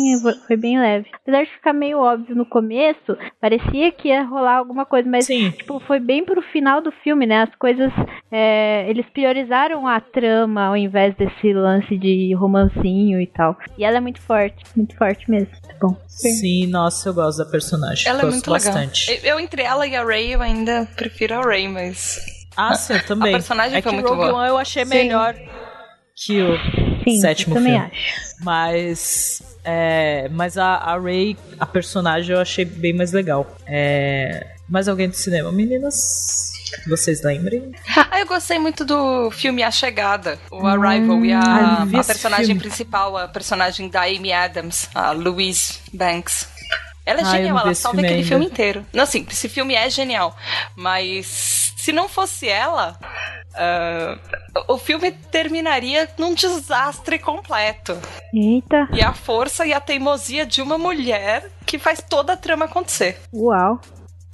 foi 0.48 0.58
bem 0.58 0.80
leve. 0.80 1.08
Apesar 1.14 1.44
de 1.44 1.52
ficar 1.52 1.74
meio 1.74 2.00
óbvio 2.00 2.36
no 2.36 2.46
começo, 2.46 3.18
parecia 3.40 3.92
que 3.92 4.08
ia 4.08 4.24
rolar 4.24 4.58
alguma 4.58 4.86
coisa, 4.86 5.10
mas 5.10 5.26
Sim. 5.26 5.52
tipo, 5.52 5.80
foi 5.82 6.00
bem 6.00 6.26
pro 6.26 6.42
final 6.42 6.82
do 6.82 6.92
filme, 7.04 7.26
né? 7.26 7.44
As 7.44 7.56
coisas. 7.56 7.92
é, 8.32 8.90
eles 8.90 9.06
priorizaram 9.14 9.88
a 9.88 10.00
trama 10.00 10.66
ao 10.66 10.78
invés 10.78 11.16
desse 11.16 11.54
lance 11.54 11.98
de 11.98 12.34
romancinho 12.34 13.22
e 13.22 13.28
tal. 13.28 13.58
E 13.78 13.84
ela 13.84 13.98
é 13.98 14.02
muito 14.02 14.22
forte, 14.22 14.64
muito 14.76 14.96
forte 14.98 15.30
mesmo. 15.30 15.52
Muito 15.64 15.80
bom. 15.80 15.96
Sim, 16.08 16.68
nossa, 16.68 17.10
eu 17.10 17.14
gosto 17.14 17.38
da 17.40 17.46
personagem. 17.46 18.08
Ela 18.08 18.20
é 18.20 18.22
gosto 18.24 18.34
muito 18.34 18.50
bastante. 18.50 19.10
legal. 19.10 19.26
Eu, 19.26 19.32
eu, 19.34 19.40
entre 19.40 19.62
ela 19.62 19.86
e 19.86 19.96
a 19.96 20.04
Ray, 20.04 20.34
eu 20.34 20.42
ainda 20.42 20.88
prefiro 20.96 21.36
a 21.36 21.42
Ray, 21.42 21.68
mas. 21.68 22.20
Ah, 22.56 22.76
sim, 22.76 22.94
eu 22.94 23.06
também. 23.06 23.34
A 23.34 23.38
personagem 23.38 23.78
é 23.78 23.82
foi 23.82 23.92
que 23.92 23.96
muito 23.96 24.10
Rogue 24.10 24.28
boa. 24.28 24.42
One 24.42 24.50
eu 24.50 24.58
achei 24.58 24.86
Sim. 24.86 24.90
melhor 24.90 25.36
que 26.16 26.42
o 26.42 26.58
Sim, 27.04 27.20
sétimo 27.22 27.54
eu 27.56 27.60
também 27.62 27.74
filme. 27.80 27.92
acho. 27.92 28.36
Mas. 28.42 29.42
É, 29.66 30.28
mas 30.30 30.58
a, 30.58 30.76
a 30.76 31.00
Ray, 31.00 31.38
a 31.60 31.66
personagem, 31.66 32.36
eu 32.36 32.42
achei 32.42 32.66
bem 32.66 32.94
mais 32.94 33.12
legal. 33.14 33.56
É, 33.66 34.48
mais 34.70 34.88
alguém 34.88 35.08
do 35.10 35.16
cinema, 35.16 35.52
meninas? 35.52 36.52
Vocês 36.88 37.22
lembrem? 37.24 37.72
Ah, 37.96 38.20
eu 38.20 38.26
gostei 38.26 38.58
muito 38.58 38.84
do 38.84 39.30
filme 39.32 39.62
A 39.64 39.70
Chegada, 39.72 40.40
o 40.52 40.66
Arrival, 40.66 41.24
e 41.24 41.32
ah, 41.32 41.82
a, 41.82 41.86
vi 41.86 41.98
a 41.98 42.04
personagem 42.04 42.48
filme. 42.48 42.62
principal, 42.62 43.16
a 43.16 43.28
personagem 43.28 43.88
da 43.90 44.02
Amy 44.04 44.34
Adams, 44.34 44.90
a 44.94 45.12
Louise 45.12 45.76
Banks. 45.94 46.48
Ela 47.06 47.20
é 47.20 47.24
Ah, 47.24 47.32
genial, 47.32 47.60
ela 47.60 47.76
salva 47.76 47.98
filme 47.98 48.08
aquele 48.08 48.16
ainda. 48.24 48.28
filme 48.28 48.46
inteiro. 48.46 48.86
Não, 48.92 49.04
assim, 49.04 49.26
esse 49.30 49.48
filme 49.48 49.76
é 49.76 49.90
genial, 49.90 50.36
mas 50.76 51.74
se 51.78 51.92
não 51.92 52.10
fosse 52.10 52.48
ela, 52.50 52.98
ah, 53.56 54.18
o 54.68 54.78
filme 54.78 55.12
terminaria 55.12 56.10
num 56.18 56.34
desastre 56.34 57.20
completo. 57.20 57.98
Eita, 58.34 58.88
E 58.94 59.02
a 59.02 59.14
força 59.14 59.66
e 59.66 59.74
a 59.74 59.80
teimosia 59.80 60.46
de 60.46 60.62
uma 60.62 60.78
mulher 60.78 61.50
que 61.66 61.78
faz 61.80 62.02
toda 62.08 62.34
a 62.34 62.38
trama 62.38 62.66
acontecer. 62.66 63.18
uau. 63.34 63.80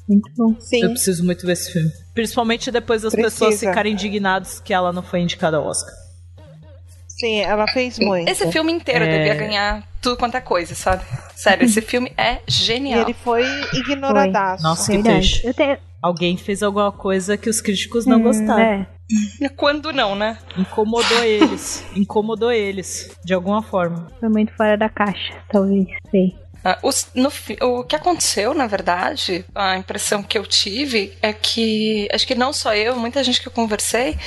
Muito 0.07 0.31
bom. 0.35 0.55
Sim. 0.59 0.81
Eu 0.83 0.89
preciso 0.89 1.23
muito 1.23 1.45
ver 1.45 1.53
esse 1.53 1.71
filme. 1.71 1.91
Principalmente 2.15 2.71
depois 2.71 3.03
das 3.03 3.13
Precisa. 3.13 3.45
pessoas 3.45 3.59
ficarem 3.59 3.93
indignadas 3.93 4.59
que 4.59 4.73
ela 4.73 4.91
não 4.91 5.03
foi 5.03 5.19
indicada 5.19 5.57
ao 5.57 5.65
Oscar. 5.67 5.93
Sim, 7.07 7.41
ela 7.41 7.67
fez 7.67 7.99
muito. 7.99 8.27
Esse 8.29 8.49
filme 8.51 8.71
inteiro 8.71 9.05
É. 9.05 9.17
devia 9.17 9.35
ganhar 9.35 9.83
tudo 10.01 10.17
quanto 10.17 10.35
é 10.37 10.41
coisa, 10.41 10.73
sabe? 10.73 11.03
Sério, 11.35 11.65
esse 11.65 11.81
filme 11.81 12.11
é 12.17 12.39
E 12.47 12.51
genial. 12.51 13.01
ele 13.01 13.13
foi 13.13 13.43
ignoradaço. 13.73 14.63
Nossa, 14.63 14.91
que 14.91 14.97
Verdade. 14.97 15.41
Eu 15.43 15.53
tenho. 15.53 15.77
Alguém 16.01 16.37
fez 16.37 16.63
alguma 16.63 16.91
coisa 16.91 17.37
que 17.37 17.49
os 17.49 17.59
críticos 17.61 18.05
não 18.05 18.17
Hum, 18.17 18.23
gostaram. 18.23 18.59
é. 18.63 18.87
Quando 19.55 19.91
não, 19.91 20.15
né? 20.15 20.37
Incomodou 20.57 21.23
eles. 21.23 21.83
Incomodou 21.95 22.51
eles, 22.51 23.09
de 23.23 23.33
alguma 23.33 23.61
forma. 23.63 24.07
Foi 24.19 24.29
muito 24.29 24.53
fora 24.55 24.77
da 24.77 24.89
caixa, 24.89 25.33
talvez. 25.51 25.87
Sei. 26.11 26.35
Ah, 26.63 26.77
os- 26.83 27.07
no 27.15 27.31
o 27.61 27.83
que 27.85 27.95
aconteceu, 27.95 28.53
na 28.53 28.67
verdade, 28.67 29.45
a 29.55 29.77
impressão 29.77 30.21
que 30.21 30.37
eu 30.37 30.45
tive 30.45 31.13
é 31.21 31.31
que, 31.31 32.07
acho 32.13 32.27
que 32.27 32.35
não 32.35 32.51
só 32.51 32.75
eu, 32.75 32.97
muita 32.97 33.23
gente 33.23 33.41
que 33.41 33.47
eu 33.47 33.51
conversei, 33.51 34.17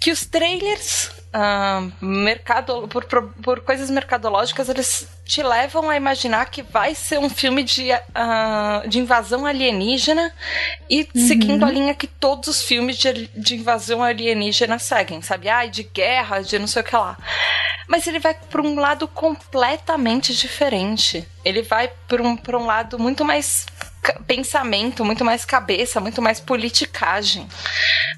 que 0.00 0.12
os 0.12 0.24
trailers, 0.24 1.10
uh, 1.32 2.04
mercado, 2.04 2.86
por, 2.88 3.04
por, 3.04 3.60
coisas 3.60 3.90
mercadológicas, 3.90 4.68
eles 4.68 5.08
te 5.24 5.42
levam 5.42 5.88
a 5.88 5.96
imaginar 5.96 6.46
que 6.50 6.62
vai 6.62 6.94
ser 6.94 7.18
um 7.18 7.30
filme 7.30 7.62
de, 7.62 7.90
uh, 7.92 8.88
de 8.88 8.98
invasão 8.98 9.46
alienígena 9.46 10.32
e 10.88 11.08
uhum. 11.14 11.26
seguindo 11.26 11.64
a 11.64 11.70
linha 11.70 11.94
que 11.94 12.06
todos 12.06 12.48
os 12.48 12.62
filmes 12.62 12.98
de, 12.98 13.28
de 13.28 13.56
invasão 13.56 14.02
alienígena 14.02 14.78
seguem, 14.78 15.22
sabe? 15.22 15.48
Ai, 15.48 15.70
de 15.70 15.82
guerra, 15.82 16.40
de 16.40 16.58
não 16.58 16.66
sei 16.66 16.82
o 16.82 16.84
que 16.84 16.96
lá. 16.96 17.16
Mas 17.88 18.06
ele 18.06 18.18
vai 18.18 18.34
para 18.34 18.62
um 18.62 18.78
lado 18.78 19.08
completamente 19.08 20.34
diferente. 20.34 21.26
Ele 21.44 21.62
vai 21.62 21.88
para 22.06 22.22
um, 22.22 22.38
um 22.54 22.66
lado 22.66 22.98
muito 22.98 23.24
mais 23.24 23.66
pensamento, 24.26 25.04
muito 25.04 25.24
mais 25.24 25.44
cabeça, 25.44 26.00
muito 26.00 26.20
mais 26.20 26.40
politicagem, 26.40 27.46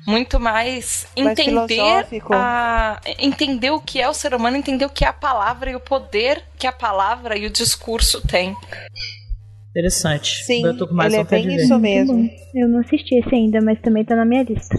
muito 0.06 0.40
mais 0.40 1.06
entender 1.16 2.06
a, 2.30 3.00
entender 3.18 3.70
o 3.70 3.80
que 3.80 4.00
é 4.00 4.08
o 4.08 4.14
ser 4.14 4.34
humano, 4.34 4.56
entender 4.56 4.86
o 4.86 4.90
que 4.90 5.04
é 5.04 5.08
a 5.08 5.12
palavra 5.12 5.70
e 5.70 5.76
o 5.76 5.80
poder 5.80 6.42
que 6.58 6.66
a 6.66 6.72
palavra 6.72 7.36
e 7.36 7.46
o 7.46 7.50
discurso 7.50 8.26
tem. 8.26 8.56
Interessante. 9.70 10.44
Sim, 10.44 10.62
ele 10.64 11.16
é 11.16 11.24
bem 11.24 11.56
isso 11.56 11.78
mesmo. 11.78 12.30
Eu 12.54 12.68
não 12.68 12.80
assisti 12.80 13.16
esse 13.16 13.34
ainda, 13.34 13.60
mas 13.60 13.80
também 13.80 14.04
tá 14.04 14.14
na 14.14 14.24
minha 14.24 14.44
lista. 14.44 14.76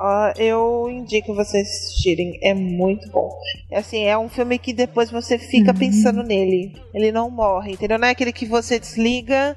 Uh, 0.00 0.32
eu 0.38 0.88
indico 0.88 1.34
vocês 1.34 1.68
assistirem, 1.68 2.38
é 2.42 2.54
muito 2.54 3.10
bom. 3.10 3.28
Assim, 3.70 4.04
é 4.04 4.16
um 4.16 4.30
filme 4.30 4.58
que 4.58 4.72
depois 4.72 5.10
você 5.10 5.38
fica 5.38 5.72
uhum. 5.72 5.78
pensando 5.78 6.22
nele. 6.22 6.72
Ele 6.94 7.12
não 7.12 7.30
morre, 7.30 7.72
entendeu? 7.72 7.98
Não 7.98 8.08
é 8.08 8.12
aquele 8.12 8.32
que 8.32 8.46
você 8.46 8.80
desliga 8.80 9.54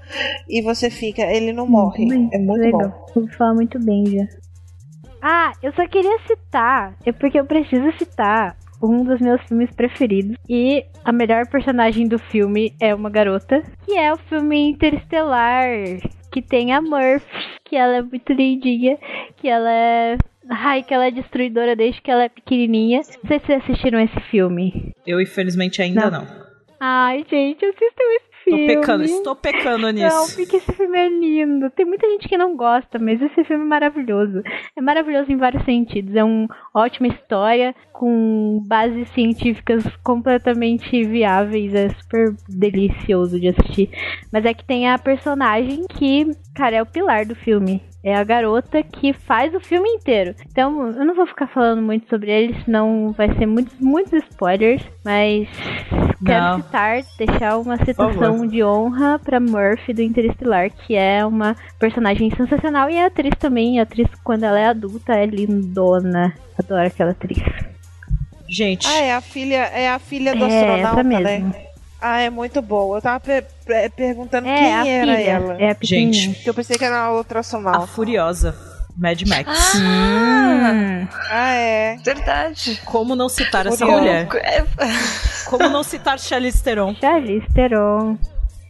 e 0.49 0.61
você 0.61 0.89
fica. 0.89 1.21
Ele 1.21 1.53
não 1.53 1.65
morre. 1.65 2.09
Bem, 2.09 2.29
é 2.33 2.37
muito 2.37 2.59
legal. 2.59 2.89
bom. 2.89 3.21
Vou 3.21 3.29
falar 3.37 3.53
muito 3.53 3.79
bem 3.79 4.05
já. 4.05 4.27
Ah, 5.21 5.53
eu 5.63 5.71
só 5.71 5.87
queria 5.87 6.19
citar, 6.27 6.97
é 7.05 7.13
porque 7.13 7.39
eu 7.39 7.45
preciso 7.45 7.89
citar 7.97 8.57
um 8.81 9.05
dos 9.05 9.21
meus 9.21 9.41
filmes 9.43 9.71
preferidos. 9.71 10.35
E 10.49 10.85
a 11.05 11.13
melhor 11.13 11.47
personagem 11.47 12.05
do 12.05 12.19
filme 12.19 12.73
é 12.81 12.93
uma 12.93 13.09
garota, 13.09 13.63
que 13.85 13.97
é 13.97 14.11
o 14.11 14.17
filme 14.17 14.71
Interestelar, 14.71 15.69
que 16.29 16.41
tem 16.41 16.73
a 16.73 16.81
Murphy, 16.81 17.25
que 17.63 17.77
ela 17.77 17.95
é 17.95 18.01
muito 18.01 18.33
lindinha, 18.33 18.97
que 19.37 19.47
ela 19.47 19.71
é 19.71 20.17
Ai, 20.49 20.83
que 20.83 20.93
ela 20.93 21.07
é 21.07 21.11
destruidora 21.11 21.75
desde 21.75 22.01
que 22.01 22.11
ela 22.11 22.23
é 22.23 22.29
pequenininha. 22.29 22.97
Não 22.97 23.27
sei 23.27 23.39
se 23.39 23.45
vocês 23.45 23.63
assistiram 23.63 23.99
esse 23.99 24.19
filme. 24.29 24.93
Eu, 25.05 25.21
infelizmente, 25.21 25.81
ainda 25.81 26.09
não. 26.09 26.21
não. 26.21 26.43
Ai, 26.79 27.25
gente, 27.29 27.63
assistam 27.63 28.03
esse 28.15 28.43
filme. 28.43 28.67
Tô 28.67 28.81
pecando, 28.81 29.03
estou 29.05 29.35
pecando 29.37 29.89
nisso. 29.89 30.15
Não, 30.15 30.27
porque 30.35 30.57
esse 30.57 30.73
filme 30.73 30.97
é 30.97 31.07
lindo. 31.07 31.69
Tem 31.69 31.85
muita 31.85 32.09
gente 32.09 32.27
que 32.27 32.37
não 32.37 32.57
gosta, 32.57 32.99
mas 32.99 33.21
esse 33.21 33.43
filme 33.45 33.63
é 33.63 33.67
maravilhoso. 33.67 34.43
É 34.75 34.81
maravilhoso 34.81 35.31
em 35.31 35.37
vários 35.37 35.63
sentidos. 35.63 36.13
É 36.13 36.23
uma 36.25 36.47
ótima 36.73 37.07
história 37.07 37.73
com 37.93 38.61
bases 38.67 39.07
científicas 39.11 39.85
completamente 40.03 41.05
viáveis. 41.05 41.73
É 41.73 41.87
super 41.89 42.35
delicioso 42.49 43.39
de 43.39 43.47
assistir. 43.47 43.89
Mas 44.29 44.43
é 44.43 44.53
que 44.53 44.65
tem 44.65 44.89
a 44.89 44.99
personagem 44.99 45.85
que, 45.87 46.27
cara, 46.53 46.75
é 46.75 46.81
o 46.81 46.85
pilar 46.85 47.25
do 47.25 47.35
filme. 47.35 47.81
É 48.03 48.13
a 48.13 48.23
garota 48.23 48.83
que 48.83 49.13
faz 49.13 49.55
o 49.55 49.61
filme 49.61 49.89
inteiro. 49.89 50.35
Então, 50.51 50.89
eu 50.89 51.05
não 51.05 51.15
vou 51.15 51.25
ficar 51.25 51.47
falando 51.47 51.81
muito 51.81 52.09
sobre 52.09 52.29
ele, 52.29 52.61
senão 52.65 53.13
vai 53.17 53.33
ser 53.37 53.45
muitos, 53.45 53.73
muitos 53.79 54.11
spoilers. 54.29 54.83
Mas 55.05 55.47
quero 56.25 56.57
citar, 56.57 57.01
deixar 57.17 57.57
uma 57.57 57.77
citação 57.77 58.45
de 58.45 58.61
honra 58.61 59.19
para 59.19 59.39
Murphy 59.39 59.93
do 59.93 60.01
Interestelar, 60.01 60.69
que 60.69 60.95
é 60.95 61.25
uma 61.25 61.55
personagem 61.79 62.29
sensacional 62.35 62.89
e 62.89 62.99
a 62.99 63.05
atriz 63.05 63.33
também. 63.39 63.79
A 63.79 63.83
atriz, 63.83 64.09
quando 64.21 64.43
ela 64.43 64.59
é 64.59 64.65
adulta, 64.65 65.13
é 65.13 65.25
lindona. 65.25 66.33
Adoro 66.59 66.87
aquela 66.87 67.11
atriz. 67.11 67.41
Gente. 68.49 68.85
Ah, 68.85 68.99
é 68.99 69.13
a 69.13 69.21
filha, 69.21 69.65
é 69.67 69.89
a 69.89 69.97
filha 69.97 70.35
do 70.35 70.43
é 70.43 70.59
astronauta, 70.59 70.99
essa 70.99 71.03
mesmo. 71.03 71.49
né? 71.49 71.72
Ah, 72.05 72.19
é 72.19 72.29
muito 72.29 72.61
boa. 72.61 72.97
Eu 72.97 73.01
tava 73.01 73.21
per 73.21 73.45
perguntando 73.95 74.45
é, 74.45 74.57
quem 74.57 74.73
era 74.73 75.15
filha. 75.15 75.29
ela. 75.29 75.53
É 75.53 75.71
a 75.71 75.77
Gente. 75.81 76.33
Que 76.43 76.49
eu 76.49 76.53
pensei 76.53 76.77
que 76.77 76.83
era 76.83 76.99
a 76.99 77.11
outra 77.11 77.39
astronauta. 77.39 77.85
A 77.85 77.87
Furiosa. 77.87 78.53
Mad 78.97 79.21
Max. 79.21 79.49
Ah, 79.77 81.07
ah 81.31 81.53
é. 81.53 81.95
Verdade. 82.03 82.81
Como 82.83 83.15
não 83.15 83.29
citar 83.29 83.65
essa 83.67 83.85
mulher? 83.85 84.27
Como 85.47 85.69
não 85.69 85.81
citar 85.81 86.19
Charlize 86.19 86.61
Theron? 86.61 86.93
Charlize 86.95 87.47
Theron. 87.53 88.17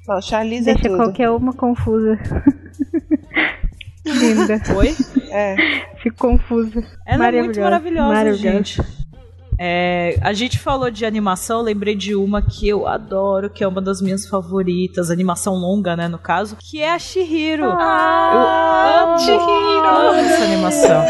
Não, 0.07 0.21
Charlize 0.21 0.69
é 0.69 0.73
Deixa 0.75 0.87
é 0.87 0.91
tudo. 0.91 1.03
qualquer 1.03 1.29
uma 1.31 1.53
confusa. 1.53 2.19
Linda. 4.05 4.61
Oi? 4.75 4.95
É. 5.31 5.55
Fico 6.03 6.17
confusa. 6.17 6.83
Ela 7.03 7.29
é 7.29 7.41
muito 7.41 7.59
maravilhosa, 7.59 8.33
gente. 8.35 8.79
É, 9.59 10.17
a 10.21 10.33
gente 10.33 10.59
falou 10.59 10.89
de 10.89 11.05
animação, 11.05 11.61
lembrei 11.61 11.95
de 11.95 12.15
uma 12.15 12.41
que 12.41 12.67
eu 12.67 12.87
adoro, 12.87 13.49
que 13.49 13.63
é 13.63 13.67
uma 13.67 13.81
das 13.81 14.01
minhas 14.01 14.27
favoritas, 14.27 15.09
animação 15.09 15.55
longa, 15.55 15.95
né, 15.95 16.07
no 16.07 16.17
caso, 16.17 16.57
que 16.59 16.81
é 16.81 16.93
a 16.93 16.99
Shihiro. 16.99 17.65
Ah, 17.65 18.93
eu 18.95 19.07
amo 19.07 19.19
Shihiro. 19.19 19.87
Amo 19.87 20.19
essa 20.19 20.43
animação. 20.43 21.03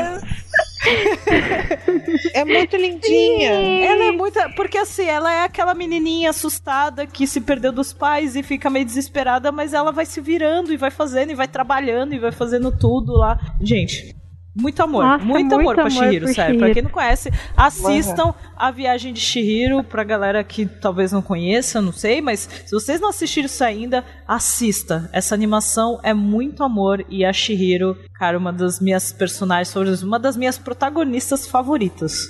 é 2.33 2.43
muito 2.43 2.75
lindinha. 2.75 3.51
Ela 3.51 4.05
é 4.05 4.11
muito. 4.11 4.39
Porque 4.55 4.77
assim, 4.77 5.05
ela 5.05 5.31
é 5.31 5.43
aquela 5.43 5.73
menininha 5.73 6.29
assustada 6.29 7.05
que 7.05 7.25
se 7.25 7.41
perdeu 7.41 7.71
dos 7.71 7.93
pais 7.93 8.35
e 8.35 8.43
fica 8.43 8.69
meio 8.69 8.85
desesperada, 8.85 9.51
mas 9.51 9.73
ela 9.73 9.91
vai 9.91 10.05
se 10.05 10.19
virando 10.19 10.73
e 10.73 10.77
vai 10.77 10.91
fazendo 10.91 11.31
e 11.31 11.35
vai 11.35 11.47
trabalhando 11.47 12.13
e 12.13 12.19
vai 12.19 12.31
fazendo 12.31 12.71
tudo 12.71 13.13
lá. 13.13 13.39
Gente, 13.61 14.15
muito 14.55 14.83
amor, 14.83 15.03
Nossa, 15.03 15.25
muito, 15.25 15.33
muito, 15.33 15.53
amor, 15.55 15.61
amor 15.61 15.75
pra 15.75 15.89
Shihiro, 15.89 16.27
sério. 16.27 16.35
Shihiro. 16.35 16.59
Pra 16.59 16.73
quem 16.73 16.83
não 16.83 16.91
conhece, 16.91 17.31
assistam 17.57 18.25
uhum. 18.25 18.33
a 18.55 18.69
viagem 18.69 19.11
de 19.11 19.19
Shihiro, 19.19 19.83
pra 19.83 20.03
galera 20.03 20.43
que 20.43 20.67
talvez 20.67 21.11
não 21.11 21.23
conheça, 21.23 21.81
não 21.81 21.91
sei, 21.91 22.21
mas 22.21 22.47
se 22.65 22.71
vocês 22.71 23.01
não 23.01 23.09
assistiram 23.09 23.47
isso 23.47 23.63
ainda, 23.63 24.05
assista. 24.27 25.09
Essa 25.11 25.33
animação 25.33 25.99
é 26.03 26.13
muito 26.13 26.63
amor 26.63 27.03
e 27.09 27.25
a 27.25 27.33
Shihiro, 27.33 27.97
cara, 28.13 28.37
uma 28.37 28.53
das 28.53 28.79
minhas 28.79 29.11
personagens 29.11 29.73
favoritas, 29.73 30.03
uma 30.03 30.19
das 30.19 30.37
minhas 30.37 30.57
protagonistas 30.59 31.47
favoritas. 31.47 32.29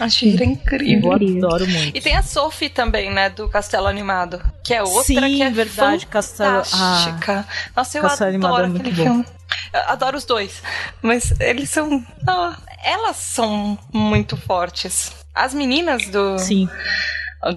A 0.00 0.08
Shihiro 0.08 0.42
é 0.42 0.46
incrível. 0.46 1.12
Eu 1.12 1.44
adoro 1.46 1.68
muito. 1.68 1.96
E 1.96 2.00
tem 2.00 2.16
a 2.16 2.22
Sophie 2.22 2.68
também, 2.68 3.12
né, 3.12 3.30
do 3.30 3.48
Castelo 3.48 3.86
Animado, 3.86 4.42
que 4.64 4.74
é 4.74 4.82
outra 4.82 5.04
Sim, 5.04 5.36
que 5.36 5.42
é 5.42 5.50
verdade, 5.50 6.06
Castelo... 6.06 6.64
Ah, 6.72 7.44
Nossa, 7.76 7.98
eu 7.98 8.02
Castelo 8.02 8.44
adoro 8.44 8.64
é 8.64 8.76
aquele 8.76 8.92
filme. 8.92 9.22
Bom. 9.22 9.43
Adoro 9.86 10.16
os 10.16 10.24
dois. 10.24 10.62
Mas 11.02 11.32
eles 11.40 11.70
são. 11.70 12.04
Ah, 12.26 12.56
elas 12.82 13.16
são 13.16 13.78
muito 13.92 14.36
fortes. 14.36 15.12
As 15.34 15.52
meninas 15.54 16.06
do. 16.08 16.38
Sim. 16.38 16.68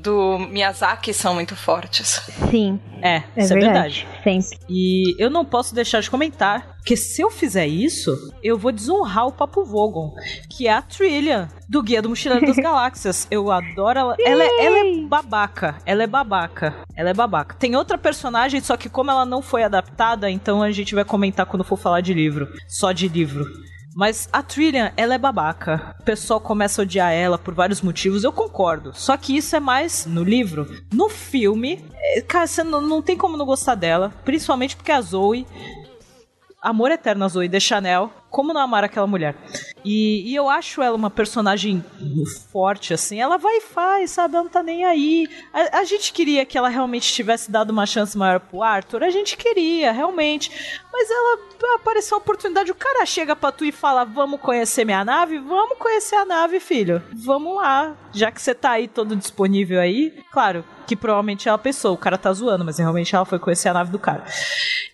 Do 0.02 0.38
Miyazaki 0.38 1.14
são 1.14 1.34
muito 1.34 1.56
fortes. 1.56 2.22
Sim. 2.52 2.78
É, 3.02 3.18
é 3.18 3.24
isso 3.38 3.54
verdade, 3.54 4.06
é 4.06 4.06
verdade. 4.06 4.08
Sempre. 4.24 4.60
E 4.70 5.16
eu 5.18 5.30
não 5.30 5.46
posso 5.46 5.74
deixar 5.74 6.02
de 6.02 6.10
comentar 6.10 6.77
que 6.88 6.96
se 6.96 7.22
eu 7.22 7.30
fizer 7.30 7.68
isso, 7.68 8.34
eu 8.42 8.58
vou 8.58 8.72
desonrar 8.72 9.28
o 9.28 9.32
Papo 9.34 9.66
Vogon, 9.66 10.16
que 10.50 10.68
é 10.68 10.72
a 10.72 10.82
Trillian 10.82 11.50
do 11.68 11.84
Guia 11.84 12.02
do 12.02 12.08
Mochileiro 12.08 12.48
das 12.48 12.56
Galáxias. 12.64 13.28
Eu 13.30 13.52
adoro 13.52 14.00
ela. 14.00 14.16
Ela 14.18 14.44
é, 14.46 14.66
ela 14.66 14.78
é 14.78 15.02
babaca. 15.02 15.76
Ela 15.86 16.04
é 16.04 16.08
babaca. 16.08 16.76
Ela 16.96 17.10
é 17.10 17.14
babaca. 17.14 17.58
Tem 17.60 17.76
outra 17.76 17.98
personagem, 17.98 18.62
só 18.62 18.78
que 18.78 18.88
como 18.88 19.12
ela 19.12 19.26
não 19.26 19.42
foi 19.42 19.64
adaptada, 19.64 20.32
então 20.32 20.64
a 20.64 20.72
gente 20.72 20.96
vai 20.96 21.04
comentar 21.04 21.46
quando 21.46 21.66
for 21.66 21.76
falar 21.76 22.00
de 22.00 22.14
livro. 22.14 22.48
Só 22.70 22.94
de 22.94 23.10
livro. 23.10 23.46
Mas 23.94 24.30
a 24.32 24.42
Trillian, 24.42 24.94
ela 24.96 25.16
é 25.16 25.18
babaca. 25.18 25.94
O 26.00 26.04
pessoal 26.06 26.40
começa 26.40 26.82
a 26.82 26.84
odiar 26.84 27.12
ela 27.12 27.38
por 27.38 27.54
vários 27.54 27.82
motivos, 27.82 28.24
eu 28.24 28.32
concordo. 28.32 28.94
Só 28.94 29.18
que 29.18 29.36
isso 29.36 29.58
é 29.58 29.60
mais 29.60 30.06
no 30.06 30.24
livro. 30.24 30.66
No 30.94 31.10
filme, 31.10 31.84
é, 32.00 32.22
cara, 32.22 32.48
você 32.48 32.64
não, 32.64 32.80
não 32.80 33.02
tem 33.02 33.18
como 33.18 33.36
não 33.36 33.46
gostar 33.46 33.76
dela. 33.76 34.14
Principalmente 34.24 34.78
porque 34.78 34.92
a 34.94 35.02
Zoe 35.02 35.46
amor 36.68 36.92
eterno 36.92 37.24
a 37.24 37.30
Zoe 37.30 37.48
de 37.48 37.62
Chanel. 37.62 38.12
Como 38.30 38.54
não 38.54 38.60
amar 38.60 38.84
aquela 38.84 39.08
mulher? 39.08 39.36
E, 39.88 40.32
e, 40.32 40.36
eu 40.36 40.50
acho 40.50 40.82
ela 40.82 40.98
uma 40.98 41.10
personagem 41.10 41.82
forte, 42.52 42.94
assim. 42.94 43.22
Ela 43.22 43.38
vai 43.38 43.56
e 43.56 43.62
faz, 43.62 44.12
sabe? 44.12 44.36
Ela 44.36 44.44
não 44.44 44.52
tá 44.52 44.62
nem 44.62 44.84
aí. 44.84 45.30
A, 45.54 45.80
a, 45.80 45.84
gente 45.86 46.12
queria 46.12 46.46
que 46.46 46.58
ela 46.58 46.68
realmente 46.68 47.14
tivesse 47.14 47.50
dado 47.50 47.70
uma 47.70 47.86
chance 47.86 48.18
maior 48.18 48.42
pro 48.42 48.62
Arthur. 48.62 49.02
A 49.02 49.10
gente 49.10 49.38
queria, 49.38 49.94
realmente. 49.94 50.52
Mas 50.92 51.10
ela 51.10 51.40
apareceu 51.76 52.18
a 52.18 52.20
oportunidade. 52.20 52.70
O 52.70 52.76
cara 52.76 53.06
chega 53.06 53.34
pra 53.34 53.50
tu 53.50 53.64
e 53.64 53.72
fala: 53.72 54.04
Vamos 54.04 54.42
conhecer 54.42 54.84
minha 54.84 55.06
nave? 55.06 55.40
Vamos 55.40 55.78
conhecer 55.78 56.16
a 56.16 56.26
nave, 56.26 56.60
filho. 56.60 57.02
Vamos 57.14 57.56
lá. 57.56 57.96
Já 58.12 58.30
que 58.30 58.42
você 58.42 58.54
tá 58.54 58.72
aí 58.72 58.90
todo 58.90 59.16
disponível 59.16 59.80
aí. 59.80 60.22
Claro 60.34 60.66
que 60.86 60.98
provavelmente 60.98 61.48
ela 61.48 61.58
pensou: 61.58 61.94
o 61.94 61.98
cara 61.98 62.18
tá 62.18 62.34
zoando, 62.34 62.66
mas 62.66 62.78
realmente 62.78 63.16
ela 63.16 63.24
foi 63.24 63.40
conhecer 63.40 63.70
a 63.70 63.74
nave 63.74 63.90
do 63.90 64.00
cara. 64.00 64.26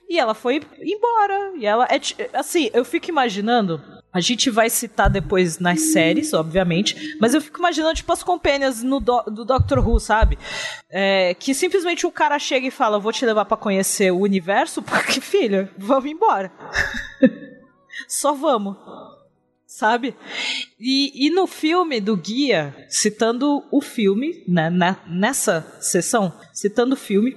E 0.08 0.20
ela 0.20 0.36
foi 0.36 0.62
embora. 0.82 1.54
E 1.56 1.66
ela 1.66 1.88
é 1.90 2.00
assim, 2.38 2.70
eu 2.74 2.86
fico 2.86 3.10
imaginando. 3.10 3.82
A 4.14 4.22
gente 4.22 4.50
vai 4.52 4.70
citar 4.70 5.10
depois 5.10 5.58
nas 5.58 5.92
séries, 5.92 6.34
obviamente, 6.34 7.18
mas 7.20 7.34
eu 7.34 7.42
fico 7.42 7.58
imaginando, 7.58 7.96
tipo, 7.96 8.14
as 8.14 8.22
companhias 8.22 8.84
no 8.84 9.00
do, 9.00 9.22
do 9.24 9.44
Doctor 9.44 9.80
Who, 9.80 10.00
sabe? 10.00 10.38
É, 10.90 11.34
que 11.34 11.54
simplesmente 11.56 12.06
o 12.06 12.12
cara 12.12 12.38
chega 12.38 12.68
e 12.68 12.72
fala: 12.72 13.00
Vou 13.00 13.12
te 13.12 13.26
levar 13.26 13.46
para 13.46 13.58
conhecer 13.58 14.12
o 14.12 14.20
universo, 14.20 14.82
porque, 14.84 15.20
filho, 15.20 15.68
vamos 15.78 16.12
embora. 16.12 16.52
Só 18.08 18.34
vamos. 18.34 18.78
sabe? 19.66 20.16
E, 20.80 21.28
e 21.28 21.32
no 21.32 21.48
filme 21.48 22.00
do 22.00 22.16
guia, 22.16 22.76
citando 22.90 23.64
o 23.72 23.82
filme, 23.82 24.44
né, 24.48 24.70
na, 24.70 24.98
nessa 25.08 25.66
sessão, 25.82 26.32
citando 26.54 26.94
o 26.94 26.98
filme, 26.98 27.36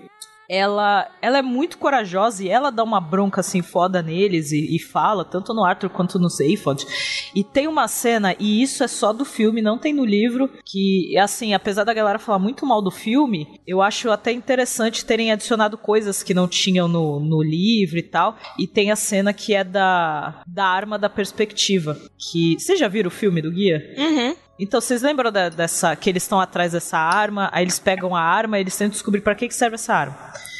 ela, 0.48 1.08
ela 1.20 1.38
é 1.38 1.42
muito 1.42 1.78
corajosa 1.78 2.44
e 2.44 2.48
ela 2.48 2.70
dá 2.70 2.82
uma 2.82 3.00
bronca 3.00 3.40
assim 3.40 3.62
foda 3.62 4.02
neles 4.02 4.52
e, 4.52 4.76
e 4.76 4.78
fala, 4.78 5.24
tanto 5.24 5.52
no 5.52 5.64
Arthur 5.64 5.90
quanto 5.90 6.18
no 6.18 6.30
Seyfried. 6.30 6.86
E 7.34 7.42
tem 7.42 7.66
uma 7.66 7.88
cena, 7.88 8.34
e 8.38 8.62
isso 8.62 8.82
é 8.82 8.88
só 8.88 9.12
do 9.12 9.24
filme, 9.24 9.60
não 9.60 9.78
tem 9.78 9.92
no 9.92 10.04
livro, 10.04 10.50
que, 10.64 11.16
assim, 11.18 11.54
apesar 11.54 11.84
da 11.84 11.94
galera 11.94 12.18
falar 12.18 12.38
muito 12.38 12.64
mal 12.64 12.80
do 12.82 12.90
filme, 12.90 13.60
eu 13.66 13.82
acho 13.82 14.10
até 14.10 14.32
interessante 14.32 15.04
terem 15.04 15.32
adicionado 15.32 15.76
coisas 15.76 16.22
que 16.22 16.34
não 16.34 16.48
tinham 16.48 16.88
no, 16.88 17.20
no 17.20 17.42
livro 17.42 17.98
e 17.98 18.02
tal. 18.02 18.36
E 18.58 18.66
tem 18.66 18.90
a 18.90 18.96
cena 18.96 19.32
que 19.32 19.54
é 19.54 19.64
da, 19.64 20.42
da 20.46 20.66
arma 20.66 20.98
da 20.98 21.08
perspectiva. 21.08 21.98
Que. 22.18 22.56
Vocês 22.58 22.78
já 22.78 22.88
viram 22.88 23.08
o 23.08 23.10
filme 23.10 23.42
do 23.42 23.50
Guia? 23.50 23.82
Uhum. 23.96 24.34
Então, 24.58 24.80
vocês 24.80 25.02
lembram 25.02 25.30
da, 25.30 25.50
dessa 25.50 25.94
que 25.94 26.08
eles 26.08 26.22
estão 26.22 26.40
atrás 26.40 26.72
dessa 26.72 26.96
arma, 26.96 27.50
aí 27.52 27.62
eles 27.62 27.78
pegam 27.78 28.16
a 28.16 28.20
arma 28.20 28.58
eles 28.58 28.76
tentam 28.76 28.92
descobrir 28.92 29.20
para 29.20 29.34
que, 29.34 29.48
que 29.48 29.54
serve 29.54 29.74
essa 29.74 29.94
arma. 29.94 30.16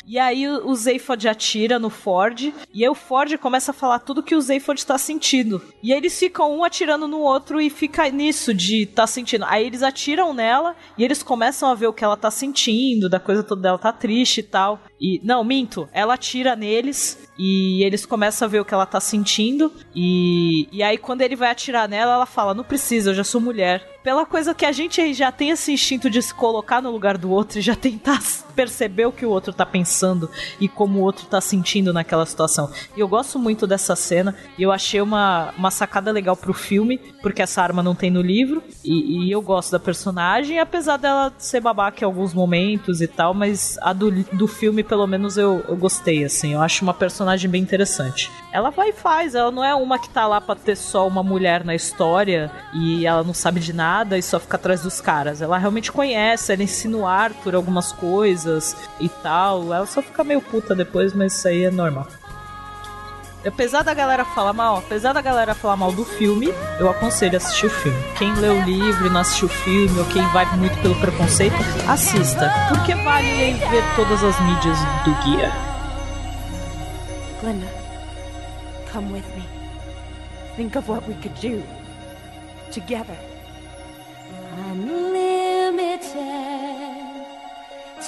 E 0.06 0.18
aí 0.18 0.46
o 0.46 0.74
Zayfod 0.74 1.28
atira 1.28 1.78
no 1.78 1.90
Ford, 1.90 2.52
e 2.72 2.84
aí 2.84 2.88
o 2.88 2.94
Ford 2.94 3.36
começa 3.38 3.72
a 3.72 3.74
falar 3.74 3.98
tudo 3.98 4.22
que 4.22 4.36
o 4.36 4.40
Zayfod 4.40 4.78
está 4.78 4.96
sentindo. 4.96 5.60
E 5.82 5.92
eles 5.92 6.16
ficam 6.16 6.56
um 6.56 6.62
atirando 6.62 7.08
no 7.08 7.18
outro 7.18 7.60
e 7.60 7.68
fica 7.68 8.08
nisso 8.08 8.54
de 8.54 8.86
tá 8.86 9.06
sentindo. 9.06 9.44
Aí 9.48 9.66
eles 9.66 9.82
atiram 9.82 10.32
nela 10.32 10.76
e 10.96 11.04
eles 11.04 11.22
começam 11.24 11.68
a 11.68 11.74
ver 11.74 11.88
o 11.88 11.92
que 11.92 12.04
ela 12.04 12.16
tá 12.16 12.30
sentindo, 12.30 13.08
da 13.08 13.18
coisa 13.18 13.42
toda 13.42 13.62
dela 13.62 13.78
tá 13.78 13.92
triste 13.92 14.38
e 14.38 14.44
tal. 14.44 14.80
E 15.00 15.20
não, 15.24 15.42
minto, 15.42 15.88
ela 15.92 16.14
atira 16.14 16.54
neles 16.54 17.28
e 17.38 17.82
eles 17.84 18.06
começam 18.06 18.46
a 18.46 18.48
ver 18.48 18.60
o 18.60 18.64
que 18.64 18.72
ela 18.72 18.86
tá 18.86 19.00
sentindo. 19.00 19.72
E, 19.94 20.68
e 20.72 20.82
aí, 20.82 20.96
quando 20.96 21.22
ele 21.22 21.36
vai 21.36 21.50
atirar 21.50 21.88
nela, 21.88 22.14
ela 22.14 22.26
fala: 22.26 22.54
Não 22.54 22.64
precisa, 22.64 23.10
eu 23.10 23.14
já 23.14 23.24
sou 23.24 23.40
mulher. 23.40 23.95
Pela 24.06 24.24
coisa 24.24 24.54
que 24.54 24.64
a 24.64 24.70
gente 24.70 25.12
já 25.12 25.32
tem 25.32 25.50
esse 25.50 25.72
instinto 25.72 26.08
de 26.08 26.22
se 26.22 26.32
colocar 26.32 26.80
no 26.80 26.92
lugar 26.92 27.18
do 27.18 27.28
outro 27.28 27.58
e 27.58 27.60
já 27.60 27.74
tentar 27.74 28.22
perceber 28.54 29.04
o 29.04 29.10
que 29.10 29.26
o 29.26 29.30
outro 29.30 29.52
tá 29.52 29.66
pensando 29.66 30.30
e 30.60 30.68
como 30.68 31.00
o 31.00 31.02
outro 31.02 31.26
tá 31.26 31.40
sentindo 31.40 31.92
naquela 31.92 32.24
situação. 32.24 32.70
E 32.96 33.00
eu 33.00 33.08
gosto 33.08 33.36
muito 33.36 33.66
dessa 33.66 33.96
cena 33.96 34.32
e 34.56 34.62
eu 34.62 34.70
achei 34.70 35.00
uma, 35.00 35.52
uma 35.58 35.72
sacada 35.72 36.12
legal 36.12 36.36
pro 36.36 36.54
filme, 36.54 36.98
porque 37.20 37.42
essa 37.42 37.60
arma 37.60 37.82
não 37.82 37.96
tem 37.96 38.08
no 38.08 38.22
livro. 38.22 38.62
E, 38.84 39.26
e 39.26 39.32
eu 39.32 39.42
gosto 39.42 39.72
da 39.72 39.80
personagem, 39.80 40.60
apesar 40.60 40.98
dela 40.98 41.32
ser 41.36 41.60
babaca 41.60 42.04
em 42.04 42.06
alguns 42.06 42.32
momentos 42.32 43.00
e 43.00 43.08
tal, 43.08 43.34
mas 43.34 43.76
a 43.82 43.92
do, 43.92 44.12
do 44.12 44.46
filme, 44.46 44.84
pelo 44.84 45.08
menos, 45.08 45.36
eu, 45.36 45.64
eu 45.66 45.76
gostei, 45.76 46.24
assim. 46.24 46.54
Eu 46.54 46.62
acho 46.62 46.84
uma 46.84 46.94
personagem 46.94 47.50
bem 47.50 47.60
interessante. 47.60 48.30
Ela 48.56 48.70
vai 48.70 48.88
e 48.88 48.92
faz, 48.94 49.34
ela 49.34 49.50
não 49.50 49.62
é 49.62 49.74
uma 49.74 49.98
que 49.98 50.08
tá 50.08 50.26
lá 50.26 50.40
pra 50.40 50.54
ter 50.54 50.76
só 50.76 51.06
uma 51.06 51.22
mulher 51.22 51.62
na 51.62 51.74
história 51.74 52.50
e 52.72 53.06
ela 53.06 53.22
não 53.22 53.34
sabe 53.34 53.60
de 53.60 53.70
nada 53.70 54.16
e 54.16 54.22
só 54.22 54.40
fica 54.40 54.56
atrás 54.56 54.80
dos 54.80 54.98
caras. 54.98 55.42
Ela 55.42 55.58
realmente 55.58 55.92
conhece, 55.92 56.54
ela 56.54 56.62
ensina 56.62 56.96
o 56.96 57.06
Arthur 57.06 57.54
algumas 57.54 57.92
coisas 57.92 58.74
e 58.98 59.10
tal. 59.10 59.74
Ela 59.74 59.84
só 59.84 60.00
fica 60.00 60.24
meio 60.24 60.40
puta 60.40 60.74
depois, 60.74 61.12
mas 61.12 61.34
isso 61.34 61.46
aí 61.46 61.64
é 61.64 61.70
normal. 61.70 62.06
Apesar 63.46 63.82
da 63.82 63.92
galera 63.92 64.24
falar 64.24 64.54
mal, 64.54 64.78
apesar 64.78 65.12
da 65.12 65.20
galera 65.20 65.54
falar 65.54 65.76
mal 65.76 65.92
do 65.92 66.06
filme, 66.06 66.48
eu 66.80 66.88
aconselho 66.88 67.36
assistir 67.36 67.66
o 67.66 67.70
filme. 67.70 68.02
Quem 68.16 68.34
lê 68.36 68.48
o 68.48 68.62
livro 68.62 69.06
e 69.06 69.10
não 69.10 69.20
assistiu 69.20 69.48
o 69.48 69.50
filme, 69.50 69.98
ou 69.98 70.06
quem 70.06 70.26
vai 70.28 70.46
muito 70.56 70.80
pelo 70.80 70.98
preconceito, 70.98 71.56
assista. 71.86 72.50
Porque 72.70 72.94
vale 72.94 73.52
ver 73.52 73.84
todas 73.96 74.24
as 74.24 74.40
mídias 74.40 74.78
do 75.04 75.14
guia. 75.22 75.52
Glenda, 77.42 77.85
come 78.96 79.12
with 79.12 79.28
me. 79.36 79.44
Think 80.56 80.74
of 80.74 80.88
what 80.88 81.06
we 81.06 81.14
could 81.22 81.34
do 81.34 81.62
together. 82.70 83.18
Unlimited. 84.70 86.06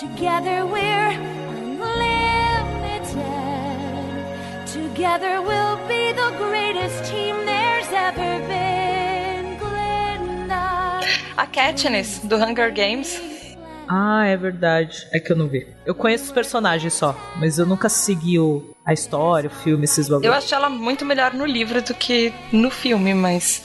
Together 0.03 0.59
we're 0.74 1.12
unlimited. 1.57 3.18
Together 4.78 5.34
we'll 5.49 5.80
be 5.95 6.05
the 6.22 6.30
greatest 6.39 6.99
team 7.11 7.34
there's 7.45 7.91
ever 8.07 8.32
been. 8.53 9.45
Glenda. 9.61 11.03
A 11.36 11.47
Katniss, 11.57 12.26
do 12.26 12.39
Hunger 12.39 12.70
Games. 12.70 13.38
Ah, 13.89 14.26
é 14.26 14.36
verdade. 14.36 15.07
É 15.12 15.18
que 15.18 15.32
eu 15.32 15.36
não 15.36 15.49
vi. 15.49 15.66
Eu 15.86 15.95
conheço 15.95 16.24
os 16.24 16.32
personagens 16.32 16.93
só, 16.93 17.16
mas 17.36 17.59
eu 17.59 17.66
nunca 17.66 17.89
segui 17.89 18.39
o, 18.39 18.74
a 18.84 18.93
história, 18.93 19.49
o 19.49 19.53
filme, 19.53 19.84
esses 19.84 20.09
bagulhos. 20.09 20.26
Eu 20.26 20.34
acho 20.34 20.55
ela 20.55 20.68
muito 20.68 21.05
melhor 21.05 21.32
no 21.32 21.47
livro 21.47 21.80
do 21.80 21.95
que 21.95 22.32
no 22.53 22.70
filme, 22.70 23.14
mas. 23.14 23.62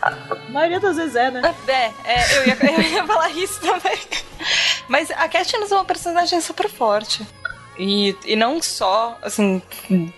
A 0.00 0.36
maioria 0.50 0.80
das 0.80 0.96
vezes 0.96 1.14
é, 1.14 1.30
né? 1.30 1.54
É, 1.68 1.92
é 2.04 2.38
eu, 2.38 2.46
ia, 2.46 2.58
eu 2.60 2.82
ia 2.82 3.06
falar 3.06 3.30
isso 3.30 3.60
também. 3.60 3.98
Mas 4.88 5.10
a 5.12 5.28
Katniss 5.28 5.70
é 5.70 5.74
uma 5.74 5.84
personagem 5.84 6.40
super 6.40 6.68
forte. 6.68 7.24
E, 7.78 8.16
e 8.26 8.36
não 8.36 8.60
só, 8.60 9.16
assim, 9.22 9.62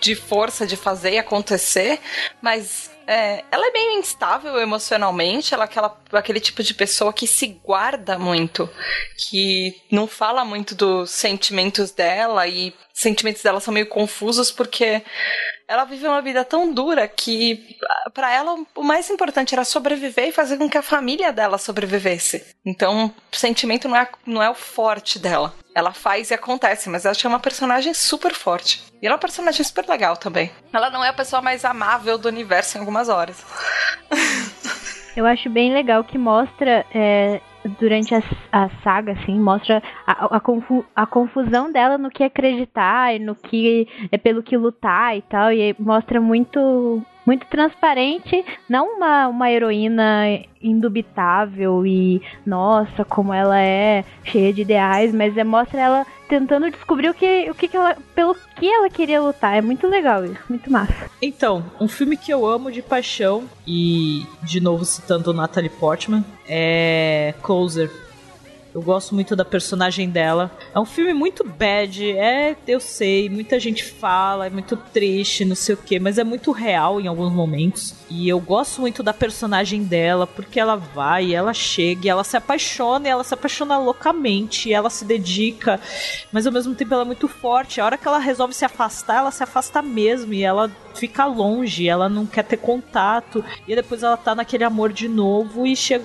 de 0.00 0.14
força 0.14 0.66
de 0.66 0.76
fazer 0.76 1.12
e 1.12 1.18
acontecer, 1.18 2.00
mas 2.42 2.90
é, 3.06 3.44
ela 3.50 3.66
é 3.66 3.70
meio 3.70 3.98
instável 3.98 4.58
emocionalmente, 4.58 5.54
ela 5.54 5.64
é 5.64 5.66
aquela, 5.66 5.98
aquele 6.12 6.40
tipo 6.40 6.62
de 6.62 6.74
pessoa 6.74 7.12
que 7.12 7.26
se 7.26 7.46
guarda 7.46 8.18
muito, 8.18 8.68
que 9.16 9.80
não 9.90 10.06
fala 10.06 10.44
muito 10.44 10.74
dos 10.74 11.10
sentimentos 11.10 11.90
dela 11.90 12.46
e 12.46 12.74
sentimentos 12.92 13.42
dela 13.42 13.60
são 13.60 13.74
meio 13.74 13.86
confusos 13.88 14.52
porque 14.52 15.02
ela 15.66 15.84
vive 15.84 16.06
uma 16.06 16.22
vida 16.22 16.44
tão 16.44 16.72
dura 16.72 17.08
que 17.08 17.76
para 18.12 18.32
ela 18.32 18.56
o 18.74 18.82
mais 18.82 19.08
importante 19.10 19.54
era 19.54 19.64
sobreviver 19.64 20.28
e 20.28 20.32
fazer 20.32 20.58
com 20.58 20.68
que 20.68 20.78
a 20.78 20.82
família 20.82 21.32
dela 21.32 21.58
sobrevivesse. 21.58 22.44
Então, 22.64 23.12
o 23.32 23.36
sentimento 23.36 23.88
não 23.88 23.96
é, 23.96 24.08
não 24.26 24.42
é 24.42 24.50
o 24.50 24.54
forte 24.54 25.18
dela. 25.18 25.54
Ela 25.74 25.92
faz 25.92 26.30
e 26.30 26.34
acontece, 26.34 26.88
mas 26.88 27.04
ela 27.04 27.16
é 27.24 27.28
uma 27.28 27.40
personagem 27.40 27.92
super 27.92 28.32
forte. 28.32 28.82
E 29.04 29.06
ela 29.06 29.12
é 29.12 29.16
uma 29.16 29.20
personagem 29.20 29.62
super 29.62 29.86
legal 29.86 30.16
também. 30.16 30.50
Ela 30.72 30.88
não 30.88 31.04
é 31.04 31.10
a 31.10 31.12
pessoa 31.12 31.42
mais 31.42 31.62
amável 31.62 32.16
do 32.16 32.26
universo 32.26 32.78
em 32.78 32.80
algumas 32.80 33.10
horas. 33.10 33.44
Eu 35.14 35.26
acho 35.26 35.50
bem 35.50 35.74
legal 35.74 36.02
que 36.02 36.16
mostra 36.16 36.86
é, 36.90 37.38
durante 37.78 38.14
a, 38.14 38.22
a, 38.50 38.70
saga, 38.82 39.12
assim, 39.12 39.38
mostra 39.38 39.82
a, 40.06 40.36
a, 40.36 40.40
confu, 40.40 40.86
a, 40.96 41.04
confusão 41.04 41.70
dela 41.70 41.98
no 41.98 42.10
que 42.10 42.24
acreditar 42.24 43.14
e 43.14 43.18
no 43.18 43.34
que 43.34 43.86
é 44.10 44.16
pelo 44.16 44.42
que 44.42 44.56
lutar 44.56 45.14
e 45.14 45.20
tal, 45.20 45.52
e 45.52 45.76
mostra 45.78 46.18
muito 46.18 47.04
muito 47.26 47.46
transparente, 47.46 48.44
não 48.68 48.96
uma, 48.96 49.28
uma 49.28 49.50
heroína 49.50 50.42
indubitável 50.62 51.86
e 51.86 52.22
nossa, 52.44 53.04
como 53.04 53.32
ela 53.32 53.60
é 53.60 54.04
cheia 54.24 54.52
de 54.52 54.62
ideais, 54.62 55.14
mas 55.14 55.36
é, 55.36 55.44
mostra 55.44 55.80
ela 55.80 56.06
tentando 56.28 56.70
descobrir 56.70 57.10
o 57.10 57.14
que, 57.14 57.50
o 57.50 57.54
que, 57.54 57.68
que 57.68 57.76
ela, 57.76 57.96
pelo 58.14 58.34
que 58.56 58.66
ela 58.66 58.88
queria 58.88 59.20
lutar. 59.20 59.56
É 59.56 59.60
muito 59.60 59.86
legal 59.86 60.24
isso, 60.24 60.40
muito 60.48 60.70
massa. 60.70 61.10
Então, 61.20 61.64
um 61.80 61.88
filme 61.88 62.16
que 62.16 62.32
eu 62.32 62.46
amo 62.46 62.72
de 62.72 62.82
paixão 62.82 63.44
e 63.66 64.26
de 64.42 64.60
novo 64.60 64.84
citando 64.84 65.32
Natalie 65.32 65.70
Portman 65.70 66.24
é 66.48 67.34
Closer 67.42 67.90
eu 68.74 68.82
gosto 68.82 69.14
muito 69.14 69.36
da 69.36 69.44
personagem 69.44 70.10
dela. 70.10 70.50
É 70.74 70.80
um 70.80 70.84
filme 70.84 71.14
muito 71.14 71.44
bad, 71.44 72.10
é, 72.10 72.56
eu 72.66 72.80
sei, 72.80 73.28
muita 73.28 73.60
gente 73.60 73.84
fala, 73.84 74.46
é 74.46 74.50
muito 74.50 74.76
triste, 74.76 75.44
não 75.44 75.54
sei 75.54 75.76
o 75.76 75.78
que, 75.78 76.00
mas 76.00 76.18
é 76.18 76.24
muito 76.24 76.50
real 76.50 77.00
em 77.00 77.06
alguns 77.06 77.32
momentos. 77.32 77.94
E 78.10 78.28
eu 78.28 78.40
gosto 78.40 78.80
muito 78.80 79.00
da 79.00 79.14
personagem 79.14 79.84
dela, 79.84 80.26
porque 80.26 80.58
ela 80.58 80.74
vai, 80.74 81.32
ela 81.32 81.54
chega, 81.54 82.10
ela 82.10 82.24
se 82.24 82.36
apaixona, 82.36 83.06
e 83.06 83.10
ela 83.10 83.22
se 83.22 83.32
apaixona 83.32 83.78
loucamente, 83.78 84.72
ela 84.72 84.90
se 84.90 85.04
dedica, 85.04 85.80
mas 86.32 86.44
ao 86.44 86.52
mesmo 86.52 86.74
tempo 86.74 86.94
ela 86.94 87.04
é 87.04 87.06
muito 87.06 87.28
forte. 87.28 87.80
A 87.80 87.84
hora 87.84 87.96
que 87.96 88.08
ela 88.08 88.18
resolve 88.18 88.54
se 88.54 88.64
afastar, 88.64 89.18
ela 89.18 89.30
se 89.30 89.42
afasta 89.44 89.80
mesmo, 89.82 90.34
e 90.34 90.42
ela 90.42 90.68
fica 90.94 91.26
longe, 91.26 91.88
ela 91.88 92.08
não 92.08 92.26
quer 92.26 92.44
ter 92.44 92.56
contato, 92.56 93.44
e 93.66 93.74
depois 93.74 94.02
ela 94.02 94.16
tá 94.16 94.34
naquele 94.34 94.64
amor 94.64 94.92
de 94.92 95.08
novo, 95.08 95.66
e 95.66 95.76
chega. 95.76 96.04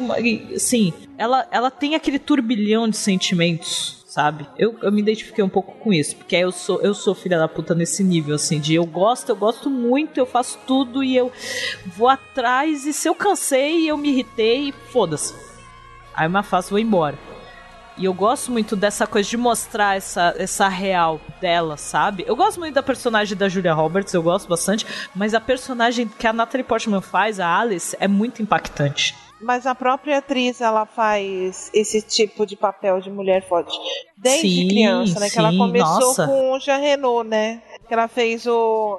Assim, 0.55 0.93
ela, 1.17 1.47
ela 1.51 1.71
tem 1.71 1.95
aquele 1.95 2.19
turbilhão 2.19 2.87
de 2.87 2.97
sentimentos 2.97 3.99
sabe? 4.09 4.47
Eu, 4.57 4.75
eu 4.81 4.91
me 4.91 5.01
identifiquei 5.01 5.43
um 5.43 5.49
pouco 5.49 5.73
com 5.73 5.93
isso, 5.93 6.15
porque 6.15 6.35
eu 6.35 6.51
sou 6.51 6.81
eu 6.81 6.95
sou 6.95 7.13
filha 7.13 7.37
da 7.37 7.47
puta 7.47 7.75
nesse 7.75 8.03
nível, 8.03 8.35
assim, 8.35 8.59
de 8.59 8.73
eu 8.73 8.83
gosto, 8.83 9.29
eu 9.29 9.35
gosto 9.35 9.69
muito, 9.69 10.17
eu 10.17 10.25
faço 10.25 10.57
tudo 10.65 11.03
e 11.03 11.15
eu 11.15 11.31
vou 11.85 12.09
atrás, 12.09 12.87
e 12.87 12.91
se 12.91 13.07
eu 13.07 13.13
cansei, 13.13 13.89
eu 13.89 13.95
me 13.95 14.09
irritei, 14.09 14.73
foda-se. 14.91 15.35
Aí 16.13 16.25
eu 16.25 16.29
me 16.31 16.39
afasto 16.39 16.71
vou 16.71 16.79
embora. 16.79 17.17
E 17.99 18.05
eu 18.05 18.13
gosto 18.13 18.49
muito 18.49 18.77
dessa 18.77 19.05
coisa 19.05 19.29
de 19.29 19.35
mostrar 19.35 19.97
essa, 19.97 20.33
essa 20.37 20.69
real 20.69 21.19
dela, 21.41 21.75
sabe? 21.75 22.23
Eu 22.25 22.33
gosto 22.33 22.57
muito 22.57 22.73
da 22.73 22.81
personagem 22.81 23.37
da 23.37 23.49
Julia 23.49 23.73
Roberts, 23.73 24.13
eu 24.13 24.23
gosto 24.23 24.47
bastante, 24.47 24.85
mas 25.13 25.33
a 25.33 25.41
personagem 25.41 26.07
que 26.07 26.25
a 26.25 26.31
Natalie 26.31 26.63
Portman 26.63 27.01
faz, 27.01 27.41
a 27.41 27.59
Alice, 27.59 27.95
é 27.99 28.07
muito 28.07 28.41
impactante. 28.41 29.13
Mas 29.41 29.65
a 29.65 29.75
própria 29.75 30.19
atriz, 30.19 30.61
ela 30.61 30.85
faz 30.85 31.69
esse 31.73 32.01
tipo 32.01 32.45
de 32.45 32.55
papel 32.55 33.01
de 33.01 33.09
mulher 33.09 33.45
forte 33.45 33.77
desde 34.17 34.49
Sim, 34.49 34.67
criança, 34.69 35.19
né? 35.19 35.29
Que 35.29 35.37
ela 35.37 35.51
sim, 35.51 35.57
começou 35.57 35.99
nossa. 35.99 36.25
com 36.25 36.51
o 36.53 36.59
Jean 36.59 36.77
Renault, 36.77 37.27
né? 37.27 37.61
Que 37.85 37.93
ela 37.93 38.07
fez 38.07 38.47
o 38.47 38.97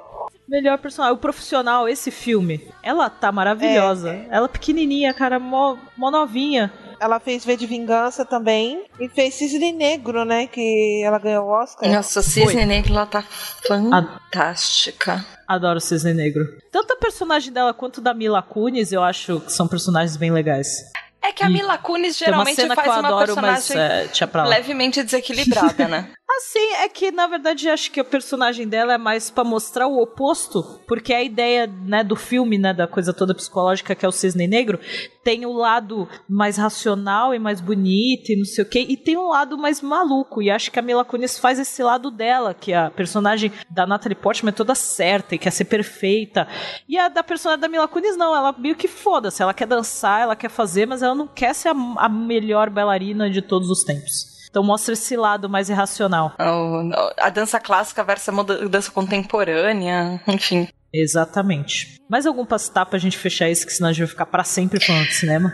Melhor 0.51 0.77
personagem. 0.79 1.15
O 1.15 1.19
profissional, 1.19 1.87
esse 1.87 2.11
filme, 2.11 2.67
ela 2.83 3.09
tá 3.09 3.31
maravilhosa. 3.31 4.25
Ela 4.29 4.49
pequenininha, 4.49 5.13
cara, 5.13 5.39
mó, 5.39 5.77
mó 5.95 6.11
novinha. 6.11 6.73
Ela 7.01 7.19
fez 7.19 7.43
V 7.43 7.57
de 7.57 7.65
Vingança 7.65 8.23
também. 8.23 8.85
E 8.99 9.09
fez 9.09 9.33
Cisne 9.33 9.71
Negro, 9.71 10.23
né? 10.23 10.45
Que 10.45 11.01
ela 11.03 11.17
ganhou 11.17 11.47
o 11.47 11.49
Oscar. 11.49 11.89
Nossa, 11.89 12.21
Cisne 12.21 12.63
Negro, 12.63 12.93
ela 12.93 13.07
tá 13.07 13.23
fantástica. 13.67 15.25
Adoro 15.47 15.79
o 15.79 15.81
Cisne 15.81 16.13
Negro. 16.13 16.47
Tanto 16.71 16.93
a 16.93 16.95
personagem 16.95 17.51
dela 17.51 17.73
quanto 17.73 18.01
da 18.01 18.13
Mila 18.13 18.43
Kunis, 18.43 18.91
eu 18.91 19.01
acho 19.03 19.39
que 19.39 19.51
são 19.51 19.67
personagens 19.67 20.15
bem 20.15 20.29
legais. 20.29 20.91
É 21.23 21.31
que 21.31 21.43
a 21.43 21.49
Mila 21.49 21.77
Kunis 21.77 22.19
uma 22.21 22.25
geralmente 22.25 22.55
cena 22.55 22.75
faz 22.75 22.87
uma 22.87 23.07
adoro, 23.07 23.35
mas 23.35 23.67
personagem 23.67 24.23
é, 24.23 24.27
pra 24.27 24.43
lá. 24.43 24.49
levemente 24.49 25.03
desequilibrada, 25.03 25.87
né? 25.87 26.09
Assim, 26.37 26.73
é 26.75 26.87
que 26.87 27.11
na 27.11 27.27
verdade 27.27 27.69
acho 27.69 27.91
que 27.91 27.99
a 27.99 28.05
personagem 28.05 28.67
dela 28.67 28.93
é 28.93 28.97
mais 28.97 29.29
pra 29.29 29.43
mostrar 29.43 29.87
o 29.87 30.01
oposto, 30.01 30.63
porque 30.87 31.13
a 31.13 31.21
ideia, 31.21 31.67
né, 31.67 32.03
do 32.03 32.15
filme, 32.15 32.57
né, 32.57 32.73
da 32.73 32.87
coisa 32.87 33.13
toda 33.13 33.35
psicológica 33.35 33.93
que 33.93 34.05
é 34.05 34.07
o 34.07 34.11
Cisne 34.11 34.47
Negro, 34.47 34.79
tem 35.23 35.45
o 35.45 35.51
lado 35.51 36.07
mais 36.29 36.57
racional 36.57 37.35
e 37.35 37.39
mais 37.39 37.59
bonito 37.59 38.31
e 38.31 38.37
não 38.37 38.45
sei 38.45 38.63
o 38.63 38.67
quê, 38.67 38.85
e 38.87 38.95
tem 38.95 39.17
um 39.17 39.27
lado 39.27 39.57
mais 39.57 39.81
maluco, 39.81 40.41
e 40.41 40.49
acho 40.49 40.71
que 40.71 40.79
a 40.79 40.81
Mila 40.81 41.03
Kunis 41.03 41.37
faz 41.37 41.59
esse 41.59 41.83
lado 41.83 42.09
dela, 42.09 42.53
que 42.53 42.73
a 42.73 42.89
personagem 42.89 43.51
da 43.69 43.85
Natalie 43.85 44.15
Portman 44.15 44.49
é 44.49 44.53
toda 44.53 44.73
certa 44.73 45.35
e 45.35 45.39
quer 45.39 45.51
ser 45.51 45.65
perfeita, 45.65 46.47
e 46.87 46.97
a 46.97 47.09
da 47.09 47.23
personagem 47.23 47.61
da 47.61 47.67
Mila 47.67 47.87
Kunis 47.87 48.15
não, 48.15 48.35
ela 48.35 48.55
meio 48.57 48.75
que 48.75 48.87
foda-se, 48.87 49.43
ela 49.43 49.53
quer 49.53 49.67
dançar, 49.67 50.21
ela 50.21 50.35
quer 50.35 50.49
fazer, 50.49 50.87
mas 50.87 51.03
ela 51.03 51.13
não 51.13 51.27
quer 51.27 51.53
ser 51.53 51.69
a, 51.69 51.75
a 51.97 52.09
melhor 52.09 52.69
bailarina 52.69 53.29
de 53.29 53.41
todos 53.41 53.69
os 53.69 53.83
tempos. 53.83 54.30
Então 54.51 54.61
mostra 54.63 54.93
esse 54.93 55.15
lado 55.17 55.49
mais 55.49 55.69
irracional. 55.69 56.33
O- 56.37 56.91
A 57.17 57.29
dança 57.29 57.59
clássica 57.59 58.03
versus 58.03 58.29
a 58.29 58.43
dança 58.67 58.91
contemporânea, 58.91 60.21
enfim. 60.27 60.67
Exatamente. 60.93 61.97
Mais 62.09 62.25
algum 62.25 62.45
pastar 62.45 62.85
pra 62.85 62.99
gente 62.99 63.17
fechar 63.17 63.49
isso, 63.49 63.65
que 63.65 63.71
senão 63.73 63.89
a 63.89 63.93
gente 63.93 64.01
vai 64.01 64.09
ficar 64.09 64.25
pra 64.25 64.43
sempre 64.43 64.79
falando 64.85 65.05
de 65.07 65.13
cinema? 65.15 65.51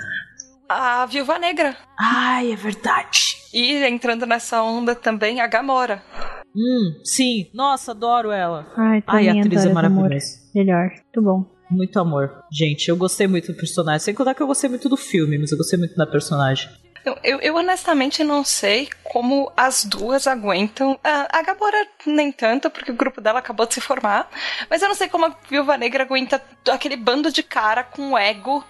A 0.68 1.06
Viúva 1.06 1.38
Negra. 1.40 1.78
Ai, 1.98 2.52
é 2.52 2.56
verdade. 2.56 3.38
E 3.54 3.84
entrando 3.86 4.26
nessa 4.26 4.62
onda 4.64 4.94
também, 4.96 5.40
a 5.40 5.48
Gamora. 5.48 6.02
Hum, 6.56 7.00
sim. 7.04 7.50
Nossa, 7.54 7.92
adoro 7.92 8.32
ela. 8.32 8.66
Ai, 8.76 9.04
Ai, 9.06 9.30
a 9.30 9.34
atriz 9.40 9.64
é 9.66 9.72
maravilhosa. 9.72 10.26
Melhor. 10.56 10.90
Muito 10.90 11.22
bom. 11.22 11.46
Muito 11.70 12.00
amor. 12.00 12.32
Gente, 12.52 12.88
eu 12.90 12.98
gostei 12.98 13.28
muito 13.28 13.52
do 13.52 13.58
personagem. 13.58 14.00
Sem 14.00 14.14
contar 14.16 14.34
que 14.34 14.42
eu 14.42 14.48
gostei 14.48 14.70
muito 14.70 14.90
do 14.90 14.98
filme, 14.98 15.38
mas 15.38 15.52
eu 15.52 15.58
gostei 15.58 15.78
muito 15.78 15.96
da 15.96 16.08
personagem. 16.08 16.70
Eu, 17.08 17.18
eu, 17.24 17.40
eu 17.40 17.56
honestamente 17.56 18.22
não 18.22 18.44
sei 18.44 18.90
como 19.02 19.50
as 19.56 19.86
duas 19.86 20.28
aguentam. 20.28 21.00
A, 21.02 21.40
a 21.40 21.42
Gamora 21.42 21.88
nem 22.06 22.34
tanto, 22.34 22.70
porque 22.70 22.92
o 22.92 22.96
grupo 22.96 23.22
dela 23.22 23.40
acabou 23.40 23.66
de 23.66 23.76
se 23.76 23.80
formar. 23.80 24.30
Mas 24.70 24.82
eu 24.82 24.90
não 24.90 24.96
sei 24.96 25.08
como 25.08 25.26
a 25.26 25.34
Viúva 25.50 25.78
Negra 25.78 26.04
aguenta 26.04 26.42
aquele 26.70 26.98
bando 26.98 27.32
de 27.32 27.42
cara 27.42 27.82
com 27.82 28.18
ego 28.18 28.62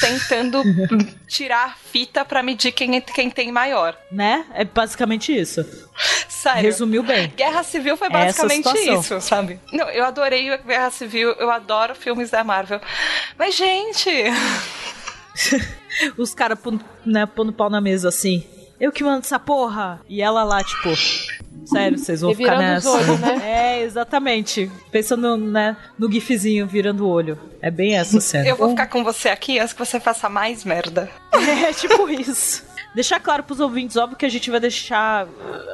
tentando 0.00 0.62
tirar 1.28 1.66
a 1.66 1.74
fita 1.74 2.24
pra 2.24 2.42
medir 2.42 2.72
quem, 2.72 2.98
quem 2.98 3.28
tem 3.28 3.52
maior. 3.52 3.94
Né? 4.10 4.46
É 4.54 4.64
basicamente 4.64 5.38
isso. 5.38 5.62
Sério. 6.30 6.62
Resumiu 6.62 7.02
bem. 7.02 7.28
Guerra 7.36 7.62
Civil 7.62 7.98
foi 7.98 8.08
basicamente 8.08 8.74
isso, 8.88 9.20
sabe? 9.20 9.60
Não, 9.70 9.90
eu 9.90 10.06
adorei 10.06 10.50
a 10.50 10.56
Guerra 10.56 10.90
Civil, 10.90 11.32
eu 11.32 11.50
adoro 11.50 11.94
filmes 11.94 12.30
da 12.30 12.42
Marvel. 12.42 12.80
Mas, 13.36 13.54
gente, 13.54 14.10
Os 16.16 16.34
caras 16.34 16.58
pondo, 16.58 16.84
né, 17.04 17.26
pondo 17.26 17.52
pau 17.52 17.68
na 17.70 17.80
mesa 17.80 18.08
assim. 18.08 18.44
Eu 18.80 18.90
que 18.90 19.04
mando 19.04 19.20
essa 19.20 19.38
porra. 19.38 20.00
E 20.08 20.20
ela 20.20 20.42
lá, 20.42 20.62
tipo. 20.64 20.88
Sério, 21.64 21.96
vocês 21.96 22.20
vão 22.20 22.32
E 22.32 22.34
ficar 22.34 22.58
nessa. 22.58 22.90
olhos, 22.90 23.20
né? 23.20 23.40
É, 23.44 23.82
exatamente. 23.84 24.70
Pensando 24.90 25.36
né, 25.36 25.76
no 25.96 26.10
gifzinho 26.10 26.66
virando 26.66 27.04
o 27.06 27.08
olho. 27.08 27.38
É 27.60 27.70
bem 27.70 27.96
essa 27.96 28.20
cena. 28.20 28.48
eu 28.48 28.56
vou 28.56 28.70
ficar 28.70 28.88
com 28.88 29.04
você 29.04 29.28
aqui 29.28 29.60
antes 29.60 29.72
que 29.72 29.78
você 29.78 30.00
faça 30.00 30.28
mais 30.28 30.64
merda. 30.64 31.08
É 31.68 31.72
tipo 31.72 32.08
isso. 32.08 32.64
Deixar 32.94 33.18
claro 33.20 33.42
pros 33.42 33.58
ouvintes, 33.58 33.96
óbvio 33.96 34.18
que 34.18 34.26
a 34.26 34.28
gente 34.28 34.50
vai 34.50 34.60
deixar 34.60 35.26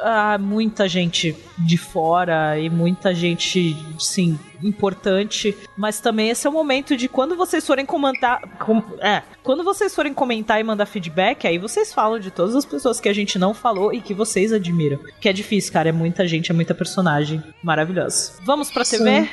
ah, 0.05 0.39
muita 0.39 0.89
gente 0.89 1.35
de 1.59 1.77
fora 1.77 2.57
e 2.59 2.71
muita 2.71 3.13
gente, 3.13 3.77
sim, 3.99 4.39
importante. 4.63 5.57
Mas 5.77 5.99
também 5.99 6.31
esse 6.31 6.47
é 6.47 6.51
o 6.51 6.53
momento 6.53 6.97
de 6.97 7.09
quando 7.09 7.35
vocês 7.37 7.67
forem 7.67 7.85
comentar. 7.85 8.41
com- 8.61 8.83
é, 9.01 9.23
quando 9.43 9.65
vocês 9.65 9.93
forem 9.95 10.15
comentar 10.15 10.61
e 10.61 10.63
mandar 10.63 10.87
feedback, 10.87 11.45
aí 11.47 11.59
vocês 11.59 11.93
falam 11.93 12.21
de 12.21 12.31
todas 12.31 12.55
as 12.55 12.65
pessoas 12.65 13.01
que 13.01 13.09
a 13.09 13.13
gente 13.13 13.37
não 13.39 13.53
falou 13.53 13.93
e 13.93 14.01
que 14.01 14.15
vocês 14.15 14.53
admiram. 14.53 15.01
Que 15.21 15.29
é 15.29 15.33
difícil, 15.33 15.73
cara. 15.73 15.89
É 15.89 15.93
muita 15.93 16.27
gente, 16.29 16.51
é 16.53 16.55
muita 16.55 16.75
personagem 16.75 17.43
maravilhosa. 17.63 18.35
Vamos 18.45 18.71
pra 18.71 18.85
TV? 18.85 19.29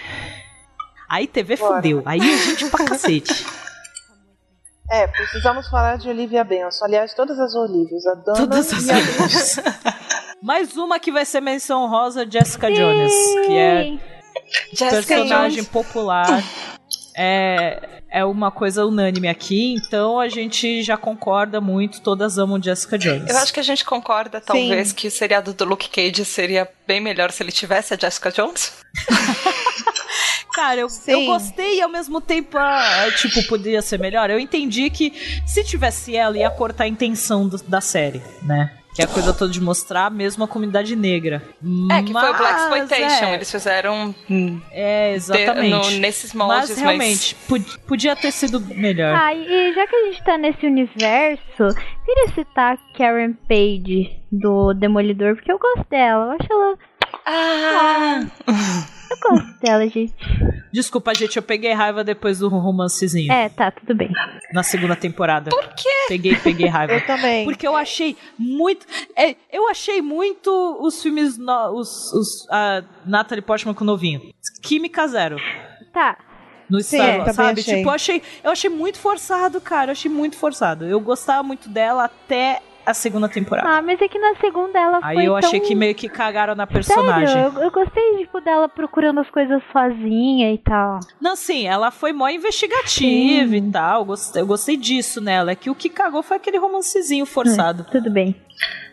Aí 1.07 1.27
TV 1.27 1.55
Bora. 1.55 1.75
fudeu. 1.75 2.01
Aí 2.03 2.19
a 2.19 2.37
gente 2.37 2.67
pra 2.69 2.83
cacete. 2.83 3.45
É, 4.89 5.07
precisamos 5.07 5.67
falar 5.67 5.97
de 5.97 6.07
Olivia 6.07 6.43
Benson. 6.43 6.85
Aliás, 6.85 7.13
todas 7.13 7.39
as 7.39 7.55
Olivias. 7.55 8.05
A 8.05 8.13
Dana 8.13 8.37
Todas 8.37 8.71
as 8.71 8.85
e 8.85 8.91
a. 8.91 9.95
Mais 10.41 10.77
uma 10.77 10.99
que 10.99 11.11
vai 11.11 11.25
ser 11.25 11.41
menção 11.41 11.87
rosa, 11.89 12.29
Jessica 12.29 12.71
Jones, 12.71 13.13
que 13.47 13.53
é 13.53 13.97
Jessica 14.71 14.89
personagem 14.91 15.63
Jones. 15.63 15.69
popular. 15.69 16.43
É, 17.17 18.01
é 18.11 18.23
uma 18.25 18.51
coisa 18.51 18.85
unânime 18.85 19.27
aqui, 19.27 19.73
então 19.73 20.19
a 20.19 20.29
gente 20.29 20.83
já 20.83 20.97
concorda 20.97 21.59
muito, 21.59 22.01
todas 22.01 22.37
amam 22.37 22.61
Jessica 22.61 22.97
Jones. 22.97 23.29
Eu 23.29 23.37
acho 23.37 23.53
que 23.53 23.59
a 23.59 23.63
gente 23.63 23.83
concorda, 23.83 24.39
talvez, 24.39 24.91
que 24.91 25.07
o 25.07 25.11
seriado 25.11 25.53
do 25.53 25.65
Luke 25.65 25.89
Cage 25.89 26.23
seria 26.25 26.69
bem 26.85 26.99
melhor 26.99 27.31
se 27.31 27.41
ele 27.41 27.51
tivesse 27.51 27.93
a 27.93 27.97
Jessica 27.97 28.31
Jones. 28.31 28.73
Cara, 30.55 30.79
eu, 30.79 30.89
Sim. 30.89 31.11
eu 31.11 31.25
gostei 31.25 31.79
e 31.79 31.81
ao 31.81 31.89
mesmo 31.89 32.21
tempo, 32.21 32.57
ah, 32.57 33.07
tipo, 33.17 33.45
poderia 33.47 33.81
ser 33.81 33.99
melhor. 33.99 34.29
Eu 34.29 34.39
entendi 34.39 34.89
que 34.89 35.11
se 35.45 35.63
tivesse 35.63 36.15
ela, 36.15 36.37
ia 36.37 36.49
cortar 36.49 36.85
a 36.85 36.87
intenção 36.87 37.47
do- 37.47 37.61
da 37.63 37.81
série, 37.81 38.21
né? 38.41 38.71
Que 38.95 39.01
é 39.01 39.05
a 39.05 39.09
coisa 39.09 39.33
toda 39.33 39.51
de 39.51 39.59
mostrar 39.59 40.09
mesmo 40.09 40.45
a 40.45 40.47
comunidade 40.47 40.95
negra. 40.95 41.43
É, 41.91 42.01
que 42.01 42.13
foi 42.13 42.29
o 42.29 42.37
Black 42.37 42.41
Mas, 42.41 42.61
Exploitation. 42.61 43.25
é, 43.25 43.33
Eles 43.35 43.51
fizeram 43.51 44.15
hum, 44.29 44.61
É, 44.71 45.09
de- 45.09 45.15
exatamente. 45.17 45.69
no- 45.95 45.99
nesses 45.99 46.33
moldes, 46.33 46.55
mas 46.55 46.69
mas, 46.69 46.79
realmente, 46.79 47.35
pod- 47.45 47.79
podia 47.85 48.15
ter 48.15 48.31
sido 48.31 48.57
melhor. 48.61 49.13
Ah, 49.13 49.33
e 49.35 49.73
já 49.73 49.85
que 49.85 49.95
a 49.97 50.05
gente 50.05 50.23
tá 50.23 50.37
nesse 50.37 50.65
universo, 50.65 51.75
queria 52.05 52.27
citar 52.33 52.77
Karen 52.97 53.33
Page 53.49 54.17
do 54.31 54.73
Demolidor, 54.73 55.35
porque 55.35 55.51
eu 55.51 55.59
gosto 55.59 55.85
dela. 55.89 56.25
Eu 56.27 56.31
acho 56.31 56.47
ela. 56.53 56.77
Ah, 57.25 58.19
Eu 58.47 59.17
gosto 59.29 59.59
dela, 59.61 59.87
gente. 59.87 60.13
Desculpa, 60.71 61.13
gente, 61.15 61.37
eu 61.37 61.43
peguei 61.43 61.71
raiva 61.73 62.03
depois 62.03 62.39
do 62.39 62.49
romancezinho. 62.49 63.31
É, 63.31 63.47
tá, 63.49 63.71
tudo 63.71 63.95
bem. 63.95 64.11
Na 64.53 64.61
segunda 64.61 64.95
temporada. 64.95 65.49
Por 65.49 65.67
quê? 65.73 65.89
Peguei, 66.07 66.35
peguei 66.35 66.67
raiva. 66.67 66.93
Eu 66.93 67.05
também. 67.05 67.45
Porque 67.45 67.65
eu 67.67 67.75
achei 67.75 68.17
muito. 68.37 68.85
é, 69.15 69.35
eu 69.51 69.69
achei 69.69 70.01
muito 70.01 70.49
os 70.81 71.01
filmes. 71.01 71.37
no- 71.37 71.71
os, 71.79 72.11
os, 72.13 72.47
a 72.51 72.83
Natalie 73.05 73.41
Portman 73.41 73.73
com 73.73 73.83
o 73.83 73.87
novinho. 73.87 74.21
Química 74.61 75.07
zero. 75.07 75.37
Tá. 75.93 76.17
No 76.69 76.81
Sim, 76.81 76.97
Star 76.97 77.33
sabe? 77.33 77.59
achei. 77.61 77.75
Tipo, 77.77 77.89
eu 77.89 77.93
achei, 77.93 78.21
eu 78.43 78.51
achei 78.51 78.69
muito 78.69 78.97
forçado, 78.99 79.61
cara. 79.61 79.89
Eu 79.89 79.93
achei 79.93 80.11
muito 80.11 80.35
forçado. 80.35 80.85
Eu 80.85 80.99
gostava 80.99 81.41
muito 81.43 81.69
dela 81.69 82.05
até 82.05 82.61
a 82.85 82.93
segunda 82.93 83.27
temporada. 83.27 83.67
Ah, 83.67 83.81
mas 83.81 84.01
é 84.01 84.07
que 84.07 84.19
na 84.19 84.35
segunda 84.35 84.77
ela 84.79 85.01
foi. 85.01 85.17
Aí 85.17 85.25
eu 85.25 85.35
achei 85.35 85.59
tão... 85.59 85.67
que 85.67 85.75
meio 85.75 85.95
que 85.95 86.07
cagaram 86.07 86.55
na 86.55 86.67
personagem. 86.67 87.27
Sério, 87.27 87.53
eu, 87.57 87.63
eu 87.63 87.71
gostei 87.71 88.17
tipo, 88.17 88.39
dela 88.41 88.69
procurando 88.69 89.19
as 89.19 89.29
coisas 89.29 89.61
sozinha 89.71 90.53
e 90.53 90.57
tal. 90.59 90.99
Não, 91.19 91.35
sim, 91.35 91.67
ela 91.67 91.91
foi 91.91 92.13
mó 92.13 92.27
investigativa 92.29 93.55
e 93.55 93.71
tal. 93.71 94.01
Eu 94.01 94.05
gostei, 94.05 94.41
eu 94.41 94.47
gostei 94.47 94.77
disso 94.77 95.19
nela. 95.21 95.51
É 95.51 95.55
que 95.55 95.69
o 95.69 95.75
que 95.75 95.89
cagou 95.89 96.21
foi 96.23 96.37
aquele 96.37 96.57
romancezinho 96.57 97.25
forçado. 97.25 97.85
Tudo 97.91 98.09
bem. 98.11 98.35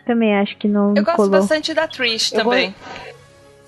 Também 0.06 0.36
acho 0.36 0.56
que 0.56 0.66
não 0.66 0.94
eu 0.96 1.04
gosto 1.04 1.16
colou. 1.16 1.30
bastante 1.30 1.72
da 1.72 1.86
Trish 1.86 2.32
Eu 2.32 2.42
também. 2.44 2.74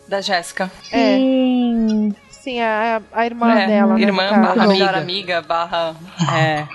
Da 0.09 0.21
Jéssica. 0.21 0.71
É. 0.93 1.17
Sim. 1.17 2.15
Sim, 2.31 2.61
a, 2.61 3.01
a 3.13 3.25
irmã 3.25 3.55
É, 3.59 3.67
dela. 3.67 3.95
né, 3.95 4.03
irmã 4.03 4.29
caso. 4.29 4.41
barra 4.43 4.53
Amiga. 4.53 4.69
melhor 4.69 4.95
amiga, 4.95 5.41
barra. 5.43 5.95
É. 6.37 6.67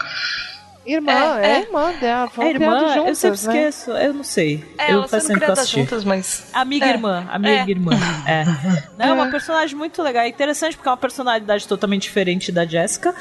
Irmã, 0.90 1.40
É, 1.40 1.46
é, 1.46 1.52
é. 1.52 1.60
irmã 1.62 1.94
dela. 2.00 2.30
Foram 2.30 2.50
irmã, 2.50 2.78
criadas 2.80 2.96
eu 2.96 3.04
juntas, 3.04 3.18
sempre 3.20 3.48
né? 3.48 3.68
esqueço. 3.68 3.92
Eu 3.92 4.14
não 4.14 4.24
sei. 4.24 4.66
É, 4.78 4.94
eu 4.94 5.04
que 5.04 5.16
eu 5.16 5.22
criadas 5.36 5.70
juntas, 5.70 6.04
mas. 6.04 6.50
Amiga 6.52 6.86
É. 6.86 6.90
irmã, 6.90 7.28
amiga 7.30 7.54
É. 7.54 7.70
irmã. 7.70 7.92
É. 8.26 8.46
Não, 8.98 9.06
é 9.06 9.14
uma 9.14 9.30
personagem 9.30 9.76
muito 9.76 10.02
legal. 10.02 10.24
É 10.24 10.28
interessante 10.28 10.76
porque 10.76 10.90
é 10.90 10.92
uma 10.92 10.98
personalidade 10.98 11.68
totalmente 11.68 12.04
diferente 12.04 12.52
da 12.52 12.66
Jessica. 12.66 13.14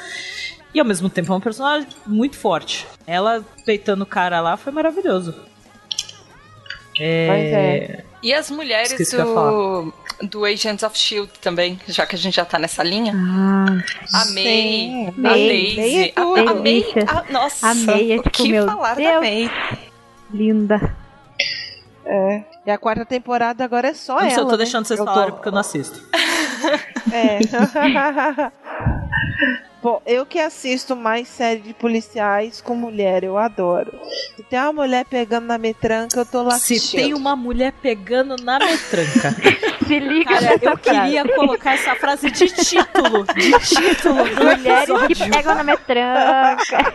E 0.74 0.80
ao 0.80 0.86
mesmo 0.86 1.10
tempo 1.10 1.30
é 1.32 1.34
uma 1.34 1.40
personagem 1.40 1.88
muito 2.06 2.36
forte. 2.36 2.86
Ela 3.06 3.44
peitando 3.66 4.02
o 4.04 4.06
cara 4.06 4.40
lá 4.40 4.56
foi 4.56 4.72
maravilhoso. 4.72 5.34
É... 6.98 7.26
Mas 7.28 7.44
é. 7.52 8.04
E 8.22 8.34
as 8.34 8.50
mulheres 8.50 8.90
Esqueci 8.90 9.16
o 9.16 9.24
do, 9.24 9.94
do 10.28 10.44
Agents 10.44 10.82
of 10.82 10.98
Shield 10.98 11.30
também, 11.40 11.78
já 11.86 12.04
que 12.04 12.16
a 12.16 12.18
gente 12.18 12.34
já 12.34 12.44
tá 12.44 12.58
nessa 12.58 12.82
linha. 12.82 13.12
Ah, 13.14 13.66
A 14.12 14.24
May. 14.32 15.12
Daisy. 15.16 15.76
May 15.76 15.96
é 15.96 16.12
A- 16.16 16.20
tudo. 16.24 16.50
Amei. 16.50 16.80
Delícia. 16.82 17.04
a- 17.08 17.32
Nossa, 17.32 17.68
A 17.68 17.74
May 17.74 18.12
é 18.12 18.16
o 18.16 18.22
tipo, 18.22 18.30
que 18.30 18.48
meu 18.50 18.66
falar 18.66 18.94
da 18.94 18.94
Deus. 18.96 19.20
May? 19.20 19.50
linda. 20.32 20.96
É. 22.04 22.42
E 22.66 22.70
a 22.70 22.78
quarta 22.78 23.04
temporada 23.06 23.62
agora 23.64 23.88
é 23.88 23.94
só 23.94 24.14
não 24.14 24.20
ela. 24.22 24.30
sei, 24.30 24.38
eu 24.40 24.44
tô 24.46 24.52
né? 24.52 24.56
deixando 24.58 24.86
vocês 24.86 24.98
Eu 24.98 25.06
tô- 25.06 25.12
falarem 25.12 25.34
porque 25.34 25.48
eu 25.48 25.52
não 25.52 25.60
assisto. 25.60 26.02
É. 27.12 27.38
Bom, 29.80 30.02
eu 30.04 30.26
que 30.26 30.40
assisto 30.40 30.96
mais 30.96 31.28
série 31.28 31.60
de 31.60 31.72
policiais 31.72 32.60
com 32.60 32.74
mulher, 32.74 33.22
eu 33.22 33.38
adoro. 33.38 33.92
Se 34.36 34.42
tem 34.42 34.58
uma 34.58 34.72
mulher 34.72 35.04
pegando 35.04 35.46
na 35.46 35.56
metranca, 35.56 36.18
eu 36.18 36.26
tô 36.26 36.42
lá 36.42 36.58
Se 36.58 36.74
assistindo. 36.74 37.00
tem 37.00 37.14
uma 37.14 37.36
mulher 37.36 37.72
pegando 37.80 38.34
na 38.42 38.58
metranca. 38.58 39.36
Se 39.86 39.98
liga 40.00 40.30
Cara, 40.34 40.40
nessa 40.42 40.64
eu 40.66 40.76
frase. 40.76 40.82
queria 41.00 41.24
colocar 41.34 41.74
essa 41.74 41.94
frase 41.94 42.30
de 42.30 42.46
título. 42.48 43.24
De 43.34 43.52
título 43.60 44.24
do 44.28 44.44
Mulheres 44.44 44.84
que 44.86 45.04
episódio. 45.12 45.30
pegam 45.32 45.54
na 45.54 45.62
metranca. 45.62 46.92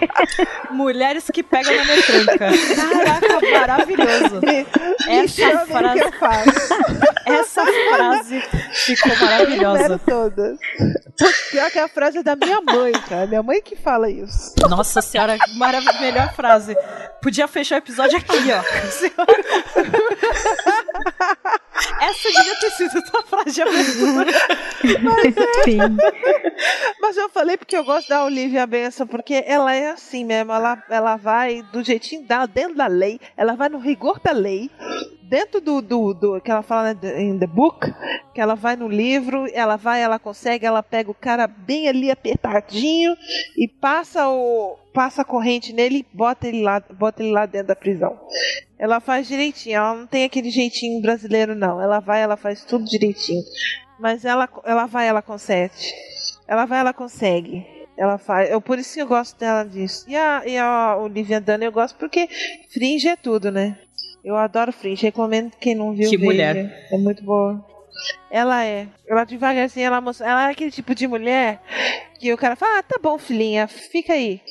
Mulheres 0.70 1.24
que 1.34 1.42
pegam 1.42 1.76
na 1.76 1.86
metranca. 1.86 2.50
Caraca, 2.76 3.52
maravilhoso. 3.60 4.42
Essa 5.08 5.28
Chama 5.50 5.66
que 5.66 5.72
frase, 5.72 6.00
eu 6.02 6.12
faço. 6.14 6.74
essa 7.26 7.66
frase 7.66 8.42
ficou 8.74 9.16
maravilhosa. 9.18 10.00
Todas. 10.06 10.60
Pior 11.52 11.72
que 11.72 11.80
a 11.80 11.88
frase 11.88 12.18
é 12.20 12.24
da 12.24 12.36
minha 12.36 12.62
mãe, 12.62 12.74
cara. 12.92 13.28
Minha 13.28 13.44
mãe 13.44 13.62
que 13.62 13.76
fala 13.76 14.10
isso. 14.10 14.54
Nossa 14.70 15.02
senhora, 15.02 15.38
marav- 15.56 16.02
melhor 16.02 16.34
frase. 16.34 16.76
Podia 17.22 17.48
fechar 17.48 17.76
o 17.76 17.78
episódio 17.78 18.18
aqui, 18.18 18.38
ó. 18.52 18.64
Essa 22.02 22.30
devia 22.32 22.56
ter 22.60 22.72
sido 22.72 23.02
tua 23.04 23.24
frase 23.24 23.52
de 23.52 23.62
abertura. 23.62 24.32
Sim. 25.64 25.78
Mas 27.02 27.18
eu 27.18 27.30
falei 27.30 27.58
porque 27.58 27.76
eu 27.78 27.84
gosto 27.84 28.10
da 28.10 28.24
Olivia 28.26 28.66
Benson, 28.68 29.06
porque 29.08 29.44
ela 29.46 29.74
é 29.74 29.92
assim 29.92 30.24
mesmo. 30.26 30.52
Ela, 30.52 30.82
ela 30.90 31.16
vai 31.16 31.62
do 31.72 31.84
jeitinho 31.84 32.26
dela, 32.28 32.48
dentro 32.48 32.76
da 32.76 32.88
lei. 32.88 33.20
Ela 33.38 33.56
vai 33.56 33.70
no 33.70 33.80
rigor 33.80 34.20
da 34.24 34.32
lei. 34.32 34.70
Dentro 35.34 35.60
do, 35.60 35.82
do, 35.82 36.14
do 36.14 36.42
que 36.42 36.52
ela 36.52 36.62
fala 36.62 36.94
né, 36.94 37.24
em 37.24 37.40
The 37.40 37.48
Book, 37.48 37.92
que 38.36 38.40
ela 38.40 38.54
vai 38.54 38.76
no 38.76 38.88
livro, 38.88 39.48
ela 39.52 39.78
vai, 39.78 40.00
ela 40.00 40.20
consegue, 40.20 40.64
ela 40.64 40.84
pega 40.84 41.10
o 41.10 41.16
cara 41.16 41.48
bem 41.48 41.90
ali 41.90 42.12
apertadinho 42.12 43.18
e 43.58 43.68
passa 43.68 44.30
o 44.30 44.78
passa 44.94 45.24
a 45.24 45.26
corrente 45.26 45.74
nele 45.74 46.06
e 46.08 46.16
bota 46.16 46.48
ele 46.48 46.62
lá, 46.62 46.80
bota 46.80 47.24
ele 47.24 47.32
lá 47.32 47.48
dentro 47.48 47.70
da 47.70 47.76
prisão. 47.76 48.16
Ela 48.78 49.00
faz 49.00 49.28
direitinho, 49.28 49.76
ela 49.76 49.96
não 49.96 50.06
tem 50.06 50.24
aquele 50.24 50.52
jeitinho 50.52 51.02
brasileiro 51.02 51.56
não. 51.56 51.82
Ela 51.82 52.00
vai, 52.00 52.22
ela 52.22 52.38
faz 52.38 52.64
tudo 52.64 52.86
direitinho. 52.86 53.42
Mas 54.00 54.26
ela 54.26 54.48
ela 54.64 54.86
vai, 54.86 55.08
ela 55.08 55.24
consegue. 55.24 55.74
Ela 56.48 56.66
vai, 56.66 56.80
ela 56.80 56.94
consegue. 56.94 57.66
Ela 57.98 58.20
faz. 58.20 58.52
Eu, 58.52 58.62
por 58.62 58.78
isso 58.78 58.94
que 58.94 59.02
eu 59.02 59.08
gosto 59.08 59.40
dela 59.40 59.64
disso. 59.64 60.06
E 60.08 60.16
a, 60.16 60.44
e 60.46 60.60
a 60.60 60.96
Olivia 60.96 61.42
Dunham 61.42 61.64
eu 61.64 61.72
gosto 61.72 61.98
porque 61.98 62.30
Fringe 62.72 63.08
é 63.08 63.16
tudo, 63.16 63.52
né? 63.52 63.80
Eu 64.24 64.36
adoro 64.36 64.72
Fringe. 64.72 65.04
Recomendo 65.04 65.52
quem 65.60 65.76
não 65.76 65.94
viu. 65.94 66.10
Que 66.10 66.18
veja. 66.18 66.26
mulher. 66.26 66.88
É 66.92 66.98
muito 66.98 67.24
boa. 67.24 67.64
Ela 68.32 68.66
é. 68.66 68.88
Ela 69.08 69.24
devagarzinho, 69.24 69.86
ela 69.86 70.02
mostra. 70.02 70.28
Ela 70.28 70.48
é 70.48 70.52
aquele 70.52 70.72
tipo 70.72 70.96
de 70.96 71.08
mulher 71.08 71.62
que 72.20 72.34
o 72.34 72.38
cara 72.38 72.56
fala: 72.56 72.80
Ah, 72.80 72.84
tá 72.84 73.00
bom, 73.02 73.18
filhinha, 73.18 73.68
fica 73.68 74.14
aí. 74.14 74.42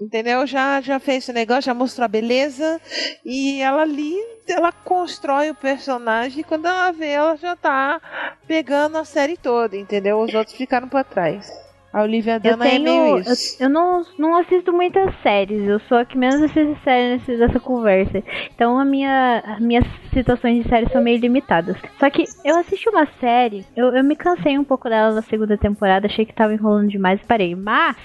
Entendeu? 0.00 0.46
Já, 0.46 0.80
já 0.80 0.98
fez 0.98 1.24
esse 1.24 1.32
negócio, 1.32 1.62
já 1.62 1.74
mostrou 1.74 2.04
a 2.04 2.08
beleza. 2.08 2.80
E 3.24 3.60
ela 3.60 3.82
ali, 3.82 4.16
ela 4.48 4.72
constrói 4.72 5.50
o 5.50 5.54
personagem. 5.54 6.40
E 6.40 6.44
quando 6.44 6.66
ela 6.66 6.90
vê, 6.92 7.08
ela 7.10 7.36
já 7.36 7.54
tá 7.54 8.00
pegando 8.46 8.96
a 8.96 9.04
série 9.04 9.36
toda, 9.36 9.76
entendeu? 9.76 10.20
Os 10.20 10.34
outros 10.34 10.56
ficaram 10.56 10.88
pra 10.88 11.04
trás. 11.04 11.67
A 11.92 12.02
Olivia 12.02 12.34
Eu 12.34 12.40
Dana 12.40 12.66
é 12.66 12.70
tenho. 12.70 12.82
meio 12.84 13.06
Eu, 13.06 13.18
isso. 13.18 13.62
eu 13.62 13.68
não, 13.70 14.04
não 14.18 14.36
assisto 14.36 14.72
muitas 14.72 15.12
séries. 15.22 15.66
Eu 15.66 15.80
sou 15.80 15.96
a 15.98 16.04
que 16.04 16.18
menos 16.18 16.42
assiste 16.42 16.76
séries 16.84 17.26
nessa 17.26 17.58
conversa. 17.58 18.22
Então 18.54 18.78
a 18.78 18.84
minha, 18.84 19.42
as 19.46 19.60
minhas 19.60 19.84
situações 20.12 20.62
de 20.62 20.68
série 20.68 20.88
são 20.90 21.02
meio 21.02 21.18
limitadas. 21.18 21.76
Só 21.98 22.10
que 22.10 22.24
eu 22.44 22.56
assisti 22.58 22.88
uma 22.90 23.06
série, 23.20 23.64
eu, 23.74 23.86
eu 23.94 24.04
me 24.04 24.16
cansei 24.16 24.58
um 24.58 24.64
pouco 24.64 24.88
dela 24.88 25.14
na 25.14 25.22
segunda 25.22 25.56
temporada, 25.56 26.06
achei 26.06 26.26
que 26.26 26.34
tava 26.34 26.52
enrolando 26.52 26.88
demais 26.88 27.20
e 27.22 27.26
parei. 27.26 27.54
Mas 27.54 27.96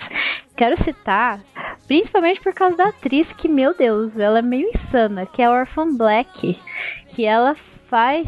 quero 0.55 0.81
citar, 0.83 1.41
principalmente 1.87 2.39
por 2.41 2.53
causa 2.53 2.77
da 2.77 2.85
atriz, 2.89 3.27
que, 3.33 3.49
meu 3.49 3.75
Deus, 3.75 4.17
ela 4.17 4.39
é 4.39 4.41
meio 4.41 4.69
insana, 4.69 5.25
que 5.25 5.41
é 5.41 5.45
a 5.45 5.51
Orphan 5.51 5.95
Black. 5.97 6.57
Que 7.15 7.25
ela 7.25 7.55
faz. 7.89 8.25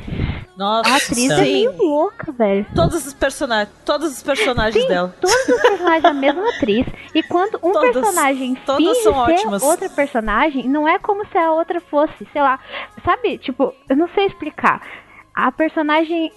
Nossa. 0.58 0.90
A 0.90 0.96
atriz 0.96 1.30
é 1.32 1.42
meio 1.42 1.76
louca, 1.78 2.32
velho. 2.32 2.66
Todos 2.74 3.06
os 3.06 3.14
personagens, 3.14 3.70
todos 3.86 4.12
os 4.14 4.24
personagens 4.24 4.88
dela. 4.88 5.14
Todos 5.20 5.36
os 5.50 5.62
personagens 5.62 6.04
da 6.04 6.14
mesma 6.14 6.48
atriz. 6.56 6.86
E 7.14 7.22
quando 7.24 7.56
um 7.62 7.72
Todas- 7.72 7.92
personagem 7.92 8.56
finge 8.56 8.66
são 8.66 8.94
ser 8.96 9.10
ótimas. 9.10 9.64
outra 9.64 9.90
personagem, 9.90 10.68
não 10.70 10.88
é 10.88 10.98
como 11.00 11.26
se 11.28 11.38
a 11.38 11.52
outra 11.52 11.80
fosse, 11.82 12.26
sei 12.32 12.42
lá. 12.42 12.60
Sabe? 13.04 13.38
Tipo, 13.38 13.74
eu 13.90 13.96
não 13.98 14.08
sei 14.10 14.28
explicar. 14.28 14.82
A 15.36 15.52
personagem. 15.52 16.32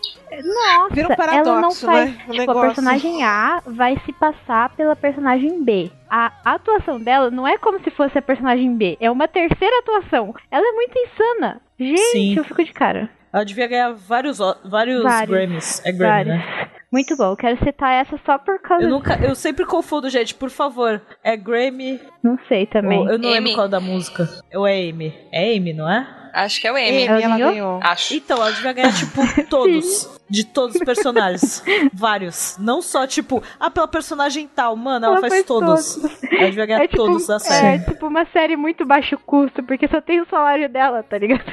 Nossa, 0.45 0.93
Vira 0.95 1.07
um 1.09 1.13
ela 1.13 1.27
não 1.37 1.45
paradoxo, 1.45 1.87
faz. 1.87 2.11
né? 2.11 2.15
Um 2.27 2.31
tipo, 2.33 2.37
negócio. 2.39 2.61
a 2.61 2.65
personagem 2.67 3.23
A 3.25 3.63
vai 3.65 3.97
se 4.05 4.13
passar 4.13 4.71
pela 4.71 4.97
personagem 4.97 5.63
B. 5.63 5.89
A 6.11 6.33
atuação 6.45 6.99
dela 6.99 7.31
não 7.31 7.47
é 7.47 7.57
como 7.59 7.79
se 7.85 7.93
fosse 7.93 8.19
a 8.19 8.23
personagem 8.23 8.75
B, 8.77 8.97
é 9.01 9.09
uma 9.09 9.29
terceira 9.29 9.79
atuação. 9.79 10.35
Ela 10.51 10.67
é 10.67 10.73
muito 10.73 10.99
insana. 10.99 11.61
Gente, 11.79 12.01
Sim. 12.11 12.37
eu 12.39 12.43
fico 12.45 12.65
de 12.65 12.73
cara. 12.73 13.09
Ela 13.33 13.45
devia 13.45 13.67
ganhar 13.67 13.93
vários, 13.93 14.39
vários, 14.65 15.03
Vários. 15.03 15.31
Grammys. 15.31 15.83
É 15.85 15.93
Grammy, 15.93 16.25
Vários. 16.25 16.35
né? 16.37 16.69
Muito 16.91 17.15
bom. 17.19 17.37
Quero 17.37 17.63
citar 17.63 17.93
essa 17.93 18.19
só 18.25 18.39
por 18.39 18.59
causa. 18.63 18.85
Eu 18.85 18.89
nunca, 18.89 19.17
eu 19.23 19.35
sempre 19.35 19.67
confundo, 19.67 20.09
gente, 20.09 20.35
por 20.35 20.49
favor. 20.49 21.03
É 21.23 21.37
Grammy 21.37 22.01
Não 22.23 22.39
sei 22.49 22.65
também. 22.67 22.99
ou 22.99 23.09
eu 23.11 23.19
não 23.19 23.29
lembro 23.29 23.49
Amy. 23.49 23.55
qual 23.55 23.69
da 23.69 23.79
música. 23.81 24.27
Ou 24.55 24.67
é 24.67 24.89
Amy? 24.89 25.15
É 25.31 25.55
Amy, 25.55 25.75
não 25.75 25.87
é? 25.91 26.07
Acho 26.45 26.61
que 26.61 26.69
é 26.69 26.73
o 26.73 26.77
Amy, 26.77 26.89
Amy. 26.89 27.05
Ela 27.07 27.21
ela 27.23 27.37
ganhou? 27.37 27.51
ganhou. 27.53 27.81
Acho. 27.83 28.15
Então, 28.15 28.37
ela 28.37 28.53
devia 28.53 28.73
ganhar, 28.73 28.95
tipo, 28.95 29.21
todos. 29.51 30.09
de 30.31 30.45
todos 30.45 30.77
os 30.77 30.83
personagens. 30.85 31.63
Vários. 31.93 32.57
Não 32.59 32.81
só, 32.81 33.07
tipo, 33.07 33.43
ah, 33.59 33.71
pela 33.71 33.89
personagem 33.89 34.49
tal. 34.55 34.77
Mano, 34.77 35.07
ela, 35.07 35.15
Ela 35.17 35.21
faz, 35.23 35.33
faz 35.35 35.47
todos. 35.47 35.95
todos. 35.97 36.23
Ela 36.23 36.51
devia 36.51 36.67
ganhar 36.67 36.85
É 36.85 36.87
tipo, 36.87 36.97
todos 36.97 37.27
da 37.27 37.37
é 37.37 37.41
série. 37.41 37.85
tipo 37.85 38.07
uma 38.07 38.25
série 38.27 38.57
muito 38.57 38.87
baixo 38.87 39.19
custo, 39.27 39.63
porque 39.63 39.89
só 39.89 40.01
tem 40.01 40.21
o 40.21 40.27
salário 40.29 40.69
dela, 40.69 41.03
tá 41.03 41.19
ligado? 41.19 41.45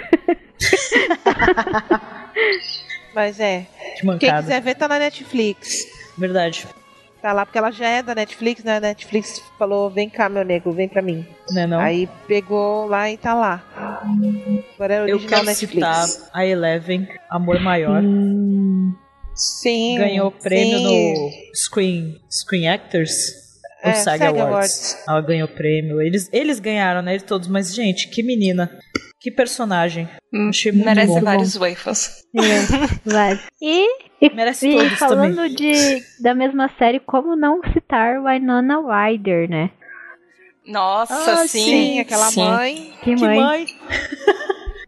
Mas 3.14 3.40
é. 3.40 3.66
Que 4.00 4.18
Quem 4.20 4.36
quiser 4.36 4.62
ver, 4.62 4.76
tá 4.76 4.88
na 4.88 5.00
Netflix. 5.00 5.86
Verdade. 6.18 6.68
Tá 7.26 7.34
lá, 7.34 7.44
porque 7.44 7.58
ela 7.58 7.72
já 7.72 7.88
é 7.88 8.04
da 8.04 8.14
Netflix, 8.14 8.64
né? 8.64 8.78
A 8.78 8.80
Netflix 8.80 9.42
falou: 9.58 9.90
vem 9.90 10.08
cá, 10.08 10.30
meu 10.30 10.46
nego, 10.46 10.72
vem 10.72 10.88
pra 10.88 11.02
mim. 11.02 11.26
Né, 11.50 11.66
não? 11.66 11.80
Aí 11.80 12.08
pegou 12.28 12.86
lá 12.86 13.10
e 13.10 13.18
tá 13.18 13.34
lá. 13.34 13.64
Agora 14.76 14.94
é 14.94 14.98
eu 15.00 15.16
original 15.16 15.28
quero 15.28 15.46
Netflix. 15.46 15.88
citar 15.88 16.30
a 16.32 16.46
Eleven, 16.46 17.08
Amor 17.28 17.60
Maior. 17.60 18.04
Sim. 19.34 19.98
Ganhou 19.98 20.30
prêmio 20.30 20.78
sim. 20.78 20.84
no 20.84 21.32
Screen, 21.56 22.22
Screen 22.30 22.68
Actors. 22.68 23.34
Ou 23.84 23.90
É, 23.90 23.96
SAG, 23.96 24.20
SAG 24.20 24.38
Awards. 24.38 24.48
Awards. 24.48 25.04
Ela 25.08 25.22
ganhou 25.22 25.48
prêmio. 25.48 26.00
Eles, 26.04 26.30
eles 26.32 26.60
ganharam, 26.60 27.02
né? 27.02 27.14
Eles 27.14 27.24
todos. 27.24 27.48
Mas, 27.48 27.74
gente, 27.74 28.08
que 28.08 28.22
menina. 28.22 28.70
Que 29.26 29.32
personagem. 29.32 30.08
Hum, 30.32 30.50
Achei 30.50 30.72
muito 30.72 30.86
Merece 30.86 31.08
bom. 31.16 31.22
vários 31.22 31.56
waffles. 31.58 32.24
É, 32.36 33.10
vai. 33.10 33.40
E, 33.60 33.88
e, 34.22 34.30
Merece 34.36 34.70
e 34.70 34.76
todos 34.78 35.00
falando 35.00 35.36
também. 35.38 35.56
de, 35.56 36.04
da 36.22 36.36
mesma 36.36 36.70
série, 36.78 37.00
como 37.00 37.36
não 37.36 37.60
citar 37.74 38.22
Winona 38.24 38.78
Ryder, 39.08 39.50
né? 39.50 39.72
Nossa, 40.68 41.42
Ah, 41.42 41.48
sim. 41.48 41.66
Sim, 41.66 42.00
aquela 42.02 42.26
sim. 42.30 42.44
mãe. 42.48 42.94
Que 43.02 43.16
Que 43.16 43.22
mãe. 43.26 43.40
mãe. 43.40 43.66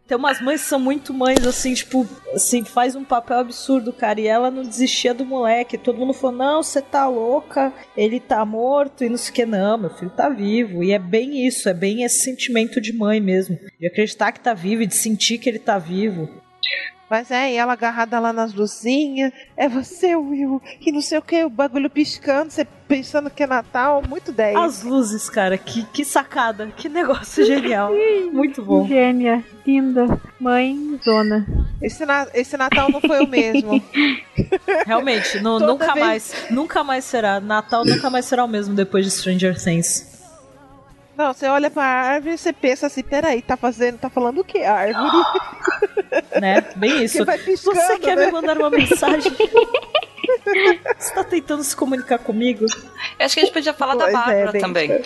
Tem 0.08 0.18
umas 0.18 0.40
mães 0.40 0.62
que 0.62 0.70
são 0.70 0.80
muito 0.80 1.14
mães, 1.14 1.46
assim, 1.46 1.74
tipo, 1.74 2.08
assim, 2.34 2.64
faz 2.64 2.96
um 2.96 3.04
papel 3.04 3.40
absurdo, 3.40 3.92
cara. 3.92 4.22
E 4.22 4.28
ela 4.28 4.50
não 4.50 4.64
desistia 4.64 5.14
do 5.14 5.26
moleque. 5.26 5.78
Todo 5.78 6.00
mundo 6.00 6.14
falou, 6.14 6.38
não, 6.38 6.64
você 6.64 6.82
tá 6.82 7.08
louca, 7.10 7.74
ele 7.96 8.20
tá 8.20 8.46
morto 8.46 9.04
e 9.04 9.10
não 9.10 9.18
sei 9.18 9.32
o 9.32 9.34
que. 9.34 9.46
Não, 9.46 9.78
meu 9.78 9.90
filho 9.90 10.12
tá 10.12 10.30
vivo. 10.30 10.82
E 10.82 10.94
é 10.94 11.00
bem 11.00 11.46
isso, 11.46 11.68
é 11.68 11.74
bem 11.74 12.04
esse 12.04 12.24
sentimento 12.24 12.80
de 12.80 12.94
mãe 12.94 13.20
mesmo. 13.20 13.60
De 13.78 13.86
acreditar 13.86 14.32
que 14.32 14.40
tá 14.40 14.54
vivo 14.54 14.82
e 14.84 14.88
de 14.88 14.96
sentir 14.96 15.40
que 15.40 15.50
ele 15.50 15.60
tá 15.60 15.78
vivo. 15.78 16.30
Mas 17.10 17.32
é, 17.32 17.54
e 17.54 17.56
ela 17.56 17.72
agarrada 17.74 18.20
lá 18.20 18.34
nas 18.34 18.54
luzinhas. 18.54 19.32
É 19.56 19.70
você, 19.70 20.14
Will. 20.16 20.62
E 20.86 20.92
não 20.92 21.02
sei 21.02 21.18
o 21.18 21.22
que, 21.22 21.44
o 21.46 21.50
bagulho 21.50 21.90
piscando, 21.90 22.52
você 22.52 22.66
pensando 22.88 23.30
que 23.30 23.44
é 23.44 23.48
Natal. 23.48 24.04
Muito 24.08 24.32
10. 24.34 24.58
As 24.58 24.84
luzes, 24.84 25.30
cara, 25.30 25.58
que, 25.58 25.84
que 25.86 26.04
sacada, 26.04 26.68
que 26.76 26.90
negócio 26.90 27.46
genial. 27.46 27.94
Muito 28.34 28.62
bom. 28.62 28.86
Gênia, 28.88 29.44
linda, 29.66 30.20
mãe, 30.40 31.00
zona. 31.04 31.48
Esse, 31.82 32.06
na- 32.06 32.28
esse 32.34 32.58
Natal 32.58 32.90
não 32.92 33.00
foi 33.00 33.24
o 33.24 33.28
mesmo. 33.28 33.82
Realmente, 34.86 35.40
Toda 35.42 35.66
nunca 35.66 35.94
vez- 35.94 36.06
mais, 36.06 36.36
nunca 36.52 36.84
mais 36.84 37.06
será. 37.06 37.40
Natal 37.40 37.86
nunca 37.86 38.10
mais 38.10 38.26
será 38.26 38.44
o 38.44 38.48
mesmo 38.48 38.76
depois 38.76 39.06
de 39.06 39.12
Stranger 39.12 39.56
Things. 39.62 40.17
Não, 41.18 41.34
você 41.34 41.48
olha 41.48 41.70
pra 41.72 41.84
árvore 41.84 42.36
e 42.36 42.38
você 42.38 42.54
pensa 42.54 42.88
assim, 42.88 43.02
peraí, 43.02 43.42
tá 43.42 43.58
fazendo, 43.58 43.98
tá 43.98 44.10
falando 44.10 44.40
o 44.42 44.44
que? 44.44 44.64
A 44.64 44.74
árvore? 44.74 45.08
Né? 46.40 46.62
Bem 46.76 47.04
isso. 47.04 47.18
Que 47.18 47.24
vai 47.26 47.38
piscando, 47.38 47.76
Você 47.76 48.00
quer 48.00 48.16
né? 48.16 48.28
me 48.28 48.32
mandar 48.32 48.58
uma 48.58 48.70
mensagem? 48.70 49.32
Você 50.98 51.14
tá 51.14 51.24
tentando 51.24 51.64
se 51.64 51.76
comunicar 51.76 52.20
comigo? 52.20 52.66
Eu 53.20 53.26
acho 53.26 53.34
que 53.34 53.40
a 53.42 53.44
gente 53.44 53.54
podia 53.54 53.74
falar 53.74 53.96
da 53.96 54.06
Pois 54.06 54.14
é, 54.14 54.14
Bárbara 54.18 54.52
bem- 54.52 54.62
também. 54.62 55.02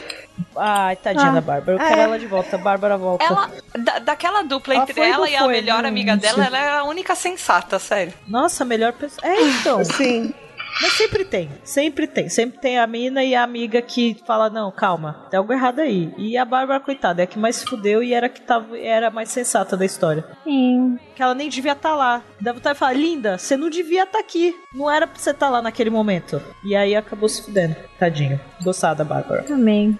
Ai, 0.55 0.95
tadinha 0.97 1.29
Ah. 1.29 1.31
da 1.33 1.41
Bárbara. 1.41 1.77
Eu 1.77 1.81
É. 1.81 1.87
quero 1.87 2.01
ela 2.01 2.19
de 2.19 2.27
volta. 2.27 2.57
Bárbara 2.57 2.97
volta. 2.97 3.23
Ela, 3.23 3.49
da- 3.77 3.99
daquela 3.99 4.41
dupla 4.43 4.73
Ela 4.75 4.83
entre 4.83 5.01
ela 5.01 5.29
e 5.29 5.35
a 5.35 5.39
foi? 5.39 5.53
melhor 5.53 5.81
Não, 5.83 5.89
amiga 5.89 6.17
dela, 6.17 6.45
ela 6.45 6.57
é 6.57 6.69
a 6.79 6.83
única 6.83 7.15
sensata, 7.15 7.79
sério. 7.79 8.13
Nossa, 8.27 8.63
a 8.63 8.65
melhor 8.65 8.93
pessoa. 8.93 9.25
É, 9.27 9.41
então. 9.41 9.83
Sim. 9.85 10.33
Mas 10.81 10.93
sempre 10.93 11.25
tem, 11.25 11.49
sempre 11.63 12.07
tem. 12.07 12.29
Sempre 12.29 12.59
tem 12.59 12.77
a 12.79 12.85
mina 12.87 13.23
e 13.23 13.35
a 13.35 13.43
amiga 13.43 13.81
que 13.81 14.17
fala, 14.25 14.49
não, 14.49 14.71
calma, 14.71 15.25
tem 15.29 15.37
algo 15.37 15.51
errado 15.51 15.79
aí. 15.79 16.13
E 16.17 16.37
a 16.37 16.45
Bárbara, 16.45 16.79
coitada, 16.79 17.21
é 17.21 17.23
a 17.23 17.27
que 17.27 17.39
mais 17.39 17.57
se 17.57 17.65
fudeu 17.65 18.03
e 18.03 18.13
era 18.13 18.27
a 18.27 18.29
que 18.29 18.41
tava, 18.41 18.77
era 18.77 19.07
a 19.07 19.11
mais 19.11 19.29
sensata 19.29 19.75
da 19.75 19.85
história. 19.85 20.23
Sim. 20.43 20.97
Que 21.15 21.21
ela 21.21 21.33
nem 21.33 21.49
devia 21.49 21.73
estar 21.73 21.95
lá. 21.95 22.21
Dá 22.39 22.53
vontade 22.53 22.75
de 22.75 22.79
falar, 22.79 22.93
linda, 22.93 23.37
você 23.37 23.57
não 23.57 23.69
devia 23.69 24.03
estar 24.03 24.19
aqui. 24.19 24.55
Não 24.73 24.89
era 24.89 25.07
pra 25.07 25.19
você 25.19 25.31
estar 25.31 25.49
lá 25.49 25.61
naquele 25.61 25.89
momento. 25.89 26.41
E 26.63 26.75
aí 26.75 26.95
acabou 26.95 27.27
se 27.27 27.43
fudendo. 27.43 27.75
Tadinho. 27.99 28.39
Gostava 28.63 28.95
da 28.95 29.03
Bárbara. 29.03 29.43
Também. 29.43 29.97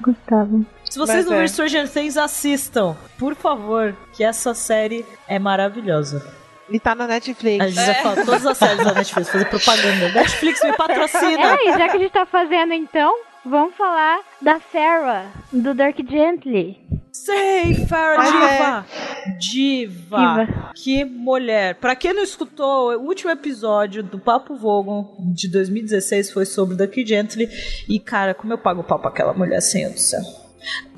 Gostava. 0.00 0.60
Se 0.84 0.98
vocês 0.98 1.18
Mas 1.18 1.26
não 1.26 1.32
é. 1.32 1.36
viram 1.36 1.48
Stranger 1.48 1.88
Things, 1.88 2.16
assistam. 2.16 2.96
Por 3.18 3.34
favor, 3.34 3.94
que 4.14 4.24
essa 4.24 4.54
série 4.54 5.04
é 5.28 5.38
maravilhosa. 5.38 6.39
E 6.70 6.78
tá 6.78 6.94
na 6.94 7.06
Netflix. 7.06 7.64
A 7.64 7.68
gente 7.68 7.84
já 7.84 7.94
fala 7.96 8.24
todas 8.24 8.46
as 8.46 8.58
séries 8.58 8.84
da 8.84 8.92
Netflix, 8.94 9.30
fazer 9.30 9.44
propaganda. 9.46 10.08
Netflix 10.12 10.62
me 10.62 10.72
patrocina. 10.76 11.54
É, 11.54 11.68
e 11.68 11.78
já 11.78 11.88
que 11.88 11.96
a 11.96 12.00
gente 12.00 12.12
tá 12.12 12.24
fazendo 12.24 12.72
então, 12.72 13.14
vamos 13.44 13.74
falar 13.74 14.20
da 14.40 14.60
Sarah, 14.72 15.26
do 15.52 15.74
Dark 15.74 15.96
Gently. 16.08 16.78
Sei, 17.12 17.74
Farrah 17.86 18.18
Mas 18.18 18.30
Diva. 18.30 18.86
Diva. 19.38 20.44
Diva. 20.46 20.72
Que 20.74 21.04
mulher. 21.04 21.74
Pra 21.74 21.96
quem 21.96 22.12
não 22.12 22.22
escutou, 22.22 22.92
o 22.96 23.06
último 23.06 23.30
episódio 23.32 24.02
do 24.02 24.18
Papo 24.18 24.54
Vogon 24.54 25.16
de 25.34 25.48
2016 25.48 26.30
foi 26.30 26.46
sobre 26.46 26.76
Ducky 26.76 27.04
Gently. 27.04 27.48
E, 27.88 27.98
cara, 27.98 28.32
como 28.32 28.52
eu 28.52 28.58
pago 28.58 28.84
pau 28.84 28.98
pra 28.98 29.10
aquela 29.10 29.34
mulher, 29.34 29.60
Senhor 29.60 29.90
do 29.90 29.98
céu. 29.98 30.20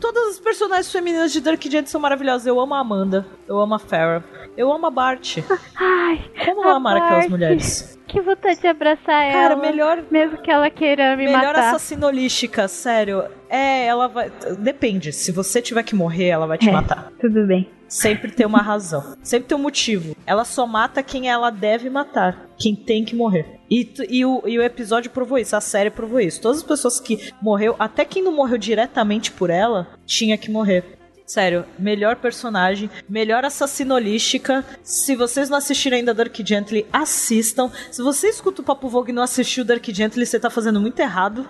Todas 0.01 0.29
as 0.31 0.41
personagens 0.41 0.91
femininas 0.91 1.33
de 1.33 1.41
Dark 1.41 1.63
Gently 1.63 1.89
são 1.91 2.01
maravilhosas. 2.01 2.47
Eu 2.47 2.59
amo 2.61 2.75
a 2.75 2.79
Amanda. 2.81 3.27
Eu 3.49 3.61
amo 3.61 3.75
a 3.75 3.79
Farrah. 3.79 4.23
Eu 4.57 4.71
amo 4.73 4.87
a 4.87 4.91
Bart. 4.91 5.39
Ai, 5.77 6.31
Como 6.45 6.69
amar 6.69 6.97
aquelas 6.97 7.29
mulheres? 7.29 7.99
que 8.07 8.21
vontade 8.21 8.61
de 8.61 8.67
abraçar 8.67 9.33
Cara, 9.33 9.55
ela. 9.55 9.57
melhor 9.57 10.03
Mesmo 10.11 10.37
que 10.39 10.51
ela 10.51 10.69
queira 10.69 11.17
me 11.17 11.25
Melhor 11.25 11.55
matar. 11.55 11.69
assassina 11.69 12.07
holística, 12.07 12.69
sério. 12.69 13.25
É, 13.49 13.87
ela 13.87 14.09
vai. 14.09 14.31
Depende. 14.59 15.13
Se 15.13 15.33
você 15.33 15.63
tiver 15.63 15.83
que 15.83 15.95
morrer, 15.95 16.27
ela 16.29 16.47
vai 16.47 16.59
te 16.59 16.69
É. 16.69 16.73
matar. 16.73 17.11
Tudo 17.21 17.47
bem. 17.47 17.71
Sempre 17.93 18.33
tem 18.33 18.47
uma 18.47 18.63
razão. 18.63 19.15
Sempre 19.23 19.49
tem 19.49 19.59
um 19.59 19.61
motivo. 19.61 20.17
Ela 20.25 20.47
só 20.47 20.67
mata 20.67 21.03
quem 21.03 21.29
ela 21.29 21.51
deve 21.51 21.91
matar. 21.91 22.49
Quem 22.59 22.75
tem 22.75 23.05
que 23.05 23.15
morrer. 23.15 23.61
E, 23.71 23.87
e 24.09 24.25
o, 24.25 24.43
e 24.47 24.59
o 24.59 24.63
episódio 24.63 25.11
provou 25.11 25.37
isso, 25.39 25.55
a 25.55 25.61
série 25.61 25.91
provou 25.91 26.19
isso. 26.19 26.41
Todas 26.41 26.59
as 26.59 26.63
pessoas 26.63 26.99
que 26.99 27.31
morreu, 27.43 27.77
até 27.79 28.07
quem 28.07 28.23
não 28.23 28.33
morreu 28.33 28.57
diretamente 28.57 29.31
por 29.31 29.51
ela, 29.51 29.89
tinha 30.07 30.39
que 30.39 30.51
morrer. 30.51 30.99
Sério, 31.27 31.67
melhor 31.79 32.17
personagem, 32.17 32.91
melhor 33.07 33.45
assassina 33.45 33.95
holística. 33.95 34.65
Se 34.83 35.15
vocês 35.15 35.51
não 35.51 35.59
assistiram 35.59 35.99
ainda 35.99 36.15
Dark 36.15 36.35
Gently, 36.43 36.87
assistam. 36.91 37.71
Se 37.91 38.01
você 38.01 38.29
escuta 38.29 38.63
o 38.63 38.65
Papo 38.65 38.89
Vogue 38.89 39.11
e 39.11 39.15
não 39.15 39.23
assistiu 39.23 39.67
Dark 39.67 39.85
Gently, 39.87 40.25
você 40.25 40.41
tá 40.41 40.49
fazendo 40.49 40.81
muito 40.81 40.99
errado. 40.99 41.47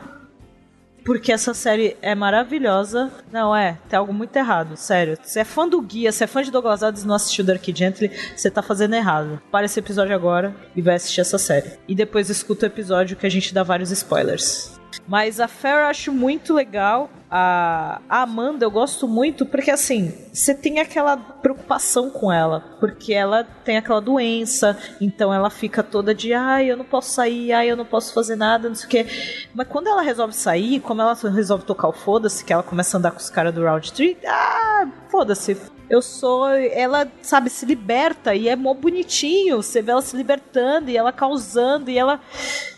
Porque 1.05 1.33
essa 1.33 1.53
série 1.55 1.97
é 2.01 2.15
maravilhosa. 2.15 3.11
Não, 3.33 3.55
é, 3.55 3.79
tem 3.89 3.99
algo 3.99 4.13
muito 4.13 4.37
errado, 4.37 4.77
sério. 4.77 5.19
Se 5.23 5.41
é 5.41 5.45
fã 5.45 5.69
do 5.69 5.81
Guia, 5.81 6.13
se 6.13 6.25
é 6.25 6.27
fã 6.27 6.43
de 6.43 6.51
Douglas 6.51 6.83
Adams 6.83 7.05
e 7.05 7.07
não 7.07 7.15
assistiu 7.15 7.45
Dark 7.45 7.65
Gently, 7.75 8.11
você 8.37 8.51
tá 8.51 8.63
fazendo 8.63 8.95
errado. 8.95 9.41
Para 9.51 9.67
esse 9.67 9.79
episódio 9.79 10.15
agora 10.15 10.55
e 10.77 10.83
vai 10.83 10.95
assistir 10.95 11.21
essa 11.21 11.39
série. 11.39 11.73
E 11.89 11.95
depois 11.95 12.31
escuta 12.31 12.67
o 12.67 12.69
episódio 12.69 13.17
que 13.17 13.27
a 13.27 13.31
gente 13.31 13.53
dá 13.53 13.63
vários 13.63 13.91
spoilers. 13.91 14.82
Mas 15.07 15.41
a 15.41 15.49
Farrah 15.49 15.85
eu 15.85 15.87
acho 15.89 16.13
muito 16.13 16.55
legal. 16.55 17.11
A 17.35 18.01
Amanda 18.09 18.65
eu 18.65 18.71
gosto 18.71 19.09
muito 19.09 19.47
porque 19.47 19.71
assim, 19.71 20.13
você 20.33 20.55
tem 20.55 20.81
aquela 20.81 21.17
preocupação 21.17 22.11
com 22.11 22.31
ela, 22.31 22.77
porque 22.79 23.15
ela 23.15 23.43
tem 23.43 23.79
aquela 23.79 24.01
doença, 24.01 24.79
então 25.01 25.33
ela 25.33 25.49
fica 25.49 25.83
toda 25.83 26.15
de 26.15 26.35
ai, 26.35 26.71
eu 26.71 26.77
não 26.77 26.85
posso 26.85 27.11
sair, 27.11 27.53
ai, 27.53 27.71
eu 27.71 27.77
não 27.77 27.87
posso 27.87 28.13
fazer 28.13 28.37
nada, 28.37 28.69
não 28.69 28.75
sei 28.75 28.87
o 28.87 28.89
quê. 28.91 29.07
Mas 29.55 29.67
quando 29.67 29.87
ela 29.87 30.03
resolve 30.03 30.35
sair, 30.35 30.81
como 30.81 31.01
ela 31.01 31.15
resolve 31.15 31.65
tocar 31.65 31.89
o 31.89 31.93
foda-se, 31.93 32.45
que 32.45 32.53
ela 32.53 32.63
começa 32.63 32.97
a 32.97 32.99
andar 32.99 33.13
com 33.13 33.19
os 33.19 33.31
caras 33.31 33.55
do 33.55 33.65
Round 33.65 33.93
Tree, 33.93 34.19
ah, 34.27 34.87
foda-se. 35.11 35.57
Eu 35.93 36.01
sou. 36.01 36.49
Ela, 36.49 37.07
sabe, 37.20 37.51
se 37.51 37.66
liberta 37.66 38.34
e 38.34 38.49
é 38.49 38.57
mó 38.57 38.72
bonitinho. 38.72 39.59
Você 39.59 39.82
vê 39.82 39.93
ela 39.93 40.01
se 40.01 40.16
libertando 40.16 40.90
e 40.90 40.97
ela 40.97 41.12
causando 41.12 41.90
e 41.90 41.99
ela, 41.99 42.18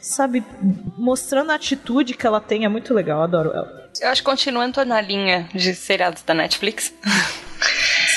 sabe, 0.01 0.43
mostrando 0.99 1.53
a 1.53 1.55
atitude 1.55 2.15
que 2.15 2.27
ela 2.27 2.41
tem. 2.41 2.65
É 2.65 2.69
muito 2.69 2.93
legal, 2.93 3.19
eu 3.19 3.23
adoro 3.23 3.51
ela. 3.53 3.89
Eu 4.01 4.09
acho 4.09 4.21
que 4.21 4.29
continuando 4.29 4.85
na 4.85 5.01
linha 5.01 5.49
de 5.55 5.77
seriados 5.77 6.25
da 6.25 6.35
Netflix, 6.35 6.93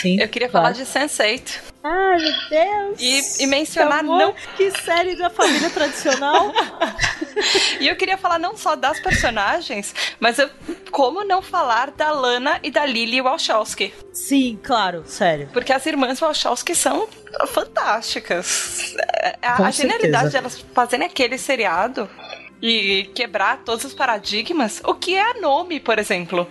Sim. 0.01 0.17
eu 0.19 0.27
queria 0.27 0.49
claro. 0.49 0.73
falar 0.73 0.83
de 0.83 0.91
Sense8 0.91 1.76
Ai, 1.89 2.17
meu 2.17 2.49
Deus! 2.49 2.99
e, 2.99 3.43
e 3.43 3.47
mencionar 3.47 3.99
amor, 3.99 4.19
não 4.19 4.35
Que 4.55 4.71
série 4.81 5.15
da 5.15 5.29
família 5.29 5.69
tradicional. 5.69 6.53
E 7.79 7.87
eu 7.87 7.95
queria 7.95 8.17
falar 8.17 8.39
não 8.39 8.57
só 8.57 8.75
das 8.75 8.99
personagens, 8.99 9.93
mas 10.19 10.39
eu, 10.39 10.49
como 10.89 11.23
não 11.23 11.39
falar 11.39 11.91
da 11.91 12.09
Lana 12.09 12.59
e 12.63 12.71
da 12.71 12.83
Lily 12.83 13.21
Wachowski. 13.21 13.93
Sim, 14.11 14.59
claro, 14.63 15.03
sério. 15.05 15.47
Porque 15.53 15.71
as 15.71 15.85
irmãs 15.85 16.19
Wachowski 16.19 16.73
são 16.73 17.07
fantásticas. 17.49 18.95
A, 19.41 19.57
Com 19.57 19.65
a 19.65 19.71
genialidade 19.71 20.31
delas 20.31 20.65
fazerem 20.73 21.05
aquele 21.05 21.37
seriado 21.37 22.09
e 22.61 23.11
quebrar 23.13 23.59
todos 23.63 23.85
os 23.85 23.93
paradigmas. 23.93 24.81
O 24.83 24.95
que 24.95 25.15
é 25.15 25.21
a 25.21 25.33
Nome, 25.35 25.79
por 25.79 25.99
exemplo? 25.99 26.47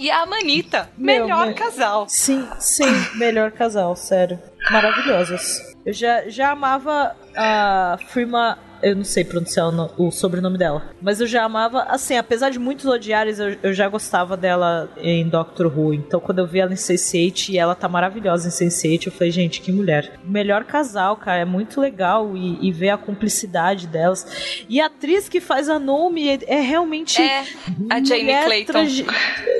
E 0.00 0.10
a 0.10 0.24
Manita, 0.24 0.88
Meu, 0.96 1.24
melhor 1.24 1.46
meu- 1.48 1.54
casal. 1.54 2.06
Sim, 2.08 2.48
sim, 2.58 2.86
melhor 3.16 3.52
casal, 3.52 3.94
sério. 3.94 4.40
Maravilhosos. 4.70 5.60
Eu 5.84 5.92
já, 5.92 6.28
já 6.28 6.50
amava 6.52 7.14
a 7.36 7.98
Firma. 8.08 8.58
Eu 8.82 8.96
não 8.96 9.04
sei 9.04 9.24
pronunciar 9.24 9.68
o, 9.68 10.06
o 10.06 10.10
sobrenome 10.10 10.56
dela. 10.56 10.90
Mas 11.02 11.20
eu 11.20 11.26
já 11.26 11.44
amava, 11.44 11.82
assim, 11.82 12.16
apesar 12.16 12.50
de 12.50 12.58
muitos 12.58 12.86
odiares, 12.86 13.38
eu, 13.38 13.56
eu 13.62 13.72
já 13.74 13.88
gostava 13.88 14.36
dela 14.36 14.88
em 14.96 15.28
Doctor 15.28 15.66
Who. 15.66 15.92
Então 15.94 16.18
quando 16.20 16.38
eu 16.38 16.46
vi 16.46 16.60
ela 16.60 16.72
em 16.72 16.76
Sense8 16.76 17.50
e 17.50 17.58
ela 17.58 17.74
tá 17.74 17.88
maravilhosa 17.88 18.48
em 18.48 18.50
Sense8, 18.50 19.06
eu 19.06 19.12
falei, 19.12 19.30
gente, 19.30 19.60
que 19.60 19.70
mulher. 19.70 20.12
Melhor 20.24 20.64
casal, 20.64 21.16
cara. 21.16 21.40
É 21.40 21.44
muito 21.44 21.80
legal 21.80 22.36
e, 22.36 22.58
e 22.66 22.72
ver 22.72 22.90
a 22.90 22.96
cumplicidade 22.98 23.86
delas. 23.86 24.64
E 24.68 24.80
a 24.80 24.86
atriz 24.86 25.28
que 25.28 25.40
faz 25.40 25.68
a 25.68 25.78
Nome 25.78 26.28
é, 26.28 26.38
é 26.46 26.60
realmente. 26.60 27.20
É, 27.20 27.44
a 27.90 28.02
Jane 28.02 28.44
Clayton. 28.44 28.72
trans- 28.72 29.02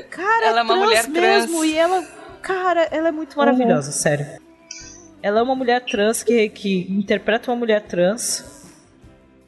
Cara, 0.09 0.45
Ela 0.47 0.59
é 0.59 0.63
uma 0.63 0.73
trans 0.73 0.85
mulher 0.85 1.03
trans. 1.05 1.13
mesmo. 1.51 1.65
E 1.65 1.75
ela, 1.77 2.03
cara, 2.41 2.87
ela 2.91 3.09
é 3.09 3.11
muito 3.11 3.37
maravilhosa, 3.37 3.91
sério. 3.91 4.25
Ela 5.23 5.39
é 5.39 5.43
uma 5.43 5.55
mulher 5.55 5.85
trans 5.85 6.23
que, 6.23 6.49
que 6.49 6.87
interpreta 6.89 7.51
uma 7.51 7.57
mulher 7.57 7.81
trans. 7.83 8.60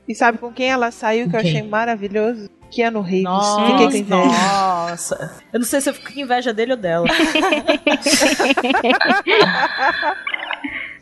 E 0.08 0.14
sabe 0.16 0.38
com 0.38 0.52
quem 0.52 0.70
ela 0.70 0.92
saiu 0.92 1.30
que 1.30 1.36
eu 1.36 1.42
Quem? 1.42 1.50
achei 1.58 1.64
maravilhoso? 1.68 2.50
Keanu 2.72 3.02
Reeves. 3.02 3.24
Nossa, 3.26 3.66
Fiquei 3.68 3.88
com 3.88 3.98
inveja. 4.16 4.26
nossa. 4.26 5.32
Eu 5.54 5.60
não 5.60 5.66
sei 5.68 5.80
se 5.80 5.90
eu 5.90 5.94
fico 5.94 6.12
com 6.14 6.20
inveja 6.20 6.52
dele 6.54 6.72
ou 6.74 6.78
dela. 6.78 7.06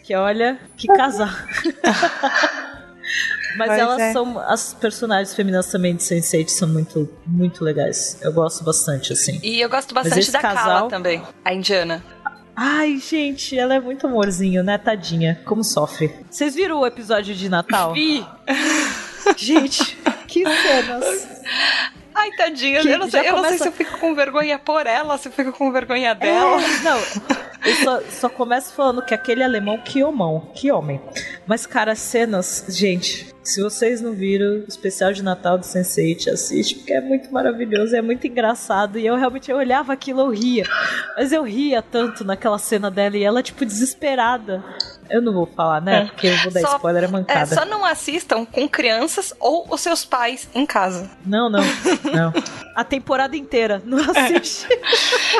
que 0.03 0.15
olha, 0.15 0.59
que 0.75 0.87
casal. 0.87 1.29
Mas, 3.57 3.67
Mas 3.67 3.79
elas 3.79 3.99
é. 3.99 4.13
são. 4.13 4.39
As 4.39 4.73
personagens 4.73 5.35
femininas 5.35 5.67
também 5.69 5.95
de 5.95 6.01
Sense8 6.03 6.47
são 6.49 6.67
muito, 6.69 7.09
muito 7.27 7.63
legais. 7.63 8.17
Eu 8.21 8.31
gosto 8.31 8.63
bastante, 8.63 9.11
assim. 9.13 9.39
E 9.43 9.59
eu 9.59 9.69
gosto 9.69 9.93
bastante 9.93 10.31
da 10.31 10.39
Kala 10.39 10.55
casal- 10.55 10.87
também, 10.87 11.21
a 11.43 11.53
indiana. 11.53 12.01
Ai, 12.55 12.97
gente, 12.97 13.57
ela 13.57 13.75
é 13.75 13.79
muito 13.79 14.07
amorzinho, 14.07 14.63
né? 14.63 14.77
Tadinha. 14.77 15.39
Como 15.45 15.63
sofre. 15.63 16.13
Vocês 16.29 16.53
viram 16.55 16.79
o 16.79 16.85
episódio 16.85 17.33
de 17.33 17.49
Natal? 17.49 17.93
Vi! 17.93 18.25
Gente, 19.37 19.97
que 20.27 20.43
cenas. 20.43 21.41
Ai, 22.13 22.31
tadinha, 22.31 22.81
Que 22.81 22.89
eu 22.89 22.99
não, 22.99 23.09
sei, 23.09 23.29
eu 23.29 23.35
não 23.37 23.45
sei 23.45 23.57
se 23.57 23.67
eu 23.67 23.71
fico 23.71 23.97
com 23.97 24.13
vergonha 24.13 24.59
por 24.59 24.85
ela, 24.85 25.17
se 25.17 25.29
eu 25.29 25.31
fico 25.31 25.51
com 25.53 25.71
vergonha 25.71 26.13
dela. 26.13 26.61
É, 26.61 26.79
não, 26.83 26.99
eu 27.65 27.75
só, 27.83 28.01
só 28.09 28.29
começo 28.29 28.73
falando 28.73 29.01
que 29.01 29.13
aquele 29.13 29.43
alemão, 29.43 29.77
que 29.77 30.03
homão, 30.03 30.51
que 30.55 30.71
homem. 30.71 31.01
Mas, 31.45 31.65
cara, 31.65 31.95
cenas, 31.95 32.65
gente, 32.69 33.27
se 33.43 33.61
vocês 33.61 34.01
não 34.01 34.13
viram 34.13 34.61
o 34.61 34.65
especial 34.67 35.11
de 35.13 35.23
Natal 35.23 35.57
do 35.57 35.65
Sense8, 35.65 36.27
assiste, 36.31 36.75
porque 36.75 36.93
é 36.93 37.01
muito 37.01 37.31
maravilhoso, 37.31 37.95
é 37.95 38.01
muito 38.01 38.25
engraçado. 38.27 38.97
E 38.99 39.05
eu 39.05 39.15
realmente 39.15 39.49
eu 39.51 39.57
olhava 39.57 39.93
aquilo, 39.93 40.21
eu 40.21 40.29
ria. 40.29 40.63
Mas 41.17 41.31
eu 41.31 41.43
ria 41.43 41.81
tanto 41.81 42.23
naquela 42.23 42.57
cena 42.59 42.89
dela 42.91 43.17
e 43.17 43.23
ela, 43.23 43.41
tipo, 43.43 43.65
desesperada. 43.65 44.63
Eu 45.09 45.21
não 45.21 45.33
vou 45.33 45.45
falar, 45.45 45.81
né? 45.81 46.03
É. 46.03 46.05
Porque 46.05 46.27
eu 46.27 46.37
vou 46.37 46.51
dar 46.53 46.61
Só- 46.61 46.75
spoiler, 46.77 47.03
é 47.03 47.07
É, 47.07 47.09
mancada. 47.09 47.53
só 47.55 47.65
não 47.65 47.83
assistam 47.83 48.45
com 48.45 48.67
crianças 48.69 49.33
ou 49.41 49.67
os 49.69 49.81
seus 49.81 50.05
pais 50.05 50.47
em 50.55 50.65
casa. 50.65 51.09
Não, 51.25 51.49
não, 51.49 51.59
não. 52.15 52.31
a 52.75 52.83
temporada 52.85 53.35
inteira. 53.35 53.81
Não 53.83 53.97
assiste. 54.09 54.67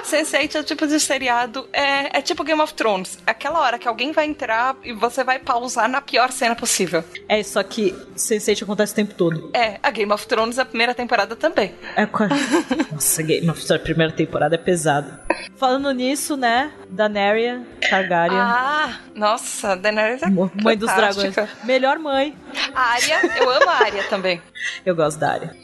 Sense8 0.04 0.56
é 0.56 0.60
o 0.60 0.64
tipo 0.64 0.86
de 0.88 1.00
seriado. 1.00 1.68
É, 1.72 2.11
é 2.14 2.22
tipo 2.22 2.44
Game 2.44 2.62
of 2.62 2.74
Thrones. 2.74 3.18
Aquela 3.26 3.60
hora 3.60 3.80
que 3.80 3.88
alguém 3.88 4.12
vai 4.12 4.26
entrar 4.26 4.76
e 4.84 4.94
você 4.94 5.24
vai 5.24 5.40
pausar 5.40 5.88
na 5.90 6.02
pior 6.02 6.32
cena 6.32 6.56
possível. 6.56 7.04
É, 7.28 7.40
isso 7.40 7.62
que 7.64 7.92
Sense8 8.16 8.64
acontece 8.64 8.94
o 8.94 8.96
tempo 8.96 9.14
todo. 9.14 9.50
É, 9.54 9.80
a 9.82 9.92
Game 9.92 10.12
of 10.12 10.26
Thrones, 10.28 10.60
a 10.60 10.66
primeira 10.66 10.94
temporada 10.94 11.36
também. 11.36 11.74
É, 11.96 12.08
Nossa, 12.92 13.24
Game 13.24 13.50
of 13.50 13.66
Thrones, 13.66 13.72
a 13.72 13.84
primeira 13.84 14.12
temporada 14.14 14.56
é 14.56 14.58
pesada. 14.58 15.22
Falando 15.56 15.92
nisso, 15.92 16.36
né? 16.36 16.72
Daenerys 16.90 17.62
Targaryen. 17.90 18.38
Ah, 18.40 19.00
nossa, 19.16 19.76
Daenerys 19.76 20.22
é 20.24 20.30
Mãe 20.30 20.78
dos 20.78 20.94
dragões. 20.94 21.36
Melhor 21.64 21.98
mãe. 22.00 22.36
A 22.74 22.94
Arya, 22.94 23.22
eu 23.38 23.50
amo 23.50 23.70
a 23.70 23.76
Arya 23.76 24.04
também. 24.06 24.42
Eu 24.86 24.96
gosto 24.96 25.20
da 25.20 25.32
Arya. 25.34 25.56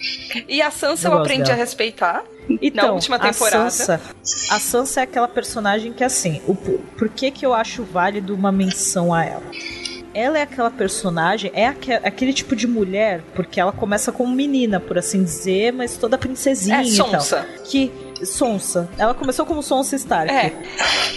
E 0.48 0.62
a 0.62 0.72
Sansa 0.72 1.08
Eu 1.08 1.14
eu, 1.14 1.20
aprendi 1.20 1.44
dela. 1.44 1.56
a 1.56 1.58
respeitar. 1.58 2.24
Então, 2.62 2.88
na 2.88 2.94
última 2.94 3.20
temporada. 3.20 3.66
A 3.66 3.70
Sansa, 3.70 4.02
a 4.50 4.60
Sansa 4.60 5.00
é 5.02 5.04
aquela 5.04 5.28
personagem 5.28 5.92
que, 5.94 6.04
assim, 6.04 6.42
o, 6.48 6.56
por 6.56 7.10
que, 7.10 7.32
que 7.32 7.46
eu 7.46 7.54
acho 7.54 7.84
válido 7.84 8.34
uma 8.34 8.52
menção 8.52 9.14
a 9.14 9.24
ela? 9.26 9.44
Ela 10.14 10.40
é 10.40 10.42
aquela 10.42 10.72
personagem, 10.72 11.52
é 11.54 11.68
aque- 11.68 11.94
aquele 11.94 12.34
tipo 12.34 12.56
de 12.56 12.66
mulher, 12.66 13.22
porque 13.36 13.60
ela 13.60 13.72
começa 13.72 14.12
como 14.12 14.34
menina, 14.34 14.80
por 14.80 14.98
assim 14.98 15.24
dizer, 15.24 15.72
mas 15.74 15.96
toda 15.98 16.18
princesinha 16.18 16.78
É, 16.82 16.84
e 16.84 16.98
tal. 16.98 17.10
Que. 17.66 17.92
Sonsa. 18.26 18.90
Ela 18.98 19.14
começou 19.14 19.46
como 19.46 19.62
Sonsa 19.62 19.96
Stark. 19.96 20.32
É. 20.32 20.54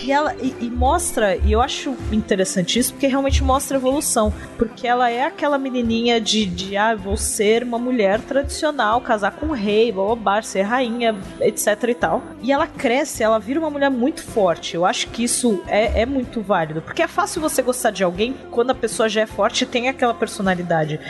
E 0.03 0.13
ela 0.13 0.35
e, 0.41 0.55
e 0.61 0.71
mostra, 0.71 1.37
e 1.37 1.53
eu 1.53 1.61
acho 1.61 1.95
interessante 2.13 2.79
isso, 2.79 2.93
porque 2.93 3.07
realmente 3.07 3.43
mostra 3.43 3.77
evolução. 3.77 4.33
Porque 4.59 4.87
ela 4.87 5.11
é 5.11 5.25
aquela 5.25 5.59
menininha 5.59 6.21
de, 6.21 6.47
de 6.47 6.77
ah, 6.77 6.95
vou 6.95 7.17
ser 7.17 7.63
uma 7.63 7.79
mulher 7.79 8.21
tradicional, 8.21 9.01
casar 9.01 9.33
com 9.33 9.47
um 9.47 9.53
rei, 9.53 9.93
blá, 9.93 10.43
ser 10.43 10.63
rainha, 10.63 11.17
etc 11.41 11.83
e 11.89 11.95
tal. 11.95 12.23
E 12.43 12.53
ela 12.53 12.67
cresce, 12.67 13.23
ela 13.23 13.39
vira 13.39 13.61
uma 13.61 13.71
mulher 13.71 13.91
muito 13.91 14.23
forte. 14.23 14.75
Eu 14.75 14.85
acho 14.85 15.09
que 15.09 15.25
isso 15.25 15.63
é, 15.67 16.03
é 16.03 16.07
muito 16.07 16.41
válido. 16.41 16.83
Porque 16.83 17.03
é 17.03 17.09
fácil 17.09 17.41
você 17.41 17.63
gostar 17.63 17.91
de 17.91 18.05
alguém 18.05 18.35
quando 18.51 18.71
a 18.71 18.75
pessoa 18.75 19.09
já 19.09 19.23
é 19.23 19.27
forte 19.27 19.65
e 19.65 19.67
tem 19.67 19.89
aquela 19.89 20.15
personalidade. 20.15 21.01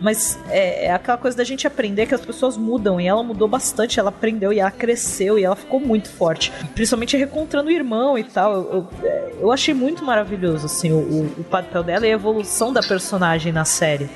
Mas 0.00 0.38
é, 0.48 0.86
é 0.86 0.92
aquela 0.92 1.18
coisa 1.18 1.36
da 1.36 1.44
gente 1.44 1.66
aprender 1.66 2.06
que 2.06 2.14
as 2.14 2.24
pessoas 2.24 2.56
mudam. 2.56 3.00
E 3.00 3.06
ela 3.06 3.22
mudou 3.22 3.48
bastante, 3.48 3.98
ela 3.98 4.10
aprendeu 4.10 4.52
e 4.52 4.60
ela 4.60 4.70
cresceu 4.70 5.37
e 5.38 5.44
ela 5.44 5.56
ficou 5.56 5.80
muito 5.80 6.08
forte. 6.10 6.52
Principalmente 6.74 7.16
reencontrando 7.16 7.68
o 7.68 7.72
irmão 7.72 8.18
e 8.18 8.24
tal. 8.24 8.52
Eu, 8.54 8.72
eu, 8.72 8.88
é, 9.08 9.32
eu 9.40 9.52
achei 9.52 9.72
muito 9.74 10.04
maravilhoso, 10.04 10.66
assim, 10.66 10.92
o, 10.92 10.98
o- 10.98 11.44
papel 11.44 11.82
dela 11.82 12.06
e 12.06 12.10
a 12.10 12.14
evolução 12.14 12.72
da 12.72 12.82
personagem 12.82 13.52
na 13.52 13.64
série. 13.64 14.08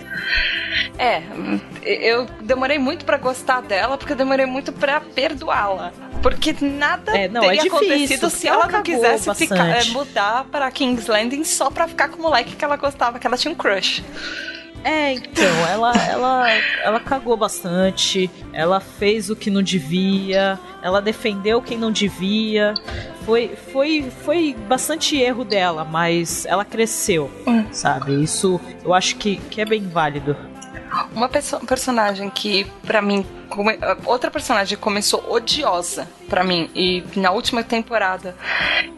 É, 0.99 1.23
eu 1.85 2.27
demorei 2.43 2.79
muito 2.79 3.05
pra 3.05 3.17
gostar 3.17 3.63
dela, 3.63 3.97
porque 3.99 4.13
eu 4.13 4.17
demorei 4.17 4.47
muito 4.47 4.73
pra 4.73 5.01
perdoá-la. 5.01 5.93
Porque 6.23 6.55
nada 6.61 7.17
É, 7.17 7.27
não, 7.29 7.41
teria 7.41 7.61
é 7.61 7.63
difícil, 7.65 7.77
acontecido 7.77 8.31
se 8.31 8.47
ela, 8.47 8.63
ela 8.65 8.73
não 8.73 8.83
quisesse 8.83 9.35
ficar, 9.35 9.69
é, 9.69 9.85
mudar 9.87 10.45
para 10.53 10.71
King's 10.71 11.09
Landing 11.09 11.43
só 11.43 11.69
pra 11.69 11.89
ficar 11.89 12.09
com 12.11 12.19
o 12.19 12.23
moleque 12.23 12.55
que 12.55 12.65
ela 12.65 12.77
gostava, 12.77 13.19
que 13.19 13.27
ela 13.27 13.37
tinha 13.37 13.51
um 13.51 13.57
crush. 13.57 14.05
É, 14.85 15.13
então, 15.13 15.69
ela, 15.69 15.93
ela, 16.09 16.49
ela 16.83 17.01
cagou 17.01 17.37
bastante, 17.37 18.29
ela 18.53 18.81
fez 18.81 19.31
o 19.31 19.37
que 19.37 19.49
não 19.51 19.63
devia, 19.63 20.59
ela 20.83 21.01
defendeu 21.01 21.63
quem 21.63 21.79
não 21.79 21.93
devia. 21.93 22.75
Foi, 23.25 23.55
foi, 23.73 24.11
foi 24.25 24.57
bastante 24.69 25.17
erro 25.17 25.45
dela, 25.45 25.85
mas 25.85 26.45
ela 26.47 26.65
cresceu, 26.65 27.31
sabe? 27.71 28.21
Isso 28.23 28.61
eu 28.85 28.93
acho 28.93 29.17
que, 29.17 29.37
que 29.37 29.61
é 29.61 29.65
bem 29.65 29.87
válido. 29.89 30.37
Uma 31.15 31.29
perso- 31.29 31.61
personagem 31.61 32.29
que, 32.29 32.65
pra 32.85 33.01
mim, 33.01 33.25
come- 33.55 33.79
outra 34.07 34.31
personagem 34.31 34.77
começou 34.79 35.25
odiosa 35.31 36.09
pra 36.29 36.43
mim 36.43 36.71
e 36.75 37.05
na 37.17 37.31
última 37.31 37.63
temporada 37.63 38.35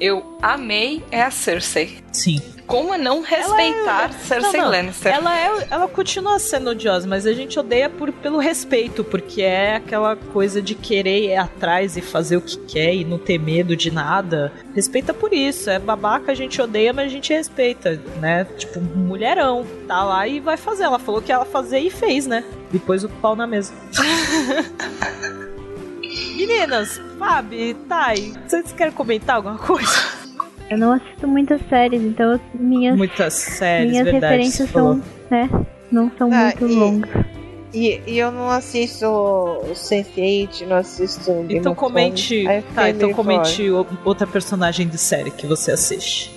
eu 0.01 0.39
amei 0.41 1.03
é 1.11 1.23
a 1.23 1.31
Cersei. 1.31 1.99
Sim. 2.13 2.41
Como 2.67 2.97
não 2.97 3.21
respeitar 3.21 4.11
Cersei 4.13 4.53
Não, 4.53 4.65
não, 4.67 4.71
Lannister? 4.71 5.13
Ela, 5.13 5.39
é, 5.39 5.67
ela 5.71 5.87
continua 5.89 6.39
sendo 6.39 6.71
odiosa, 6.71 7.07
mas 7.07 7.27
a 7.27 7.33
gente 7.35 7.59
odeia 7.59 7.91
por, 7.91 8.11
pelo 8.11 8.39
respeito, 8.39 9.05
porque 9.05 9.43
é 9.43 9.77
aquela 9.77 10.17
coisa 10.17 10.63
de 10.63 10.75
querer 10.75 11.25
ir 11.25 11.37
atrás 11.37 11.97
e 11.99 12.01
fazer 12.01 12.39
o 12.39 12.41
que 12.41 12.57
quer 12.57 12.95
e 12.95 13.05
não 13.05 13.19
ter 13.19 13.39
medo 13.39 13.77
de 13.77 13.91
nada. 13.91 14.51
Respeita 14.75 15.13
por 15.13 15.35
isso. 15.35 15.69
É 15.69 15.79
babaca, 15.79 16.33
a 16.33 16.35
gente 16.35 16.61
odeia, 16.63 16.93
mas 16.95 17.07
a 17.07 17.11
gente 17.11 17.33
respeita, 17.35 18.01
né? 18.19 18.47
Tipo, 18.57 18.81
mulherão. 18.81 19.67
Tá 19.87 20.03
lá 20.03 20.27
e 20.27 20.41
vai 20.41 20.57
fazer. 20.57 20.85
Ela 20.85 20.99
falou 20.99 21.21
que 21.21 21.31
ela 21.33 21.45
fazer 21.45 21.81
e 21.81 21.91
fez, 21.91 22.27
né? 22.27 22.45
Depois 22.75 23.05
o 23.05 23.09
pau 23.09 23.37
na 23.37 23.47
mesa. 23.47 23.73
Meninas, 26.37 27.01
Fabi, 27.19 27.75
Thay, 27.89 28.35
vocês 28.47 28.73
querem 28.73 28.93
comentar 28.93 29.37
alguma 29.37 29.57
coisa? 29.57 29.93
Eu 30.69 30.77
não 30.79 30.93
assisto 30.93 31.29
muitas 31.29 31.61
séries, 31.69 32.03
então 32.03 32.39
minhas, 32.53 32.97
Muitas 32.97 33.33
séries, 33.35 33.91
minhas 33.93 34.05
verdade. 34.05 34.33
referências 34.33 34.71
são, 34.71 35.01
né, 35.31 35.49
não 35.93 36.11
são 36.19 36.33
Ah, 36.33 36.47
muito 36.47 36.67
e- 36.67 36.75
longas. 36.75 37.11
E, 37.73 38.01
e 38.07 38.19
eu 38.19 38.31
não 38.33 38.49
assisto 38.51 39.05
Sense8, 39.73 40.67
não 40.67 40.77
assisto 40.77 41.33
Game 41.43 41.55
Então 41.59 41.75
comente. 41.75 42.45
Tá, 42.75 42.91
então 42.91 43.13
comente 43.13 43.69
outra 44.05 44.27
personagem 44.27 44.87
de 44.89 44.99
série 44.99 45.31
que 45.31 45.47
você 45.47 45.71
assiste. 45.73 46.34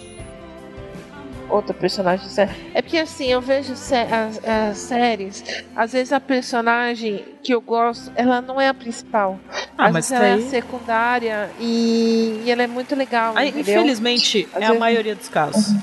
Outra 1.50 1.74
personagem 1.74 2.28
séria. 2.30 2.54
É 2.74 2.82
porque 2.82 2.98
assim, 2.98 3.28
eu 3.28 3.40
vejo 3.42 3.76
sé- 3.76 4.08
as, 4.12 4.40
as 4.46 4.78
séries, 4.78 5.44
às 5.76 5.94
vezes 5.94 6.12
a 6.12 6.20
personagem 6.20 7.24
que 7.42 7.54
eu 7.54 7.62
gosto, 7.62 8.12
ela 8.16 8.42
não 8.42 8.60
é 8.60 8.68
a 8.68 8.74
principal. 8.74 9.40
Ah, 9.78 9.86
às 9.88 9.94
mas 9.94 10.10
vezes 10.10 10.12
ela 10.12 10.26
é 10.26 10.36
daí- 10.38 10.46
a 10.46 10.50
secundária 10.50 11.50
e, 11.60 12.42
e 12.46 12.52
ela 12.52 12.64
é 12.64 12.68
muito 12.68 12.96
legal. 12.96 13.34
Aí, 13.36 13.50
infelizmente, 13.56 14.48
Às 14.54 14.62
é 14.62 14.66
a 14.66 14.68
vezes- 14.68 14.80
maioria 14.80 15.16
dos 15.16 15.30
casos. 15.30 15.74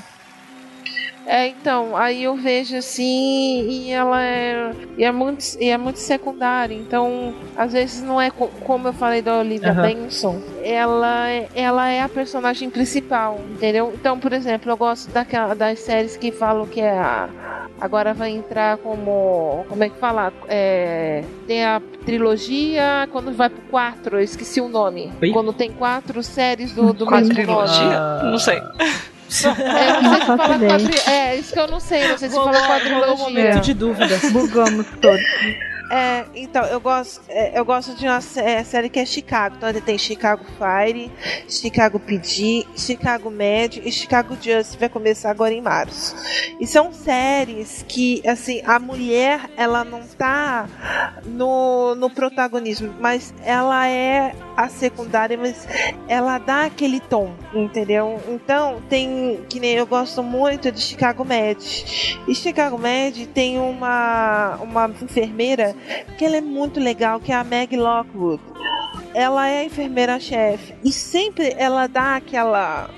É, 1.27 1.47
então, 1.47 1.97
aí 1.97 2.23
eu 2.23 2.35
vejo 2.35 2.75
assim, 2.77 3.67
e 3.67 3.89
ela 3.91 4.21
é, 4.21 4.71
e 4.97 5.03
é, 5.03 5.11
muito, 5.11 5.43
e 5.59 5.69
é 5.69 5.77
muito 5.77 5.97
secundária. 5.99 6.75
Então, 6.75 7.33
às 7.55 7.73
vezes 7.73 8.01
não 8.01 8.21
é 8.21 8.29
co- 8.29 8.49
como 8.63 8.87
eu 8.87 8.93
falei 8.93 9.21
da 9.21 9.39
Olivia 9.39 9.71
Aham. 9.71 9.81
Benson, 9.81 10.39
ela, 10.63 11.29
é- 11.29 11.49
ela 11.55 11.89
é 11.89 12.01
a 12.01 12.09
personagem 12.09 12.69
principal, 12.69 13.39
entendeu? 13.49 13.91
Então, 13.93 14.19
por 14.19 14.33
exemplo, 14.33 14.71
eu 14.71 14.77
gosto 14.77 15.09
daquela, 15.11 15.55
das 15.55 15.79
séries 15.79 16.15
que 16.15 16.31
falam 16.31 16.65
que 16.67 16.79
é 16.81 16.91
a. 16.91 17.27
Agora 17.81 18.13
vai 18.13 18.29
entrar 18.29 18.77
como. 18.77 19.65
Como 19.67 19.83
é 19.83 19.89
que 19.89 19.97
fala? 19.99 20.31
É, 20.47 21.23
tem 21.45 21.65
a 21.65 21.81
trilogia, 22.05 23.09
quando 23.11 23.33
vai 23.33 23.49
pro 23.49 23.61
quatro, 23.63 24.17
eu 24.17 24.21
esqueci 24.23 24.61
o 24.61 24.69
nome. 24.69 25.11
Oi? 25.21 25.31
Quando 25.31 25.51
tem 25.51 25.71
quatro 25.71 26.23
séries 26.23 26.71
do, 26.73 26.93
do 26.93 27.09
mesmo 27.09 27.33
nome. 27.33 27.67
Ah. 27.67 28.21
Não 28.23 28.39
sei. 28.39 28.61
É, 29.27 30.01
não 30.01 30.11
sei 30.11 30.19
se 30.19 30.25
fala 30.25 30.59
quadri... 30.59 30.99
é, 31.07 31.35
isso 31.35 31.53
que 31.53 31.59
eu 31.59 31.67
não 31.67 31.79
sei, 31.79 32.07
não 32.07 32.17
sei 32.17 32.29
se 32.29 32.35
fala 32.35 32.51
um 32.51 32.67
quadrilogia. 32.67 33.17
momento 33.17 33.59
de 33.61 33.73
dúvida. 33.73 34.19
Bugamos 34.31 34.85
todos. 35.01 35.21
É, 35.91 36.25
então, 36.35 36.63
eu 36.65 36.79
gosto, 36.79 37.21
é, 37.29 37.57
eu 37.57 37.63
gosto 37.63 37.95
de 37.95 38.07
uma 38.07 38.19
sé- 38.21 38.63
série 38.63 38.89
que 38.89 38.99
é 38.99 39.05
Chicago. 39.05 39.55
Então, 39.57 39.71
tem 39.81 39.97
Chicago 39.97 40.43
Fire, 40.57 41.11
Chicago 41.47 41.99
PD, 41.99 42.65
Chicago 42.75 43.29
Med 43.29 43.81
e 43.83 43.91
Chicago 43.91 44.35
Justice. 44.35 44.77
Vai 44.77 44.89
começar 44.89 45.29
agora 45.29 45.53
em 45.53 45.61
março. 45.61 46.15
E 46.59 46.65
são 46.65 46.91
séries 46.91 47.85
que, 47.87 48.21
assim, 48.27 48.61
a 48.65 48.79
mulher, 48.79 49.49
ela 49.55 49.83
não 49.83 50.01
tá 50.01 50.67
no, 51.25 51.93
no 51.95 52.09
protagonismo, 52.09 52.93
mas 52.99 53.33
ela 53.43 53.87
é 53.87 54.33
a 54.57 54.69
secundária, 54.69 55.37
mas 55.37 55.67
ela 56.07 56.37
dá 56.37 56.63
aquele 56.65 56.99
tom, 56.99 57.33
entendeu? 57.53 58.19
Então, 58.27 58.81
tem, 58.89 59.41
que 59.49 59.59
nem 59.59 59.73
eu 59.73 59.85
gosto 59.85 60.23
muito 60.23 60.71
de 60.71 60.81
Chicago 60.81 61.25
Med. 61.25 61.57
E 62.27 62.33
Chicago 62.33 62.77
Med 62.77 63.27
tem 63.27 63.59
uma, 63.59 64.57
uma 64.61 64.87
enfermeira 65.01 65.74
que 66.17 66.25
ela 66.25 66.37
é 66.37 66.41
muito 66.41 66.79
legal, 66.79 67.19
que 67.19 67.31
é 67.31 67.35
a 67.35 67.43
Meg 67.43 67.75
Lockwood. 67.75 68.41
Ela 69.13 69.47
é 69.47 69.59
a 69.59 69.63
enfermeira-chefe 69.63 70.73
e 70.83 70.91
sempre 70.91 71.55
ela 71.57 71.87
dá 71.87 72.17
aquela 72.17 72.89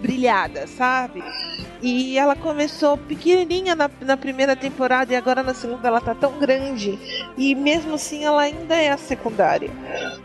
brilhada, 0.00 0.66
sabe? 0.66 1.22
E 1.82 2.16
ela 2.16 2.36
começou 2.36 2.96
pequenininha 2.96 3.74
na, 3.74 3.90
na 4.00 4.16
primeira 4.16 4.54
temporada 4.54 5.12
e 5.12 5.16
agora 5.16 5.42
na 5.42 5.54
segunda 5.54 5.86
ela 5.88 6.00
tá 6.00 6.14
tão 6.14 6.38
grande. 6.38 6.98
E 7.36 7.54
mesmo 7.54 7.94
assim 7.94 8.24
ela 8.24 8.42
ainda 8.42 8.74
é 8.76 8.90
a 8.90 8.96
secundária. 8.96 9.70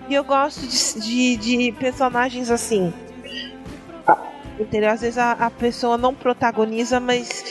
E 0.07 0.13
eu 0.13 0.23
gosto 0.23 0.61
de, 0.67 1.01
de, 1.01 1.37
de 1.37 1.71
personagens 1.73 2.51
assim. 2.51 2.93
Entendeu? 4.59 4.89
Às 4.91 5.01
vezes 5.01 5.17
a, 5.17 5.31
a 5.33 5.49
pessoa 5.49 5.97
não 5.97 6.13
protagoniza, 6.13 6.99
mas 6.99 7.43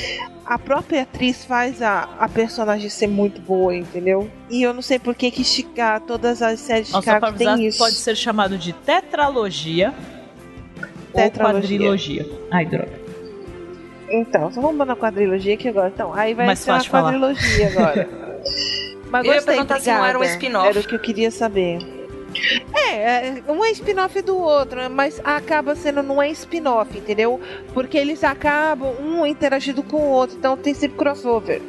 a 0.46 0.58
própria 0.58 1.02
atriz 1.02 1.44
faz 1.44 1.82
a, 1.82 2.08
a 2.18 2.28
personagem 2.28 2.88
ser 2.88 3.08
muito 3.08 3.40
boa, 3.40 3.74
entendeu? 3.74 4.30
E 4.48 4.62
eu 4.62 4.72
não 4.72 4.82
sei 4.82 4.98
por 4.98 5.14
que 5.14 5.30
que 5.30 5.42
Chicago, 5.42 6.04
todas 6.06 6.40
as 6.42 6.60
séries 6.60 6.88
de 6.88 6.94
Chicago 6.94 7.32
tem 7.32 7.66
isso. 7.66 7.78
pode 7.78 7.94
ser 7.96 8.16
chamado 8.16 8.56
de 8.56 8.72
tetralogia, 8.72 9.92
ou 11.12 11.20
Tetralogia. 11.20 11.60
quadrilogia. 11.78 12.26
Ai, 12.50 12.64
droga. 12.66 13.00
Então, 14.08 14.52
só 14.52 14.60
vamos 14.60 14.86
na 14.86 14.94
quadrilogia 14.96 15.54
aqui 15.54 15.68
agora. 15.68 15.88
Então, 15.94 16.12
aí 16.14 16.34
vai 16.34 16.46
Mais 16.46 16.58
ser 16.60 16.70
uma 16.72 16.80
falar. 16.84 17.02
quadrilogia 17.12 17.68
agora. 17.68 18.08
Mas 19.10 19.24
Eu 19.24 19.30
ia 19.32 19.34
gostei, 19.38 19.54
perguntar 19.54 19.80
se 19.80 19.90
não 19.90 20.04
era 20.04 20.18
um 20.18 20.20
obrigada. 20.22 20.34
spin-off. 20.44 20.68
Era 20.68 20.80
o 20.80 20.82
que 20.84 20.94
eu 20.94 20.98
queria 21.00 21.30
saber. 21.32 21.99
É, 22.74 23.28
é, 23.28 23.42
um 23.48 23.64
é 23.64 23.70
spin-off 23.70 24.20
do 24.22 24.36
outro, 24.36 24.90
mas 24.90 25.20
acaba 25.24 25.74
sendo 25.74 26.02
não 26.02 26.20
é 26.22 26.30
spin-off, 26.30 26.96
entendeu? 26.96 27.40
Porque 27.74 27.98
eles 27.98 28.24
acabam 28.24 28.94
um 29.00 29.26
interagindo 29.26 29.82
com 29.82 29.98
o 29.98 30.10
outro, 30.10 30.36
então 30.36 30.56
tem 30.56 30.74
sempre 30.74 30.96
crossover. 30.96 31.60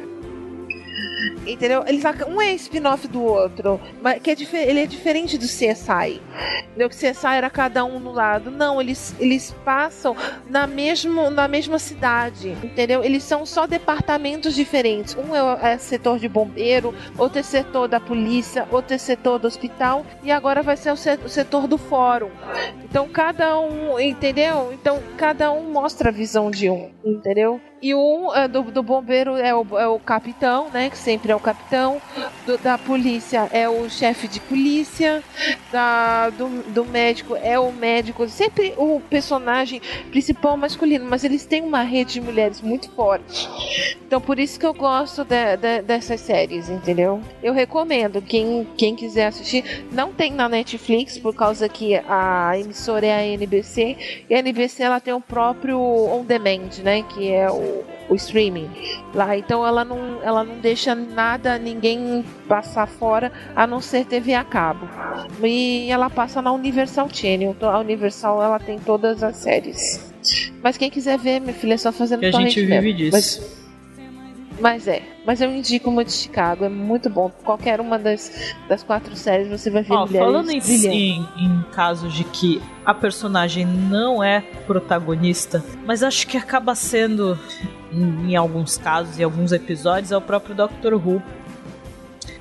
Entendeu? 1.46 1.84
Eles, 1.86 2.02
um 2.28 2.40
é 2.40 2.52
spin-off 2.52 3.08
do 3.08 3.22
outro, 3.22 3.80
mas 4.00 4.20
que 4.22 4.30
é 4.30 4.36
ele 4.68 4.80
é 4.80 4.86
diferente 4.86 5.36
do 5.36 5.44
CSI. 5.44 6.20
Entendeu? 6.68 6.88
Que 6.88 6.96
CSI 6.96 7.26
era 7.26 7.50
cada 7.50 7.84
um 7.84 7.98
no 7.98 8.12
lado. 8.12 8.50
Não, 8.50 8.80
eles, 8.80 9.14
eles 9.18 9.54
passam 9.64 10.16
na, 10.48 10.66
mesmo, 10.66 11.30
na 11.30 11.48
mesma 11.48 11.78
cidade. 11.78 12.50
Entendeu? 12.62 13.02
Eles 13.02 13.24
são 13.24 13.44
só 13.44 13.66
departamentos 13.66 14.54
diferentes. 14.54 15.16
Um 15.16 15.34
é, 15.34 15.72
é 15.72 15.78
setor 15.78 16.18
de 16.18 16.28
bombeiro, 16.28 16.94
outro 17.18 17.38
é 17.38 17.42
setor 17.42 17.88
da 17.88 18.00
polícia, 18.00 18.66
outro 18.70 18.94
é 18.94 18.98
setor 18.98 19.38
do 19.38 19.46
hospital, 19.46 20.04
e 20.22 20.30
agora 20.30 20.62
vai 20.62 20.76
ser 20.76 20.92
o 20.92 20.96
setor 20.96 21.66
do 21.66 21.76
fórum. 21.76 22.30
Então 22.84 23.08
cada 23.08 23.58
um, 23.58 23.98
entendeu? 23.98 24.72
Então 24.72 25.00
cada 25.16 25.50
um 25.50 25.70
mostra 25.70 26.10
a 26.10 26.12
visão 26.12 26.50
de 26.50 26.68
um, 26.68 26.90
entendeu? 27.04 27.60
E 27.82 27.94
um 27.94 28.32
é, 28.32 28.46
do, 28.46 28.62
do 28.62 28.82
bombeiro 28.82 29.36
é 29.36 29.52
o, 29.52 29.66
é 29.76 29.88
o 29.88 29.98
capitão, 29.98 30.68
né? 30.70 30.88
Que 30.88 30.96
sempre 30.96 31.31
é 31.32 31.36
o 31.36 31.40
capitão. 31.40 32.00
Do, 32.46 32.58
da 32.58 32.78
polícia 32.78 33.48
é 33.52 33.68
o 33.68 33.88
chefe 33.88 34.28
de 34.28 34.40
polícia. 34.40 35.22
Da, 35.70 36.30
do, 36.30 36.62
do 36.70 36.84
médico 36.84 37.36
é 37.36 37.58
o 37.58 37.72
médico. 37.72 38.28
Sempre 38.28 38.74
o 38.76 39.00
personagem 39.00 39.80
principal 40.10 40.56
masculino, 40.56 41.04
mas 41.08 41.24
eles 41.24 41.44
têm 41.44 41.62
uma 41.62 41.82
rede 41.82 42.14
de 42.14 42.20
mulheres 42.20 42.60
muito 42.60 42.90
forte. 42.90 43.48
Então 44.06 44.20
por 44.20 44.38
isso 44.38 44.58
que 44.58 44.66
eu 44.66 44.74
gosto 44.74 45.24
de, 45.24 45.56
de, 45.56 45.82
dessas 45.82 46.20
séries, 46.20 46.68
entendeu? 46.68 47.20
Eu 47.42 47.52
recomendo. 47.52 48.20
Quem, 48.20 48.66
quem 48.76 48.94
quiser 48.94 49.26
assistir, 49.26 49.86
não 49.90 50.12
tem 50.12 50.30
na 50.30 50.48
Netflix, 50.48 51.18
por 51.18 51.34
causa 51.34 51.68
que 51.68 51.96
a 52.08 52.52
emissora 52.58 53.06
é 53.06 53.14
a 53.14 53.26
NBC. 53.26 54.24
E 54.28 54.34
a 54.34 54.38
NBC 54.38 54.82
ela 54.82 55.00
tem 55.00 55.14
o 55.14 55.20
próprio 55.20 55.78
On 55.78 56.24
Demand, 56.24 56.82
né? 56.82 57.02
Que 57.02 57.30
é 57.32 57.50
o 57.50 57.84
o, 58.08 58.14
streaming 58.14 58.70
lá. 59.14 59.36
Então 59.36 59.66
ela 59.66 59.84
não, 59.84 60.22
ela 60.22 60.44
não 60.44 60.58
deixa 60.58 60.94
nada, 60.94 61.58
ninguém 61.58 62.24
passar 62.48 62.86
fora, 62.86 63.32
a 63.54 63.66
não 63.66 63.80
ser 63.80 64.04
TV 64.04 64.34
a 64.34 64.44
cabo. 64.44 64.88
E 65.42 65.90
ela 65.90 66.10
passa 66.10 66.40
na 66.40 66.52
Universal 66.52 67.08
Channel. 67.12 67.52
Então 67.52 67.70
a 67.70 67.78
Universal 67.78 68.42
ela 68.42 68.58
tem 68.58 68.78
todas 68.78 69.22
as 69.22 69.36
séries. 69.36 70.12
Mas 70.62 70.76
quem 70.76 70.90
quiser 70.90 71.18
ver, 71.18 71.40
minha 71.40 71.52
filha, 71.52 71.74
é 71.74 71.76
só 71.76 71.90
fazendo 71.90 72.20
que 72.20 72.26
a 72.26 72.32
gente 72.32 72.60
vive 72.60 72.80
mesmo. 72.80 72.96
disso. 72.96 73.12
Mas, 73.12 73.61
mas 74.62 74.86
é, 74.86 75.02
mas 75.26 75.40
eu 75.40 75.50
indico 75.50 75.90
uma 75.90 76.04
de 76.04 76.12
Chicago, 76.12 76.64
é 76.64 76.68
muito 76.68 77.10
bom. 77.10 77.32
Qualquer 77.42 77.80
uma 77.80 77.98
das, 77.98 78.54
das 78.68 78.84
quatro 78.84 79.16
séries 79.16 79.48
você 79.48 79.68
vai 79.68 79.82
ver 79.82 79.92
oh, 79.92 80.06
mulheres 80.06 80.24
Falando 80.24 80.50
em, 80.50 80.58
em, 80.58 81.28
em 81.36 81.62
casos 81.72 82.14
de 82.14 82.22
que 82.22 82.62
a 82.86 82.94
personagem 82.94 83.66
não 83.66 84.22
é 84.22 84.40
protagonista, 84.64 85.64
mas 85.84 86.04
acho 86.04 86.28
que 86.28 86.36
acaba 86.36 86.76
sendo, 86.76 87.36
em, 87.92 88.30
em 88.30 88.36
alguns 88.36 88.78
casos 88.78 89.18
e 89.18 89.24
alguns 89.24 89.50
episódios, 89.50 90.12
é 90.12 90.16
o 90.16 90.20
próprio 90.20 90.54
Doctor 90.54 90.94
Who. 90.94 91.20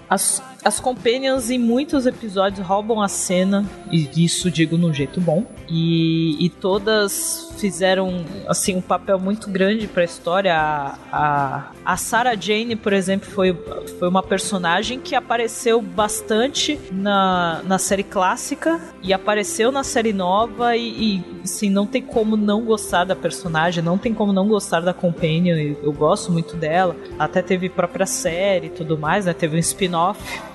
As 0.07 0.43
as 0.63 0.79
companions 0.79 1.49
em 1.49 1.57
muitos 1.57 2.05
episódios 2.05 2.65
roubam 2.65 3.01
a 3.01 3.07
cena, 3.07 3.65
e 3.91 4.09
isso 4.23 4.51
digo 4.51 4.77
num 4.77 4.93
jeito 4.93 5.19
bom. 5.19 5.45
E, 5.67 6.43
e 6.43 6.49
todas 6.49 7.53
fizeram 7.57 8.25
assim 8.47 8.75
um 8.75 8.81
papel 8.81 9.19
muito 9.19 9.49
grande 9.49 9.87
para 9.87 10.01
a 10.01 10.05
história. 10.05 10.53
A, 10.55 11.71
a 11.85 11.97
Sarah 11.97 12.35
Jane, 12.35 12.75
por 12.75 12.93
exemplo, 12.93 13.29
foi, 13.29 13.57
foi 13.97 14.07
uma 14.07 14.21
personagem 14.21 14.99
que 14.99 15.15
apareceu 15.15 15.81
bastante 15.81 16.79
na, 16.91 17.61
na 17.63 17.77
série 17.77 18.03
clássica 18.03 18.81
e 19.01 19.13
apareceu 19.13 19.71
na 19.71 19.83
série 19.83 20.13
nova 20.13 20.75
e, 20.75 21.15
e 21.15 21.23
assim, 21.43 21.69
não 21.69 21.85
tem 21.85 22.01
como 22.01 22.35
não 22.35 22.65
gostar 22.65 23.05
da 23.05 23.15
personagem, 23.15 23.83
não 23.83 23.97
tem 23.97 24.13
como 24.13 24.33
não 24.33 24.47
gostar 24.47 24.81
da 24.81 24.93
Companion. 24.93 25.55
Eu, 25.55 25.77
eu 25.83 25.93
gosto 25.93 26.31
muito 26.31 26.55
dela. 26.55 26.95
Até 27.17 27.41
teve 27.41 27.69
própria 27.69 28.05
série 28.05 28.67
e 28.67 28.71
tudo 28.71 28.97
mais, 28.97 29.25
né? 29.25 29.33
Teve 29.33 29.55
um 29.55 29.59
spin-off 29.59 30.50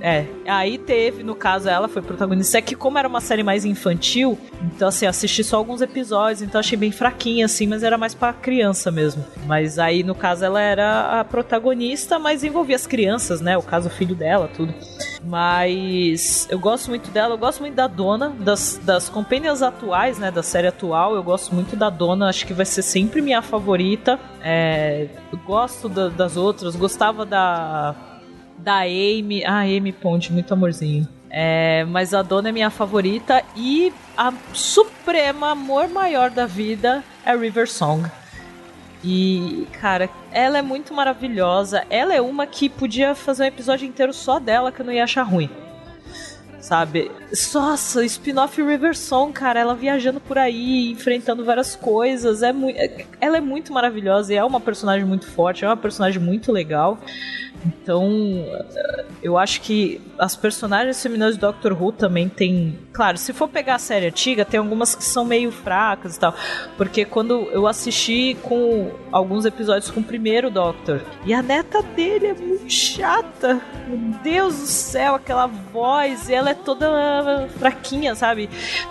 é, 0.00 0.26
aí 0.46 0.78
teve, 0.78 1.22
no 1.22 1.34
caso, 1.34 1.68
ela 1.68 1.88
foi 1.88 2.02
protagonista. 2.02 2.58
É 2.58 2.62
que, 2.62 2.74
como 2.74 2.98
era 2.98 3.08
uma 3.08 3.20
série 3.20 3.42
mais 3.42 3.64
infantil, 3.64 4.38
então, 4.62 4.88
assim, 4.88 5.06
assisti 5.06 5.42
só 5.42 5.56
alguns 5.56 5.80
episódios, 5.80 6.42
então 6.42 6.58
achei 6.58 6.78
bem 6.78 6.92
fraquinha, 6.92 7.46
assim, 7.46 7.66
mas 7.66 7.82
era 7.82 7.98
mais 7.98 8.14
pra 8.14 8.32
criança 8.32 8.90
mesmo. 8.90 9.24
Mas 9.46 9.78
aí, 9.78 10.02
no 10.02 10.14
caso, 10.14 10.44
ela 10.44 10.60
era 10.60 11.20
a 11.20 11.24
protagonista, 11.24 12.18
mas 12.18 12.44
envolvia 12.44 12.76
as 12.76 12.86
crianças, 12.86 13.40
né? 13.40 13.56
O 13.56 13.62
caso, 13.62 13.88
o 13.88 13.90
filho 13.90 14.14
dela, 14.14 14.48
tudo. 14.48 14.72
Mas 15.24 16.46
eu 16.48 16.58
gosto 16.58 16.88
muito 16.88 17.10
dela, 17.10 17.34
eu 17.34 17.38
gosto 17.38 17.60
muito 17.60 17.74
da 17.74 17.88
dona, 17.88 18.30
das, 18.38 18.80
das 18.82 19.08
companhias 19.08 19.62
atuais, 19.62 20.18
né? 20.18 20.30
Da 20.30 20.42
série 20.42 20.68
atual, 20.68 21.16
eu 21.16 21.22
gosto 21.22 21.54
muito 21.54 21.74
da 21.74 21.90
dona, 21.90 22.28
acho 22.28 22.46
que 22.46 22.54
vai 22.54 22.64
ser 22.64 22.82
sempre 22.82 23.20
minha 23.20 23.42
favorita. 23.42 24.18
É, 24.40 25.08
eu 25.32 25.38
gosto 25.38 25.88
da, 25.88 26.08
das 26.08 26.36
outras, 26.36 26.76
gostava 26.76 27.26
da 27.26 28.07
da 28.68 28.80
Amy. 28.80 29.42
Ah, 29.46 29.60
Amy 29.60 29.92
Ponte, 29.92 30.30
muito 30.30 30.52
amorzinho. 30.52 31.08
É, 31.30 31.86
mas 31.88 32.12
a 32.12 32.20
dona 32.20 32.50
é 32.50 32.52
minha 32.52 32.68
favorita 32.68 33.42
e 33.56 33.90
a 34.14 34.30
suprema 34.52 35.52
amor 35.52 35.88
maior 35.88 36.28
da 36.28 36.44
vida 36.44 37.02
é 37.24 37.34
River 37.34 37.66
Song. 37.66 38.10
E, 39.02 39.66
cara, 39.80 40.10
ela 40.30 40.58
é 40.58 40.62
muito 40.62 40.92
maravilhosa. 40.92 41.82
Ela 41.88 42.14
é 42.14 42.20
uma 42.20 42.46
que 42.46 42.68
podia 42.68 43.14
fazer 43.14 43.44
um 43.44 43.46
episódio 43.46 43.88
inteiro 43.88 44.12
só 44.12 44.38
dela 44.38 44.70
que 44.70 44.82
eu 44.82 44.86
não 44.86 44.92
ia 44.92 45.04
achar 45.04 45.22
ruim. 45.22 45.48
Sabe? 46.60 47.10
Nossa, 47.54 48.04
spin-off 48.04 48.60
River 48.60 48.94
Song, 48.94 49.32
cara, 49.32 49.60
ela 49.60 49.74
viajando 49.74 50.20
por 50.20 50.36
aí, 50.36 50.90
enfrentando 50.90 51.42
várias 51.42 51.74
coisas. 51.74 52.42
É 52.42 52.52
ela 53.18 53.38
é 53.38 53.40
muito 53.40 53.72
maravilhosa 53.72 54.34
e 54.34 54.36
é 54.36 54.44
uma 54.44 54.60
personagem 54.60 55.06
muito 55.06 55.26
forte, 55.26 55.64
é 55.64 55.68
uma 55.68 55.76
personagem 55.76 56.20
muito 56.20 56.52
legal. 56.52 56.98
Então, 57.64 58.44
eu 59.22 59.36
acho 59.36 59.60
que 59.60 60.00
as 60.18 60.36
personagens 60.36 61.02
femininas 61.02 61.34
de 61.34 61.40
Doctor 61.40 61.72
Who 61.72 61.92
também 61.92 62.28
tem. 62.28 62.78
Claro, 62.92 63.18
se 63.18 63.32
for 63.32 63.48
pegar 63.48 63.76
a 63.76 63.78
série 63.78 64.06
antiga, 64.06 64.44
tem 64.44 64.58
algumas 64.58 64.94
que 64.94 65.04
são 65.04 65.24
meio 65.24 65.50
fracas 65.50 66.16
e 66.16 66.20
tal. 66.20 66.34
Porque 66.76 67.04
quando 67.04 67.48
eu 67.50 67.66
assisti 67.66 68.36
com 68.42 68.90
alguns 69.10 69.44
episódios 69.44 69.90
com 69.90 70.00
o 70.00 70.04
primeiro 70.04 70.50
Doctor, 70.50 71.00
e 71.24 71.34
a 71.34 71.42
neta 71.42 71.82
dele 71.82 72.26
é 72.28 72.34
muito 72.34 72.70
chata. 72.70 73.60
Meu 73.86 73.98
Deus 74.22 74.56
do 74.56 74.66
céu, 74.66 75.14
aquela 75.14 75.46
voz, 75.46 76.28
e 76.28 76.34
ela 76.34 76.50
é 76.50 76.54
toda 76.54 77.48
fraquinha, 77.58 78.14
sabe? 78.14 78.48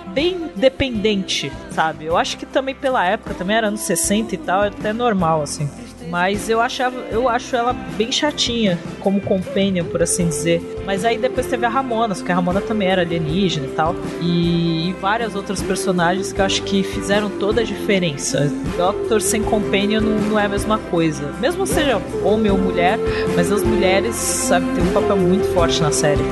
Bem 0.08 0.52
dependente, 0.56 1.52
sabe? 1.72 2.06
Eu 2.06 2.18
acho 2.18 2.38
que 2.38 2.46
também 2.46 2.76
pela 2.76 3.06
época, 3.06 3.34
também 3.34 3.56
era 3.56 3.68
anos 3.68 3.82
60 3.82 4.36
e 4.36 4.38
tal, 4.38 4.64
é 4.64 4.68
até 4.68 4.92
normal, 4.94 5.42
assim. 5.42 5.70
Mas 6.10 6.50
eu 6.50 6.62
achava, 6.62 6.98
eu 7.12 7.28
acho 7.28 7.56
ela 7.56 7.74
bem 7.74 8.12
chatinha 8.12 8.80
como 9.00 9.20
companion, 9.20 9.86
por 9.86 10.02
assim 10.02 10.28
dizer. 10.28 10.62
Mas 10.86 11.04
aí 11.04 11.18
depois 11.18 11.48
teve 11.48 11.66
a 11.66 11.70
Ramona, 11.70 12.16
porque 12.16 12.32
a 12.32 12.36
Ramona 12.36 12.62
também 12.62 12.88
era 12.88 13.02
alienígena 13.02 13.68
e 13.68 13.72
tal. 13.72 13.96
E, 14.22 14.90
e 14.90 14.94
várias 14.94 15.36
outras 15.36 15.62
personagens 15.62 16.32
que 16.32 16.40
eu 16.40 16.46
acho 16.46 16.64
que 16.64 16.82
fizeram 16.84 17.30
toda 17.30 17.62
a 17.62 17.64
diferença. 17.64 18.52
Doctor 18.78 19.22
sem 19.22 19.44
companion 19.44 20.02
não, 20.02 20.20
não 20.30 20.40
é 20.40 20.46
a 20.46 20.50
mesma 20.50 20.78
coisa. 20.78 21.34
Mesmo 21.40 21.68
seja 21.68 22.02
homem 22.24 22.52
ou 22.52 22.58
mulher, 22.58 22.98
mas 23.36 23.52
as 23.52 23.64
mulheres, 23.64 24.16
sabe, 24.16 24.66
tem 24.74 24.84
um 24.84 24.94
papel 24.94 25.18
muito 25.18 25.54
forte 25.54 25.82
na 25.82 25.92
série. 25.92 26.24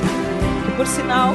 E 0.68 0.72
por 0.78 0.88
sinal, 0.88 1.34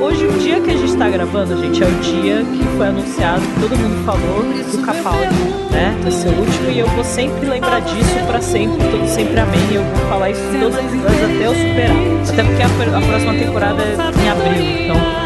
hoje 0.00 0.26
o 0.26 0.32
dia 0.38 0.60
que 0.60 0.70
a 0.70 0.76
gente 0.76 0.96
tá 0.96 1.08
gravando, 1.08 1.56
gente, 1.58 1.82
é 1.82 1.86
o 1.86 1.92
dia 2.00 2.44
que 2.44 2.64
foi 2.76 2.86
anunciado, 2.86 3.42
todo 3.60 3.76
mundo 3.76 4.04
falou 4.04 4.42
do 4.42 4.78
Capaldi 4.84 5.66
né? 5.76 5.94
Vai 6.02 6.10
ser 6.10 6.28
o 6.28 6.38
último 6.40 6.70
e 6.70 6.78
eu 6.78 6.88
vou 6.88 7.04
sempre 7.04 7.46
lembrar 7.46 7.80
disso 7.80 8.14
para 8.26 8.40
sempre, 8.40 8.78
todo 8.90 9.06
sempre 9.06 9.38
amém. 9.38 9.60
E 9.70 9.74
eu 9.74 9.82
vou 9.82 10.08
falar 10.08 10.30
isso 10.30 10.40
todos 10.58 10.76
os 10.76 10.84
episódios 10.84 11.22
até 11.22 11.46
eu 11.46 11.54
superar. 11.54 11.96
Até 12.32 12.42
porque 12.42 12.62
a, 12.62 12.98
a 12.98 13.02
próxima 13.02 13.34
temporada 13.34 13.82
é 13.82 14.24
em 14.24 14.28
abril. 14.28 15.25